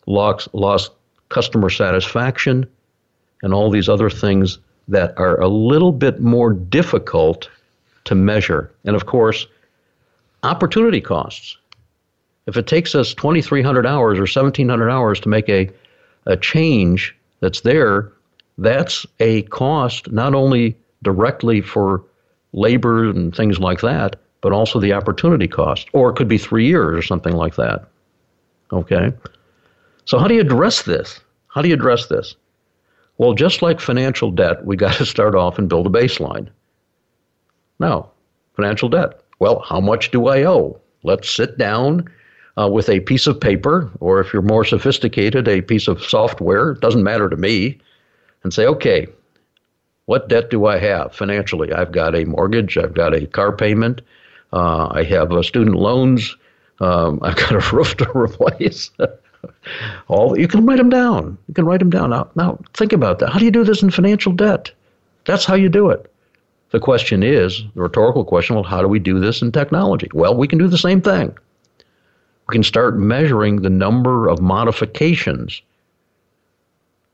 lost, 0.05 0.47
lost 0.53 0.91
customer 1.29 1.69
satisfaction, 1.69 2.67
and 3.41 3.53
all 3.53 3.71
these 3.71 3.89
other 3.89 4.09
things 4.09 4.59
that 4.88 5.17
are 5.17 5.39
a 5.41 5.47
little 5.47 5.91
bit 5.91 6.19
more 6.19 6.53
difficult 6.53 7.49
to 8.05 8.15
measure. 8.15 8.71
And 8.85 8.95
of 8.95 9.05
course, 9.05 9.47
opportunity 10.43 11.01
costs. 11.01 11.57
If 12.45 12.55
it 12.55 12.67
takes 12.67 12.95
us 12.95 13.13
2,300 13.13 13.85
hours 13.85 14.17
or 14.17 14.21
1,700 14.21 14.89
hours 14.89 15.19
to 15.21 15.29
make 15.29 15.49
a 15.49 15.69
a 16.27 16.38
change 16.38 17.15
that's 17.39 17.61
there, 17.61 18.11
that's 18.57 19.05
a 19.19 19.43
cost 19.43 20.11
not 20.11 20.33
only 20.33 20.77
directly 21.03 21.61
for 21.61 22.03
labor 22.53 23.09
and 23.09 23.35
things 23.35 23.59
like 23.59 23.81
that, 23.81 24.15
but 24.41 24.51
also 24.51 24.79
the 24.79 24.93
opportunity 24.93 25.47
cost. 25.47 25.88
Or 25.93 26.09
it 26.09 26.15
could 26.15 26.27
be 26.27 26.38
three 26.38 26.65
years 26.65 26.97
or 26.97 27.01
something 27.01 27.33
like 27.33 27.55
that. 27.55 27.88
Okay? 28.71 29.11
So, 30.05 30.17
how 30.17 30.27
do 30.27 30.35
you 30.35 30.41
address 30.41 30.83
this? 30.83 31.19
How 31.49 31.61
do 31.61 31.69
you 31.69 31.73
address 31.73 32.07
this? 32.07 32.35
Well, 33.17 33.33
just 33.33 33.61
like 33.61 33.79
financial 33.79 34.31
debt, 34.31 34.65
we 34.65 34.75
got 34.85 34.95
to 34.95 35.05
start 35.05 35.35
off 35.35 35.57
and 35.57 35.69
build 35.69 35.88
a 35.88 35.89
baseline. 35.89 36.49
Now, 37.79 38.11
financial 38.55 38.89
debt. 38.89 39.21
Well, 39.39 39.59
how 39.59 39.79
much 39.79 40.11
do 40.11 40.27
I 40.27 40.43
owe? 40.45 40.79
Let's 41.03 41.29
sit 41.29 41.57
down 41.57 42.09
uh, 42.58 42.68
with 42.68 42.89
a 42.89 42.99
piece 43.01 43.28
of 43.28 43.39
paper, 43.39 43.89
or 43.99 44.20
if 44.20 44.34
you're 44.34 44.41
more 44.41 44.66
sophisticated, 44.66 45.47
a 45.47 45.62
piece 45.62 45.88
of 45.88 46.03
software, 46.03 46.72
it 46.72 46.82
doesn't 46.82 47.03
matter 47.03 47.30
to 47.30 47.38
me, 47.38 47.78
and 48.43 48.53
say, 48.53 48.66
okay, 48.66 49.08
what 50.05 50.30
debt 50.30 50.49
do 50.49 50.66
I 50.66 50.78
have 50.78 51.14
financially? 51.14 51.72
I've 51.72 51.91
got 51.91 52.16
a 52.16 52.26
mortgage, 52.26 52.78
I've 52.78 52.93
got 52.93 53.14
a 53.14 53.28
car 53.28 53.51
payment, 53.51 54.01
uh, 54.53 54.88
I 54.91 55.03
have 55.03 55.32
uh, 55.32 55.43
student 55.43 55.76
loans, 55.76 56.36
um, 56.80 57.20
I've 57.24 57.36
got 57.36 57.51
a 57.51 57.76
roof 57.76 57.95
to 57.97 58.10
replace. 58.18 58.89
All 60.08 60.38
you 60.38 60.47
can 60.47 60.66
write 60.66 60.78
them 60.78 60.89
down. 60.89 61.38
You 61.47 61.53
can 61.53 61.66
write 61.66 61.80
them 61.80 61.91
down. 61.91 62.10
Now, 62.10 62.30
now 62.36 62.60
think 62.74 62.91
about 62.91 63.20
that. 63.20 63.30
How 63.30 63.39
do 63.39 63.45
you 63.45 63.51
do 63.51 63.64
this 63.64 63.84
in 63.84 63.91
financial 63.91 64.32
debt? 64.32 64.72
That's 65.26 65.45
how 65.45 65.55
you 65.55 65.70
do 65.70 65.89
it. 65.89 66.12
The 66.72 66.80
question 66.80 67.22
is, 67.22 67.64
the 67.76 67.82
rhetorical 67.82 68.26
question, 68.26 68.55
well, 68.55 68.64
how 68.64 68.82
do 68.82 68.88
we 68.88 68.99
do 68.99 69.20
this 69.20 69.41
in 69.41 69.51
technology? 69.51 70.10
Well, 70.14 70.36
we 70.36 70.47
can 70.47 70.58
do 70.58 70.68
the 70.68 70.78
same 70.78 71.01
thing 71.01 71.38
we 72.47 72.53
can 72.53 72.63
start 72.63 72.97
measuring 72.97 73.61
the 73.61 73.69
number 73.69 74.27
of 74.29 74.41
modifications 74.41 75.61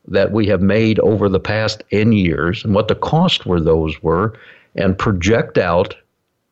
that 0.06 0.32
we 0.32 0.46
have 0.46 0.60
made 0.60 0.98
over 1.00 1.28
the 1.28 1.40
past 1.40 1.82
N 1.90 2.12
years 2.12 2.64
and 2.64 2.74
what 2.74 2.88
the 2.88 2.94
cost 2.94 3.46
were 3.46 3.60
those 3.60 4.00
were 4.02 4.34
and 4.76 4.98
project 4.98 5.58
out 5.58 5.96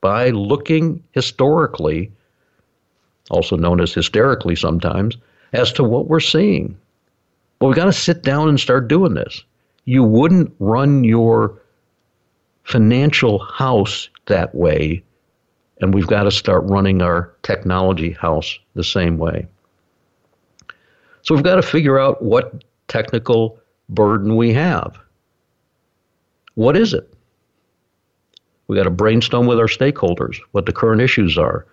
by 0.00 0.30
looking 0.30 1.02
historically, 1.12 2.10
also 3.30 3.56
known 3.56 3.80
as 3.80 3.94
hysterically 3.94 4.56
sometimes, 4.56 5.16
as 5.52 5.72
to 5.72 5.84
what 5.84 6.08
we're 6.08 6.18
seeing. 6.20 6.76
But 7.58 7.68
we've 7.68 7.76
got 7.76 7.84
to 7.84 7.92
sit 7.92 8.22
down 8.22 8.48
and 8.48 8.58
start 8.58 8.88
doing 8.88 9.14
this. 9.14 9.44
You 9.84 10.02
wouldn't 10.02 10.52
run 10.58 11.04
your 11.04 11.54
financial 12.64 13.38
house 13.38 14.08
that 14.26 14.54
way 14.54 15.02
and 15.82 15.92
we've 15.92 16.06
got 16.06 16.22
to 16.22 16.30
start 16.30 16.62
running 16.64 17.02
our 17.02 17.34
technology 17.42 18.12
house 18.12 18.58
the 18.74 18.84
same 18.84 19.18
way. 19.18 19.46
So 21.22 21.34
we've 21.34 21.44
got 21.44 21.56
to 21.56 21.62
figure 21.62 21.98
out 21.98 22.22
what 22.22 22.64
technical 22.86 23.58
burden 23.88 24.36
we 24.36 24.52
have. 24.52 24.96
What 26.54 26.76
is 26.76 26.94
it? 26.94 27.12
We've 28.68 28.76
got 28.76 28.84
to 28.84 28.90
brainstorm 28.90 29.46
with 29.46 29.58
our 29.58 29.66
stakeholders 29.66 30.36
what 30.52 30.66
the 30.66 30.72
current 30.72 31.02
issues 31.02 31.36
are, 31.36 31.66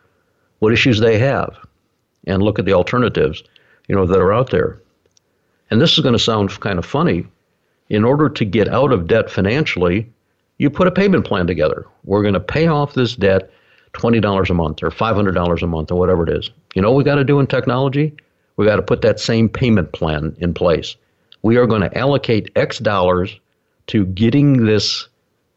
what 0.57 0.74
issues 0.74 0.99
they 0.99 1.20
have, 1.20 1.55
and 2.26 2.41
look 2.41 2.57
at 2.57 2.66
the 2.66 2.74
alternatives, 2.74 3.43
you 3.88 3.95
know, 3.95 4.07
that 4.07 4.20
are 4.20 4.34
out 4.34 4.49
there. 4.49 4.82
And 5.70 5.80
this 5.80 5.93
is 5.93 5.99
going 5.99 6.14
to 6.14 6.20
sound 6.20 6.60
kind 6.62 6.80
of 6.80 6.86
funny. 6.86 7.28
In 7.89 8.03
order 8.03 8.28
to 8.28 8.45
get 8.45 8.68
out 8.68 8.91
of 8.91 9.07
debt 9.07 9.30
financially, 9.30 10.12
you 10.57 10.70
put 10.70 10.88
a 10.88 10.91
payment 10.91 11.26
plan 11.26 11.45
together. 11.45 11.86
We're 12.03 12.24
going 12.24 12.34
to 12.34 12.39
pay 12.39 12.68
off 12.68 12.93
this 12.93 13.16
debt 13.16 13.51
$20 13.94 14.50
a 14.50 14.54
month 14.54 14.84
or 14.84 14.90
$500 14.90 15.62
a 15.62 15.68
month 15.68 15.92
or 15.92 16.00
whatever 16.00 16.28
it 16.28 16.38
is. 16.38 16.50
You 16.76 16.82
know 16.82 16.92
what 16.92 16.98
we 16.98 17.04
got 17.04 17.16
to 17.16 17.24
do 17.24 17.40
in 17.40 17.48
technology? 17.48 18.16
We 18.58 18.66
got 18.66 18.76
to 18.76 18.82
put 18.82 19.02
that 19.02 19.20
same 19.20 19.50
payment 19.50 19.94
plan 19.94 20.36
in 20.40 20.54
place. 20.54 20.96
We 21.42 21.58
are 21.58 21.66
going 21.66 21.82
to 21.82 21.98
allocate 21.98 22.52
X 22.56 22.80
dollars 22.80 23.40
to 23.88 24.06
getting 24.06 24.66
this 24.66 25.08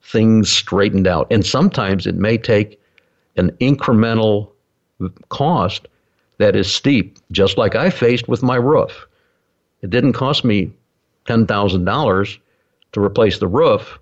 thing 0.03 0.45
straightened 0.45 1.07
out. 1.07 1.27
And 1.31 1.45
sometimes 1.45 2.07
it 2.07 2.15
may 2.15 2.39
take 2.39 2.81
an 3.37 3.51
incremental 3.61 4.51
cost 5.29 5.89
that 6.39 6.57
is 6.57 6.73
steep, 6.73 7.19
just 7.31 7.59
like 7.59 7.75
I 7.75 7.91
faced 7.91 8.29
with 8.29 8.43
my 8.43 8.57
roof. 8.57 9.07
It 9.83 9.91
didn't 9.91 10.13
cost 10.13 10.45
me 10.45 10.73
$10,000 11.27 12.39
to 12.93 13.01
replace 13.01 13.39
the 13.39 13.49
roof. 13.49 13.99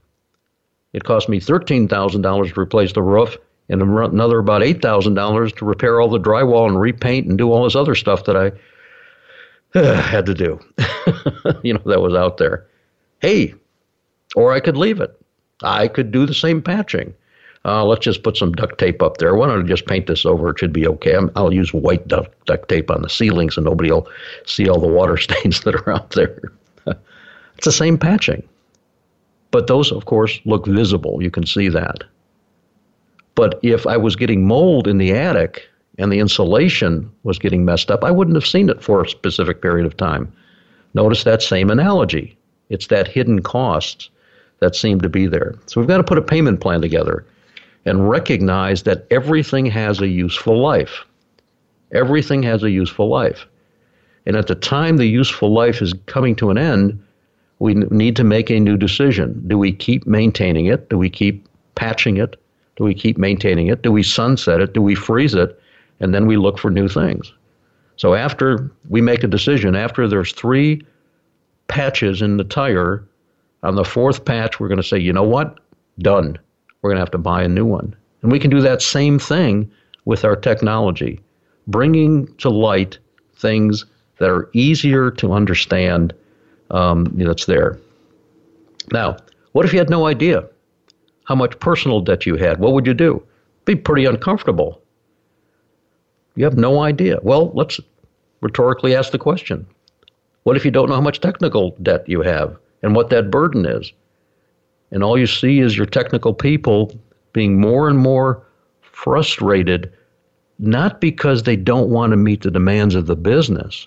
It 0.93 1.05
cost 1.05 1.29
me 1.29 1.41
$13,000 1.41 2.55
to 2.55 2.61
replace 2.61 2.93
the 2.93 3.03
roof 3.03 3.37
and 3.71 3.83
another 3.83 4.39
about 4.39 4.63
eight 4.63 4.83
thousand 4.83 5.15
dollars 5.15 5.53
to 5.55 5.65
repair 5.65 6.01
all 6.01 6.09
the 6.09 6.19
drywall 6.19 6.69
and 6.69 6.81
repaint 6.81 7.27
and 7.27 7.39
do 7.39 7.51
all 7.53 7.65
this 7.65 7.77
other 7.77 7.95
stuff 7.95 8.25
that 8.25 8.37
I 8.37 9.79
uh, 9.79 9.95
had 10.03 10.27
to 10.27 10.35
do. 10.35 10.59
you 11.63 11.75
know 11.75 11.83
that 11.87 12.03
was 12.03 12.15
out 12.15 12.37
there. 12.37 12.67
Hey, 13.21 13.55
Or 14.35 14.53
I 14.53 14.61
could 14.61 14.77
leave 14.77 15.01
it. 15.01 15.15
I 15.63 15.89
could 15.89 16.11
do 16.11 16.27
the 16.27 16.35
same 16.35 16.63
patching. 16.63 17.15
Uh, 17.65 17.85
let's 17.85 18.05
just 18.05 18.23
put 18.23 18.39
some 18.39 18.53
duct 18.53 18.79
tape 18.79 19.03
up 19.03 19.19
there. 19.19 19.35
Why 19.35 19.47
don't 19.47 19.65
I 19.65 19.69
just 19.69 19.87
paint 19.87 20.07
this 20.07 20.25
over? 20.25 20.49
It 20.49 20.59
should 20.59 20.73
be 20.73 20.87
okay. 20.87 21.15
i 21.15 21.43
will 21.43 21.53
use 21.53 21.75
white 21.75 22.09
duct, 22.09 22.47
duct 22.47 22.69
tape 22.71 22.91
on 22.91 23.03
the 23.03 23.11
ceiling 23.11 23.51
so 23.51 23.61
nobody 23.61 23.91
will 23.91 24.09
see 24.47 24.69
all 24.69 24.81
the 24.81 24.89
water 24.89 25.17
stains 25.19 25.61
that 25.63 25.75
are 25.75 25.91
out 25.91 26.11
there. 26.11 26.53
it's 26.87 27.67
the 27.67 27.73
same 27.73 27.99
patching. 27.99 28.43
But 29.51 29.67
those, 29.67 29.93
of 29.93 30.07
course, 30.07 30.41
look 30.47 30.67
visible. 30.67 31.23
You 31.23 31.31
can 31.31 31.45
see 31.45 31.69
that. 31.69 32.05
But 33.35 33.59
if 33.63 33.87
I 33.87 33.97
was 33.97 34.17
getting 34.17 34.47
mold 34.47 34.87
in 34.87 34.99
the 34.99 35.13
attic 35.13 35.69
and 35.99 36.13
the 36.13 36.19
insulation 36.19 37.11
was 37.23 37.39
getting 37.39 37.65
messed 37.65 37.91
up, 37.91 38.05
I 38.05 38.11
wouldn't 38.11 38.37
have 38.37 38.47
seen 38.47 38.69
it 38.69 38.83
for 38.83 39.03
a 39.03 39.09
specific 39.09 39.63
period 39.63 39.87
of 39.87 39.97
time. 39.97 40.33
Notice 40.95 41.25
that 41.25 41.43
same 41.43 41.71
analogy. 41.71 42.37
It's 42.69 42.89
that 42.89 43.09
hidden 43.09 43.43
costs 43.43 44.11
that 44.61 44.77
seem 44.77 45.01
to 45.01 45.09
be 45.09 45.27
there. 45.27 45.55
So 45.67 45.81
we've 45.81 45.89
got 45.89 45.99
to 45.99 46.05
put 46.05 46.19
a 46.19 46.23
payment 46.23 46.61
plan 46.61 46.81
together 46.81 47.25
and 47.85 48.09
recognize 48.09 48.83
that 48.83 49.07
everything 49.11 49.67
has 49.67 50.01
a 50.01 50.09
useful 50.09 50.61
life. 50.61 51.05
Everything 51.93 52.43
has 52.43 52.63
a 52.63 52.71
useful 52.71 53.09
life. 53.09 53.47
And 54.27 54.37
at 54.37 54.47
the 54.47 54.55
time 54.55 54.97
the 54.97 55.07
useful 55.07 55.53
life 55.53 55.81
is 55.81 55.95
coming 56.07 56.37
to 56.37 56.51
an 56.51 56.59
end, 56.59 57.03
we 57.59 57.75
need 57.75 58.17
to 58.17 58.25
make 58.25 58.51
a 58.51 58.61
new 58.61 58.77
decision. 58.77 59.43
Do 59.47 59.59
we 59.59 59.73
keep 59.73 60.07
maintaining 60.07 60.67
it? 60.67 60.89
Do 60.89 60.99
we 60.99 61.11
keep 61.11 61.49
patching 61.75 62.17
it? 62.17 62.37
Do 62.81 62.85
we 62.85 62.95
keep 62.95 63.19
maintaining 63.19 63.67
it? 63.67 63.83
Do 63.83 63.93
we 63.93 64.03
sunset 64.03 64.63
it? 64.63 64.73
Do 64.73 64.81
we 64.81 64.95
freeze 64.95 65.35
it? 65.35 65.61
And 66.01 66.15
then 66.15 66.27
we 66.27 66.39
look 66.39 66.59
for 66.59 66.71
new 66.71 66.89
things. 66.89 67.31
So 67.97 68.15
after 68.15 68.73
we 68.89 69.03
make 69.03 69.23
a 69.23 69.27
decision, 69.27 69.77
after 69.77 70.09
there's 70.09 70.33
three 70.33 70.81
patches 71.69 72.23
in 72.23 72.39
the 72.39 72.45
tire, 72.45 73.05
on 73.63 73.75
the 73.75 73.85
fourth 73.85 74.25
patch, 74.25 74.59
we're 74.59 74.69
going 74.69 74.81
to 74.81 74.83
say, 74.83 74.97
you 74.97 75.13
know 75.13 75.23
what? 75.23 75.61
Done. 75.99 76.39
We're 76.81 76.89
going 76.89 76.97
to 76.97 77.03
have 77.03 77.11
to 77.11 77.19
buy 77.19 77.43
a 77.43 77.49
new 77.49 77.67
one. 77.67 77.95
And 78.23 78.33
we 78.33 78.39
can 78.39 78.51
do 78.51 78.63
that 78.63 78.81
same 78.81 79.19
thing 79.19 79.71
with 80.07 80.25
our 80.25 80.35
technology, 80.35 81.21
bringing 81.67 82.35
to 82.37 82.49
light 82.49 82.97
things 83.35 83.85
that 84.21 84.31
are 84.31 84.49
easier 84.55 85.11
to 85.11 85.35
understand 85.35 86.15
um, 86.71 87.05
that's 87.15 87.45
there. 87.45 87.79
Now, 88.91 89.19
what 89.53 89.67
if 89.67 89.75
you 89.75 89.79
had 89.79 89.91
no 89.91 90.07
idea 90.07 90.49
how 91.31 91.37
much 91.37 91.61
personal 91.61 92.01
debt 92.01 92.27
you 92.27 92.35
had? 92.35 92.59
What 92.59 92.73
would 92.73 92.89
you 92.89 92.93
do? 92.93 93.23
Be 93.65 93.77
pretty 93.77 94.05
uncomfortable. 94.05 94.83
You 96.35 96.45
have 96.45 96.59
no 96.59 96.81
idea. 96.81 97.21
Well, 97.23 97.53
let's 97.55 97.79
rhetorically 98.41 98.97
ask 98.97 99.13
the 99.13 99.19
question 99.19 99.65
What 100.43 100.57
if 100.57 100.65
you 100.65 100.73
don't 100.73 100.89
know 100.89 100.97
how 100.97 101.01
much 101.01 101.21
technical 101.21 101.77
debt 101.83 102.09
you 102.09 102.23
have 102.23 102.57
and 102.83 102.97
what 102.97 103.11
that 103.11 103.31
burden 103.31 103.65
is? 103.65 103.93
And 104.91 105.05
all 105.05 105.17
you 105.17 105.29
see 105.29 105.61
is 105.61 105.77
your 105.77 105.87
technical 105.87 106.35
people 106.35 106.99
being 107.33 107.61
more 107.61 107.89
and 107.89 107.97
more 107.97 108.45
frustrated, 108.83 109.93
not 110.59 111.01
because 111.01 111.45
they 111.45 111.55
don't 111.55 111.91
want 111.91 112.11
to 112.11 112.17
meet 112.17 112.43
the 112.43 112.51
demands 112.51 112.97
of 112.97 113.07
the 113.07 113.15
business, 113.15 113.87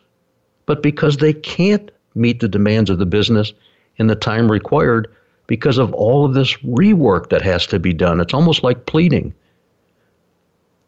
but 0.66 0.82
because 0.82 1.18
they 1.18 1.34
can't 1.34 1.91
meet 2.16 2.39
the 2.39 2.48
demands 2.48 2.89
of 2.89 3.00
the 3.00 3.06
business 3.06 3.52
in 3.98 4.08
the 4.08 4.16
time 4.16 4.50
required 4.50 5.14
because 5.54 5.78
of 5.78 5.93
all 5.93 6.26
of 6.26 6.34
this 6.34 6.51
rework 6.64 7.30
that 7.30 7.43
has 7.43 7.68
to 7.68 7.78
be 7.78 7.93
done. 7.93 8.20
It's 8.20 8.34
almost 8.34 8.64
like 8.64 8.88
pleading. 8.88 9.32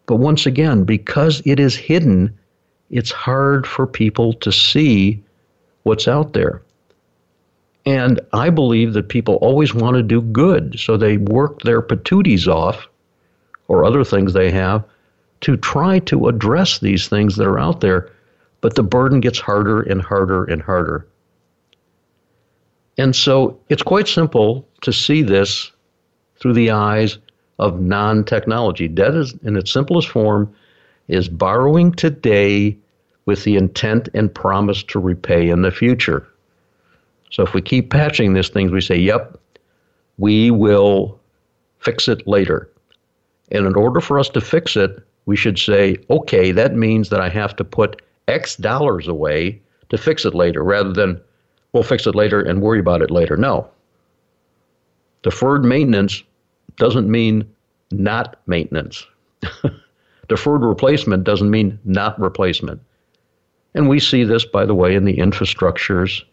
But 0.07 0.15
once 0.15 0.47
again, 0.47 0.85
because 0.85 1.39
it 1.45 1.59
is 1.59 1.75
hidden, 1.75 2.35
it's 2.89 3.11
hard 3.11 3.67
for 3.67 3.85
people 3.85 4.33
to 4.33 4.51
see 4.51 5.21
what's 5.83 6.07
out 6.07 6.33
there. 6.33 6.63
And 7.85 8.19
I 8.33 8.49
believe 8.49 8.93
that 8.93 9.07
people 9.07 9.35
always 9.35 9.75
want 9.75 9.97
to 9.97 10.01
do 10.01 10.19
good, 10.19 10.79
so 10.79 10.97
they 10.97 11.17
work 11.17 11.61
their 11.61 11.83
patooties 11.83 12.47
off 12.47 12.87
or 13.67 13.85
other 13.85 14.03
things 14.03 14.33
they 14.33 14.49
have 14.49 14.83
to 15.41 15.57
try 15.57 15.99
to 15.99 16.27
address 16.27 16.79
these 16.79 17.07
things 17.07 17.35
that 17.35 17.45
are 17.45 17.59
out 17.59 17.81
there, 17.81 18.11
but 18.61 18.73
the 18.73 18.81
burden 18.81 19.19
gets 19.19 19.37
harder 19.37 19.83
and 19.83 20.01
harder 20.01 20.43
and 20.45 20.63
harder. 20.63 21.05
And 22.97 23.15
so 23.15 23.59
it's 23.69 23.83
quite 23.83 24.07
simple 24.07 24.67
to 24.81 24.93
see 24.93 25.21
this 25.21 25.71
through 26.37 26.53
the 26.53 26.71
eyes 26.71 27.17
of 27.59 27.81
non 27.81 28.23
technology. 28.23 28.87
Debt 28.87 29.15
is, 29.15 29.33
in 29.43 29.55
its 29.55 29.71
simplest 29.71 30.09
form, 30.09 30.53
is 31.07 31.29
borrowing 31.29 31.91
today 31.91 32.77
with 33.25 33.43
the 33.43 33.55
intent 33.55 34.09
and 34.13 34.33
promise 34.33 34.83
to 34.83 34.99
repay 34.99 35.49
in 35.49 35.61
the 35.61 35.71
future. 35.71 36.27
So 37.31 37.43
if 37.43 37.53
we 37.53 37.61
keep 37.61 37.89
patching 37.89 38.33
these 38.33 38.49
things, 38.49 38.71
we 38.71 38.81
say, 38.81 38.97
yep, 38.97 39.39
we 40.17 40.51
will 40.51 41.19
fix 41.79 42.07
it 42.07 42.27
later. 42.27 42.69
And 43.51 43.65
in 43.65 43.75
order 43.75 43.99
for 43.99 44.19
us 44.19 44.29
to 44.29 44.41
fix 44.41 44.75
it, 44.75 44.99
we 45.25 45.35
should 45.35 45.57
say, 45.57 45.97
okay, 46.09 46.51
that 46.51 46.75
means 46.75 47.09
that 47.09 47.19
I 47.19 47.29
have 47.29 47.55
to 47.57 47.63
put 47.63 48.01
X 48.27 48.55
dollars 48.55 49.07
away 49.07 49.61
to 49.89 49.97
fix 49.97 50.25
it 50.25 50.33
later 50.33 50.63
rather 50.63 50.93
than 50.93 51.19
we'll 51.75 51.83
fix 51.83 52.07
it 52.07 52.15
later 52.15 52.41
and 52.41 52.61
worry 52.61 52.79
about 52.79 53.01
it 53.01 53.11
later. 53.11 53.35
No. 53.35 53.69
Deferred 55.21 55.65
maintenance 55.65 56.23
doesn't 56.77 57.11
mean 57.11 57.47
not 57.91 58.39
maintenance. 58.47 59.05
Deferred 60.29 60.63
replacement 60.63 61.25
doesn't 61.25 61.51
mean 61.51 61.77
not 61.83 62.19
replacement. 62.19 62.81
And 63.75 63.89
we 63.89 63.99
see 63.99 64.23
this, 64.23 64.45
by 64.45 64.65
the 64.65 64.73
way, 64.73 64.95
in 64.95 65.03
the 65.03 65.17
infrastructures 65.17 66.23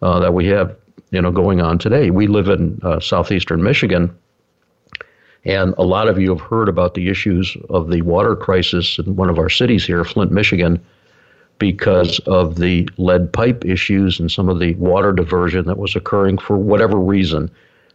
uh, 0.00 0.20
that 0.20 0.32
we 0.32 0.46
have, 0.46 0.76
you 1.10 1.20
know, 1.20 1.32
going 1.32 1.60
on 1.60 1.76
today. 1.76 2.10
We 2.10 2.28
live 2.28 2.48
in 2.48 2.78
uh, 2.84 3.00
southeastern 3.00 3.64
Michigan, 3.64 4.16
and 5.44 5.74
a 5.76 5.82
lot 5.82 6.08
of 6.08 6.20
you 6.20 6.30
have 6.30 6.40
heard 6.40 6.68
about 6.68 6.94
the 6.94 7.08
issues 7.08 7.56
of 7.68 7.90
the 7.90 8.02
water 8.02 8.36
crisis 8.36 8.98
in 9.00 9.16
one 9.16 9.28
of 9.28 9.40
our 9.40 9.50
cities 9.50 9.84
here, 9.84 10.04
Flint, 10.04 10.30
Michigan, 10.30 10.82
because 11.64 12.18
of 12.26 12.56
the 12.56 12.86
lead 12.98 13.32
pipe 13.32 13.64
issues 13.64 14.20
and 14.20 14.30
some 14.30 14.50
of 14.50 14.58
the 14.58 14.74
water 14.74 15.14
diversion 15.14 15.64
that 15.64 15.78
was 15.78 15.96
occurring 15.96 16.36
for 16.36 16.58
whatever 16.58 16.98
reason. 16.98 17.50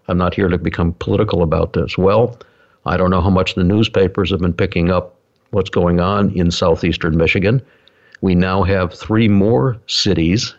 I'm 0.08 0.18
not 0.18 0.34
here 0.34 0.48
to 0.48 0.58
become 0.58 0.94
political 0.94 1.44
about 1.44 1.74
this. 1.74 1.96
Well, 1.96 2.36
I 2.88 2.98
don't 2.98 3.12
know 3.12 3.22
how 3.22 3.30
much 3.30 3.54
the 3.54 3.64
newspapers 3.64 4.32
have 4.32 4.40
been 4.40 4.54
picking 4.56 4.90
up 4.90 5.14
what's 5.52 5.70
going 5.70 6.00
on 6.00 6.32
in 6.32 6.50
southeastern 6.50 7.16
Michigan. 7.16 7.62
We 8.22 8.34
now 8.34 8.64
have 8.64 8.92
three 8.92 9.28
more 9.28 9.78
cities 9.86 10.56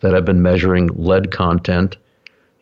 that 0.00 0.12
have 0.12 0.24
been 0.24 0.42
measuring 0.42 0.88
lead 0.96 1.30
content 1.30 1.96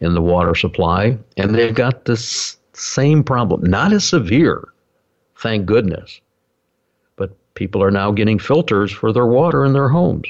in 0.00 0.12
the 0.12 0.20
water 0.20 0.54
supply, 0.54 1.16
and 1.38 1.54
they've 1.54 1.74
got 1.74 2.04
this 2.04 2.58
same 2.74 3.24
problem. 3.24 3.62
Not 3.62 3.94
as 3.94 4.04
severe, 4.04 4.62
thank 5.38 5.64
goodness, 5.64 6.20
people 7.56 7.82
are 7.82 7.90
now 7.90 8.12
getting 8.12 8.38
filters 8.38 8.92
for 8.92 9.12
their 9.12 9.26
water 9.26 9.64
in 9.64 9.72
their 9.72 9.88
homes. 9.88 10.28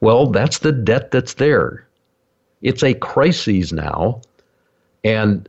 Well, 0.00 0.26
that's 0.26 0.58
the 0.58 0.72
debt 0.72 1.10
that's 1.10 1.34
there. 1.34 1.86
It's 2.60 2.82
a 2.82 2.94
crisis 2.94 3.72
now, 3.72 4.20
and 5.04 5.48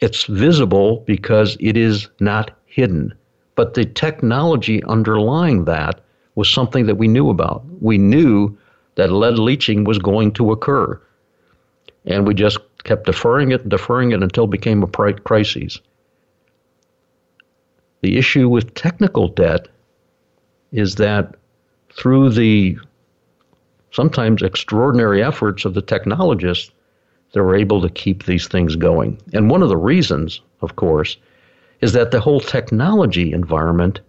it's 0.00 0.24
visible 0.24 1.04
because 1.06 1.56
it 1.60 1.76
is 1.76 2.08
not 2.20 2.50
hidden. 2.66 3.14
But 3.54 3.74
the 3.74 3.84
technology 3.84 4.82
underlying 4.84 5.64
that 5.64 6.00
was 6.34 6.50
something 6.50 6.86
that 6.86 6.96
we 6.96 7.08
knew 7.08 7.30
about. 7.30 7.64
We 7.80 7.98
knew 7.98 8.56
that 8.96 9.12
lead 9.12 9.38
leaching 9.38 9.84
was 9.84 9.98
going 9.98 10.32
to 10.32 10.52
occur. 10.52 11.00
And 12.04 12.26
we 12.26 12.34
just 12.34 12.58
kept 12.84 13.06
deferring 13.06 13.52
it, 13.52 13.68
deferring 13.68 14.12
it 14.12 14.22
until 14.22 14.44
it 14.44 14.50
became 14.50 14.82
a 14.82 14.86
crisis. 14.86 15.80
The 18.00 18.18
issue 18.18 18.48
with 18.48 18.74
technical 18.74 19.28
debt 19.28 19.68
is 20.72 20.96
that 20.96 21.34
through 21.96 22.30
the 22.30 22.78
sometimes 23.90 24.42
extraordinary 24.42 25.22
efforts 25.22 25.64
of 25.64 25.74
the 25.74 25.82
technologists, 25.82 26.72
they 27.32 27.40
were 27.40 27.56
able 27.56 27.80
to 27.80 27.88
keep 27.88 28.24
these 28.24 28.48
things 28.48 28.76
going. 28.76 29.18
And 29.32 29.50
one 29.50 29.62
of 29.62 29.68
the 29.68 29.76
reasons, 29.76 30.40
of 30.60 30.76
course, 30.76 31.16
is 31.80 31.92
that 31.92 32.10
the 32.10 32.20
whole 32.20 32.40
technology 32.40 33.32
environment 33.32 34.00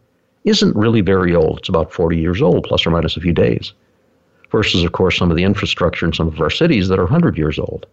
isn't 0.45 0.75
really 0.75 1.01
very 1.01 1.35
old. 1.35 1.59
It's 1.59 1.69
about 1.69 1.91
40 1.91 2.17
years 2.17 2.41
old, 2.41 2.65
plus 2.65 2.85
or 2.85 2.91
minus 2.91 3.17
a 3.17 3.21
few 3.21 3.33
days 3.33 3.73
versus, 4.51 4.83
of 4.83 4.91
course, 4.91 5.17
some 5.17 5.31
of 5.31 5.37
the 5.37 5.43
infrastructure 5.43 6.05
in 6.05 6.13
some 6.13 6.27
of 6.27 6.39
our 6.39 6.49
cities 6.49 6.87
that 6.87 6.99
are 6.99 7.05
100 7.05 7.37
years 7.37 7.57
old. 7.57 7.87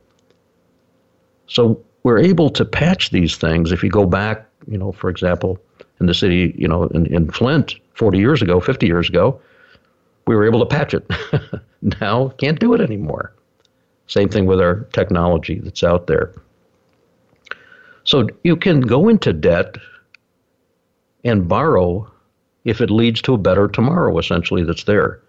So 1.47 1.83
we're 2.03 2.19
able 2.19 2.51
to 2.51 2.65
patch 2.65 3.11
these 3.11 3.37
things. 3.37 3.73
If 3.73 3.83
you 3.83 3.91
go 3.91 4.05
back, 4.05 4.47
you 4.69 4.79
know, 4.79 4.93
for 4.93 5.09
example, 5.09 5.59
in 6.01 6.07
the 6.07 6.15
city, 6.15 6.55
you 6.59 6.67
know, 6.67 6.85
in, 6.89 7.07
in 7.07 7.31
Flint 7.31 7.77
40 7.95 8.19
years 8.19 8.43
ago, 8.43 8.59
50 8.61 8.87
years 8.87 9.09
ago, 9.09 9.41
we 10.27 10.35
were 10.35 10.47
able 10.47 10.61
to 10.61 10.67
patch 10.67 10.95
it. 10.95 11.09
now 12.01 12.29
can't 12.39 12.59
do 12.59 12.75
it 12.75 12.81
anymore. 12.81 13.33
Same 14.07 14.29
thing 14.29 14.47
with 14.47 14.61
our 14.61 14.81
technology 14.93 15.61
that's 15.61 15.85
out 15.85 16.07
there. 16.07 16.33
So 18.05 18.29
you 18.43 18.57
can 18.57 18.81
go 18.81 19.09
into 19.09 19.33
debt 19.33 19.77
and 21.23 21.47
borrow 21.47 22.11
if 22.65 22.81
it 22.81 22.91
leads 22.91 23.23
to 23.23 23.35
a 23.35 23.39
better 23.39 23.69
tomorrow, 23.69 24.19
essentially, 24.19 24.65
that's 24.65 24.85
there. 24.85 25.21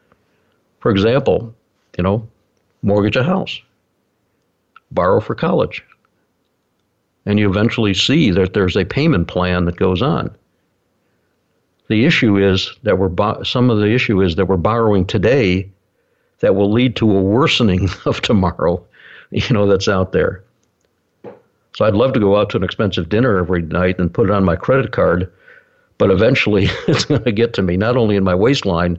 For 0.80 0.91
example, 0.91 1.53
you 1.97 2.03
know, 2.03 2.28
mortgage 2.82 3.15
a 3.15 3.24
house, 3.24 3.61
borrow 4.91 5.19
for 5.19 5.36
college, 5.36 5.84
and 7.26 7.39
you 7.39 7.49
eventually 7.49 7.93
see 7.93 8.32
that 8.32 8.53
there's 8.53 8.76
a 8.76 8.86
payment 8.86 9.28
plan 9.28 9.65
that 9.65 9.78
goes 9.78 10.01
on. 10.01 10.36
The 11.91 12.05
issue 12.05 12.37
is 12.37 12.73
that 12.83 12.97
we're 12.97 13.09
bo- 13.09 13.43
some 13.43 13.69
of 13.69 13.79
the 13.79 13.93
issue 13.93 14.21
is 14.21 14.37
that 14.37 14.45
we're 14.45 14.55
borrowing 14.55 15.05
today 15.05 15.69
that 16.39 16.55
will 16.55 16.71
lead 16.71 16.95
to 16.95 17.17
a 17.17 17.21
worsening 17.21 17.89
of 18.05 18.21
tomorrow, 18.21 18.81
you 19.29 19.53
know, 19.53 19.67
that's 19.67 19.89
out 19.89 20.13
there. 20.13 20.41
So 21.75 21.83
I'd 21.83 21.93
love 21.93 22.13
to 22.13 22.21
go 22.21 22.37
out 22.37 22.49
to 22.51 22.57
an 22.57 22.63
expensive 22.63 23.09
dinner 23.09 23.37
every 23.37 23.63
night 23.63 23.99
and 23.99 24.13
put 24.13 24.29
it 24.29 24.31
on 24.31 24.45
my 24.45 24.55
credit 24.55 24.93
card, 24.93 25.29
but 25.97 26.09
eventually 26.09 26.69
it's 26.87 27.03
going 27.03 27.25
to 27.25 27.31
get 27.33 27.53
to 27.55 27.61
me, 27.61 27.75
not 27.75 27.97
only 27.97 28.15
in 28.15 28.23
my 28.23 28.35
waistline, 28.35 28.97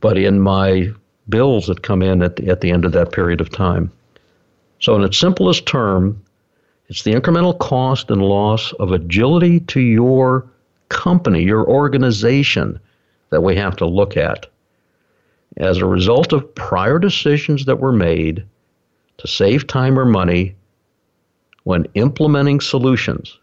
but 0.00 0.16
in 0.16 0.40
my 0.40 0.90
bills 1.28 1.66
that 1.66 1.82
come 1.82 2.00
in 2.00 2.22
at 2.22 2.36
the, 2.36 2.48
at 2.48 2.62
the 2.62 2.70
end 2.70 2.86
of 2.86 2.92
that 2.92 3.12
period 3.12 3.42
of 3.42 3.50
time. 3.50 3.92
So, 4.78 4.96
in 4.96 5.04
its 5.04 5.18
simplest 5.18 5.66
term, 5.66 6.24
it's 6.88 7.02
the 7.02 7.12
incremental 7.12 7.58
cost 7.58 8.10
and 8.10 8.22
loss 8.22 8.72
of 8.80 8.92
agility 8.92 9.60
to 9.60 9.80
your 9.80 10.48
company, 10.94 11.42
your 11.42 11.68
organization, 11.68 12.80
that 13.30 13.42
we 13.42 13.56
have 13.56 13.76
to 13.76 13.84
look 13.86 14.16
at. 14.16 14.46
As 15.56 15.78
a 15.78 15.86
result 15.86 16.32
of 16.32 16.54
prior 16.54 16.98
decisions 16.98 17.64
that 17.66 17.80
were 17.80 17.92
made 17.92 18.44
to 19.18 19.26
save 19.26 19.66
time 19.66 19.98
or 19.98 20.04
money 20.04 20.54
when 21.64 21.86
implementing 21.94 22.60
solutions, 22.60 23.38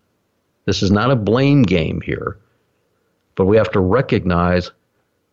this 0.65 0.81
is 0.81 0.91
not 0.91 1.11
a 1.11 1.15
blame 1.15 1.63
game 1.63 2.01
here, 2.01 2.37
but 3.35 3.45
we 3.45 3.57
have 3.57 3.71
to 3.71 3.79
recognize 3.79 4.71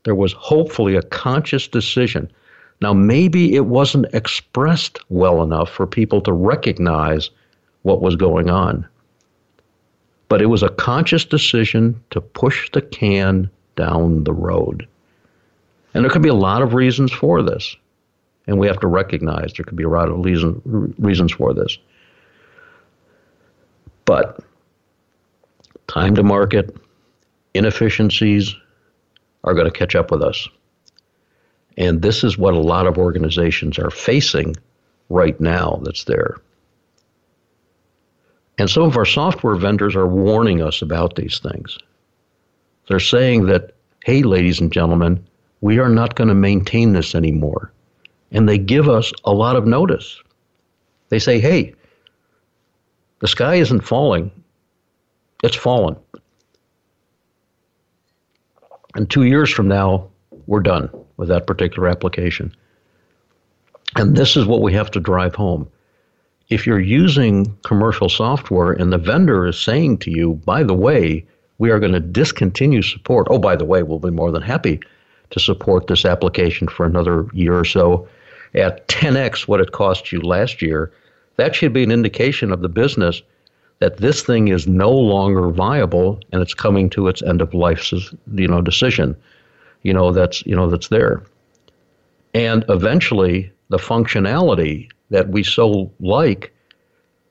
there 0.05 0.15
was 0.15 0.33
hopefully 0.33 0.97
a 0.97 1.03
conscious 1.03 1.69
decision. 1.69 2.31
Now, 2.81 2.93
maybe 2.93 3.55
it 3.55 3.67
wasn't 3.67 4.07
expressed 4.15 4.99
well 5.09 5.43
enough 5.43 5.71
for 5.71 5.87
people 5.87 6.21
to 6.23 6.33
recognize 6.33 7.31
what 7.83 8.01
was 8.01 8.17
going 8.17 8.51
on. 8.51 8.87
But 10.29 10.43
it 10.43 10.47
was 10.47 10.63
a 10.63 10.69
conscious 10.69 11.25
decision 11.25 12.03
to 12.11 12.21
push 12.21 12.71
the 12.73 12.83
can 12.83 13.51
down 13.77 14.25
the 14.25 14.33
road. 14.33 14.87
And 15.95 16.05
there 16.05 16.11
could 16.11 16.23
be 16.23 16.29
a 16.29 16.35
lot 16.35 16.63
of 16.63 16.75
reasons 16.75 17.13
for 17.13 17.43
this. 17.43 17.77
And 18.47 18.59
we 18.59 18.67
have 18.67 18.81
to 18.81 18.87
recognize 18.87 19.53
there 19.53 19.65
could 19.65 19.77
be 19.77 19.85
a 19.85 19.89
lot 19.89 20.09
of 20.09 20.25
reason, 20.25 20.95
reasons 20.99 21.33
for 21.33 21.53
this. 21.55 21.79
But 24.05 24.41
time 25.87 26.15
to 26.15 26.23
market, 26.23 26.77
inefficiencies 27.55 28.55
are 29.45 29.55
going 29.55 29.71
to 29.71 29.79
catch 29.79 29.95
up 29.95 30.11
with 30.11 30.23
us. 30.23 30.49
And 31.77 32.03
this 32.03 32.25
is 32.25 32.37
what 32.37 32.55
a 32.55 32.59
lot 32.59 32.87
of 32.87 32.99
organizations 32.99 33.79
are 33.79 33.91
facing 33.91 34.57
right 35.09 35.39
now 35.41 35.81
that's 35.85 36.05
there. 36.05 36.37
And 38.59 38.69
some 38.69 38.83
of 38.83 38.97
our 38.97 39.05
software 39.05 39.55
vendors 39.55 39.95
are 39.95 40.07
warning 40.07 40.61
us 40.61 40.83
about 40.83 41.15
these 41.15 41.39
things. 41.39 41.79
They're 42.89 42.99
saying 42.99 43.47
that, 43.47 43.75
hey, 44.05 44.23
ladies 44.23 44.61
and 44.61 44.73
gentlemen, 44.73 45.25
we 45.61 45.79
are 45.79 45.89
not 45.89 46.17
going 46.17 46.29
to 46.29 46.35
maintain 46.35 46.93
this 46.93 47.15
anymore. 47.15 47.73
And 48.33 48.49
they 48.49 48.59
give 48.59 48.89
us 48.89 49.13
a 49.25 49.33
lot 49.33 49.57
of 49.57 49.67
notice. 49.67 50.21
They 51.09 51.19
say, 51.19 51.39
hey, 51.39 51.75
the 53.21 53.29
sky 53.29 53.55
isn't 53.57 53.81
falling, 53.81 54.31
it's 55.43 55.57
fallen. 55.57 55.97
And 58.95 59.09
two 59.09 59.25
years 59.25 59.51
from 59.51 59.69
now, 59.69 60.09
we're 60.47 60.61
done 60.61 60.91
with 61.17 61.29
that 61.29 61.47
particular 61.47 61.89
application. 61.89 62.55
And 63.97 64.17
this 64.17 64.37
is 64.37 64.47
what 64.47 64.63
we 64.63 64.73
have 64.73 64.91
to 64.93 65.01
drive 65.01 65.35
home 65.35 65.71
if 66.49 66.67
you're 66.67 66.81
using 66.81 67.57
commercial 67.65 68.09
software 68.09 68.73
and 68.73 68.93
the 68.93 68.99
vendor 68.99 69.47
is 69.47 69.61
saying 69.61 69.99
to 69.99 70.11
you, 70.11 70.35
by 70.45 70.63
the 70.63 70.75
way, 70.75 71.25
we 71.59 71.71
are 71.71 71.79
going 71.79 71.93
to 71.93 72.01
discontinue 72.01 72.83
support. 72.83 73.27
Oh, 73.31 73.39
by 73.39 73.57
the 73.57 73.65
way, 73.65 73.83
we'll 73.83 73.99
be 73.99 74.11
more 74.11 74.31
than 74.31 74.43
happy 74.43 74.81
to 75.31 75.41
support 75.41 75.87
this 75.87 76.05
application 76.05 76.69
for 76.69 76.87
another 76.87 77.27
year 77.33 77.59
or 77.59 77.65
so 77.65 78.09
at 78.55 78.89
10x 78.89 79.47
what 79.47 79.61
it 79.61 79.73
cost 79.73 80.11
you 80.11 80.21
last 80.21 80.63
year. 80.63 80.93
That 81.37 81.55
should 81.55 81.73
be 81.73 81.83
an 81.83 81.91
indication 81.91 82.51
of 82.51 82.63
the 82.63 82.69
business 82.69 83.23
that 83.81 83.99
this 83.99 84.23
thing 84.23 84.49
is 84.49 84.67
no 84.67 84.91
longer 84.91 85.51
viable 85.51 86.21
and 86.33 86.43
it's 86.43 86.55
coming 86.55 86.91
to 86.91 87.09
its 87.09 87.23
end 87.23 87.41
of 87.41 87.55
life 87.55 87.93
you 88.35 88.49
know 88.49 88.61
decision 88.61 89.17
you 89.83 89.93
know 89.93 90.13
that's 90.13 90.45
you 90.47 90.57
know 90.57 90.69
that's 90.69 90.89
there 90.89 91.23
and 92.35 92.65
eventually 92.69 93.51
the 93.69 93.77
functionality 93.77 94.91
that 95.11 95.29
we 95.29 95.43
so 95.43 95.91
like 96.01 96.53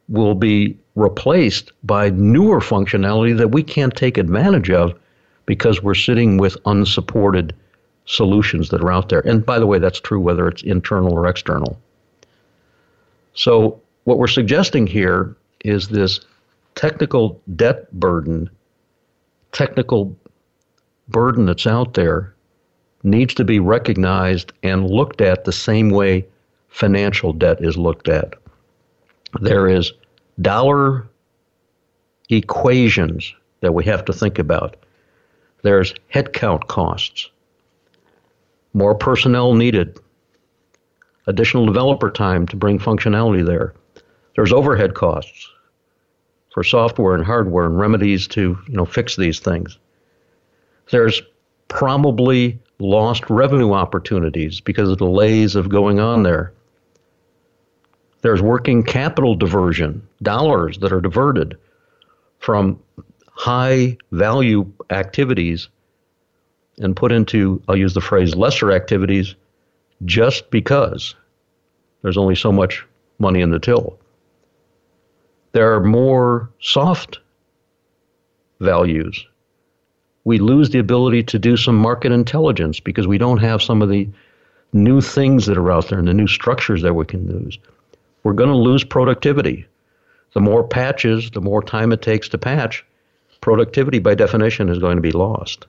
will 0.10 0.36
be 0.36 0.78
replaced 0.96 1.72
by 1.84 2.10
newer 2.10 2.60
functionality 2.60 3.38
that 3.38 3.50
we 3.50 3.62
can't 3.62 3.96
take 3.96 4.18
advantage 4.18 4.70
of 4.72 4.98
because 5.46 5.84
we're 5.84 5.96
sitting 5.96 6.38
with 6.38 6.58
unsupported 6.66 7.56
solutions 8.06 8.70
that 8.70 8.82
are 8.82 8.92
out 8.92 9.10
there. 9.10 9.20
And 9.28 9.46
by 9.46 9.60
the 9.60 9.68
way, 9.68 9.80
that's 9.80 10.00
true 10.00 10.20
whether 10.20 10.48
it's 10.48 10.64
internal 10.64 11.14
or 11.14 11.28
external. 11.28 11.80
So, 13.34 13.80
what 14.06 14.18
we're 14.18 14.28
suggesting 14.28 14.88
here 14.88 15.36
is 15.64 15.90
this 15.90 16.22
technical 16.76 17.42
debt 17.56 17.92
burden, 17.92 18.50
technical 19.52 20.16
burden 21.10 21.46
that's 21.46 21.68
out 21.68 21.94
there 21.94 22.34
needs 23.04 23.34
to 23.36 23.44
be 23.44 23.60
recognized 23.60 24.54
and 24.64 24.90
looked 24.90 25.22
at 25.22 25.46
the 25.46 25.52
same 25.52 25.90
way 25.90 26.26
financial 26.70 27.34
debt 27.34 27.63
is 27.63 27.78
looked 27.78 28.09
at. 28.09 28.36
There 29.41 29.68
is 29.68 29.93
dollar 30.41 31.07
equations 32.30 33.34
that 33.61 33.74
we 33.74 33.86
have 33.86 34.05
to 34.05 34.13
think 34.13 34.39
about. 34.39 34.76
There's 35.63 35.93
headcount 36.13 36.68
costs, 36.68 37.30
more 38.74 38.95
personnel 38.95 39.53
needed, 39.53 39.99
additional 41.26 41.65
developer 41.65 42.09
time 42.11 42.47
to 42.47 42.55
bring 42.55 42.80
functionality 42.80 43.45
there. 43.45 43.74
There's 44.36 44.53
overhead 44.53 44.93
costs 44.93 45.49
for 46.53 46.63
software 46.63 47.15
and 47.15 47.26
hardware 47.26 47.65
and 47.65 47.80
remedies 47.80 48.28
to 48.30 48.57
you 48.68 48.76
know 48.76 48.86
fix 48.86 49.15
these 49.15 49.39
things. 49.39 49.78
There's 50.91 51.22
probably 51.68 52.59
lost 52.80 53.30
revenue 53.30 53.74
opportunities 53.74 54.61
because 54.61 54.89
of 54.89 54.97
delays 54.97 55.55
of 55.55 55.70
going 55.70 55.99
on 55.99 56.24
there. 56.24 56.53
There's 58.22 58.41
working 58.41 58.84
capital 58.84 59.36
diversion, 59.36 60.07
dollars 60.22 60.80
that 60.80 60.91
are 60.91 61.01
diverted 61.01 61.57
from 62.39 62.80
high 63.30 63.97
value 64.11 64.72
activities 64.89 65.70
and 66.80 66.95
put 66.95 67.11
into, 67.11 67.61
I'll 67.68 67.78
use 67.78 67.93
the 67.93 68.01
phrase, 68.01 68.36
lesser 68.36 68.72
activities 68.72 69.36
just 70.05 70.49
because 70.51 71.15
there's 72.01 72.18
only 72.18 72.36
so 72.36 72.51
much 72.51 72.86
money 73.20 73.41
in 73.41 73.51
the 73.51 73.59
till. 73.59 73.97
There 75.53 75.74
are 75.74 75.84
more 75.84 76.49
soft 76.59 77.20
values. 78.59 79.26
We 80.24 80.39
lose 80.39 80.70
the 80.70 80.80
ability 80.80 81.24
to 81.24 81.39
do 81.39 81.57
some 81.57 81.76
market 81.76 82.11
intelligence 82.11 82.80
because 82.80 83.07
we 83.07 83.18
don't 83.18 83.39
have 83.39 83.61
some 83.61 83.82
of 83.82 83.89
the 83.89 84.09
new 84.74 85.01
things 85.01 85.45
that 85.45 85.57
are 85.57 85.72
out 85.72 85.88
there 85.88 85.99
and 85.99 86.07
the 86.07 86.13
new 86.13 86.28
structures 86.28 86.82
that 86.82 86.93
we 86.93 87.05
can 87.05 87.28
use 87.43 87.57
we're 88.28 88.34
going 88.34 88.50
to 88.50 88.58
lose 88.58 88.84
productivity. 88.84 89.66
The 90.34 90.42
more 90.42 90.62
patches, 90.62 91.32
the 91.32 91.40
more 91.40 91.64
time 91.64 91.94
it 91.94 92.02
takes 92.02 92.28
to 92.28 92.38
patch, 92.38 92.86
productivity 93.40 94.00
by 94.00 94.16
definition 94.16 94.68
is 94.68 94.80
going 94.80 94.98
to 94.98 95.02
be 95.02 95.14
lost. 95.14 95.66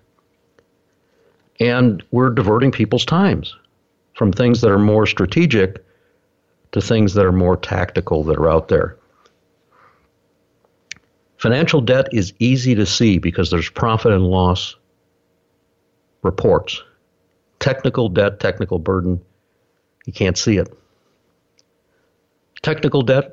And 1.61 2.03
we're 2.11 2.31
diverting 2.31 2.73
people's 2.73 3.05
times 3.05 3.55
from 4.15 4.33
things 4.33 4.61
that 4.63 4.73
are 4.73 4.79
more 4.81 5.07
strategic 5.07 5.85
to 6.73 6.81
things 6.81 7.15
that 7.15 7.25
are 7.25 7.31
more 7.31 7.57
tactical 7.57 8.25
that 8.25 8.39
are 8.39 8.51
out 8.51 8.67
there. 8.67 8.97
Financial 11.37 11.81
debt 11.81 12.09
is 12.11 12.35
easy 12.41 12.75
to 12.75 12.87
see 12.87 13.19
because 13.19 13.53
there's 13.53 13.71
profit 13.71 14.11
and 14.11 14.27
loss 14.27 14.75
reports. 16.25 16.83
Technical 17.61 18.09
debt, 18.09 18.41
technical 18.41 18.81
burden, 18.81 19.21
you 20.07 20.13
can't 20.13 20.37
see 20.37 20.57
it. 20.57 20.77
Technical 22.63 23.03
debt, 23.03 23.33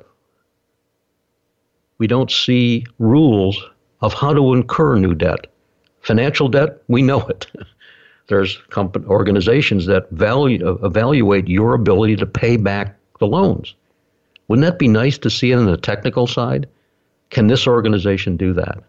we 1.97 2.07
don't 2.07 2.31
see 2.31 2.85
rules 2.99 3.63
of 4.01 4.13
how 4.13 4.33
to 4.33 4.53
incur 4.53 4.95
new 4.95 5.15
debt. 5.15 5.47
Financial 6.01 6.47
debt, 6.47 6.81
we 6.87 7.01
know 7.01 7.21
it. 7.27 7.47
There's 8.27 8.59
organizations 8.77 9.85
that 9.85 10.09
value, 10.11 10.79
evaluate 10.83 11.47
your 11.47 11.75
ability 11.75 12.15
to 12.17 12.25
pay 12.25 12.57
back 12.57 12.97
the 13.19 13.27
loans. 13.27 13.75
Wouldn't 14.47 14.65
that 14.65 14.79
be 14.79 14.87
nice 14.87 15.17
to 15.19 15.29
see 15.29 15.51
it 15.51 15.57
on 15.57 15.65
the 15.65 15.77
technical 15.77 16.27
side? 16.27 16.67
Can 17.29 17.47
this 17.47 17.67
organization 17.67 18.37
do 18.37 18.53
that? 18.53 18.83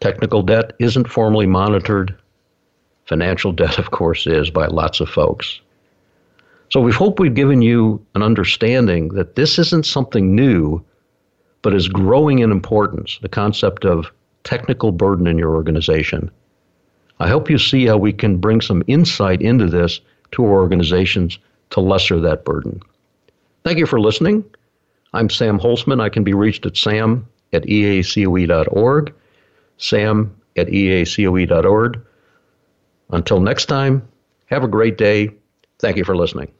Technical 0.00 0.42
debt 0.42 0.72
isn't 0.78 1.08
formally 1.08 1.46
monitored. 1.46 2.16
Financial 3.06 3.52
debt, 3.52 3.78
of 3.78 3.90
course, 3.90 4.26
is 4.26 4.50
by 4.50 4.66
lots 4.66 5.00
of 5.00 5.08
folks. 5.08 5.60
So 6.70 6.80
we 6.80 6.92
hope 6.92 7.18
we've 7.18 7.34
given 7.34 7.62
you 7.62 8.04
an 8.14 8.22
understanding 8.22 9.08
that 9.10 9.36
this 9.36 9.58
isn't 9.58 9.86
something 9.86 10.34
new 10.34 10.84
but 11.62 11.74
is 11.74 11.88
growing 11.88 12.40
in 12.40 12.52
importance 12.52 13.18
the 13.22 13.28
concept 13.28 13.86
of 13.86 14.12
technical 14.44 14.92
burden 14.92 15.26
in 15.26 15.38
your 15.38 15.54
organization. 15.54 16.30
I 17.20 17.28
hope 17.28 17.48
you 17.48 17.58
see 17.58 17.86
how 17.86 17.96
we 17.96 18.12
can 18.12 18.36
bring 18.36 18.60
some 18.60 18.82
insight 18.86 19.40
into 19.40 19.66
this 19.66 20.00
to 20.32 20.44
our 20.44 20.52
organizations 20.52 21.38
to 21.70 21.80
lesser 21.80 22.20
that 22.20 22.44
burden. 22.44 22.80
Thank 23.64 23.78
you 23.78 23.86
for 23.86 23.98
listening. 23.98 24.44
I'm 25.14 25.30
Sam 25.30 25.58
Holzman. 25.58 26.02
I 26.02 26.10
can 26.10 26.22
be 26.22 26.34
reached 26.34 26.66
at 26.66 26.76
sam 26.76 27.26
at 27.52 27.62
eacoe.org, 27.62 29.14
sam 29.78 30.36
at 30.56 30.66
eacoe.org. 30.66 32.00
Until 33.10 33.40
next 33.40 33.66
time, 33.66 34.06
have 34.46 34.64
a 34.64 34.68
great 34.68 34.98
day. 34.98 35.30
Thank 35.78 35.96
you 35.96 36.04
for 36.04 36.16
listening. 36.16 36.52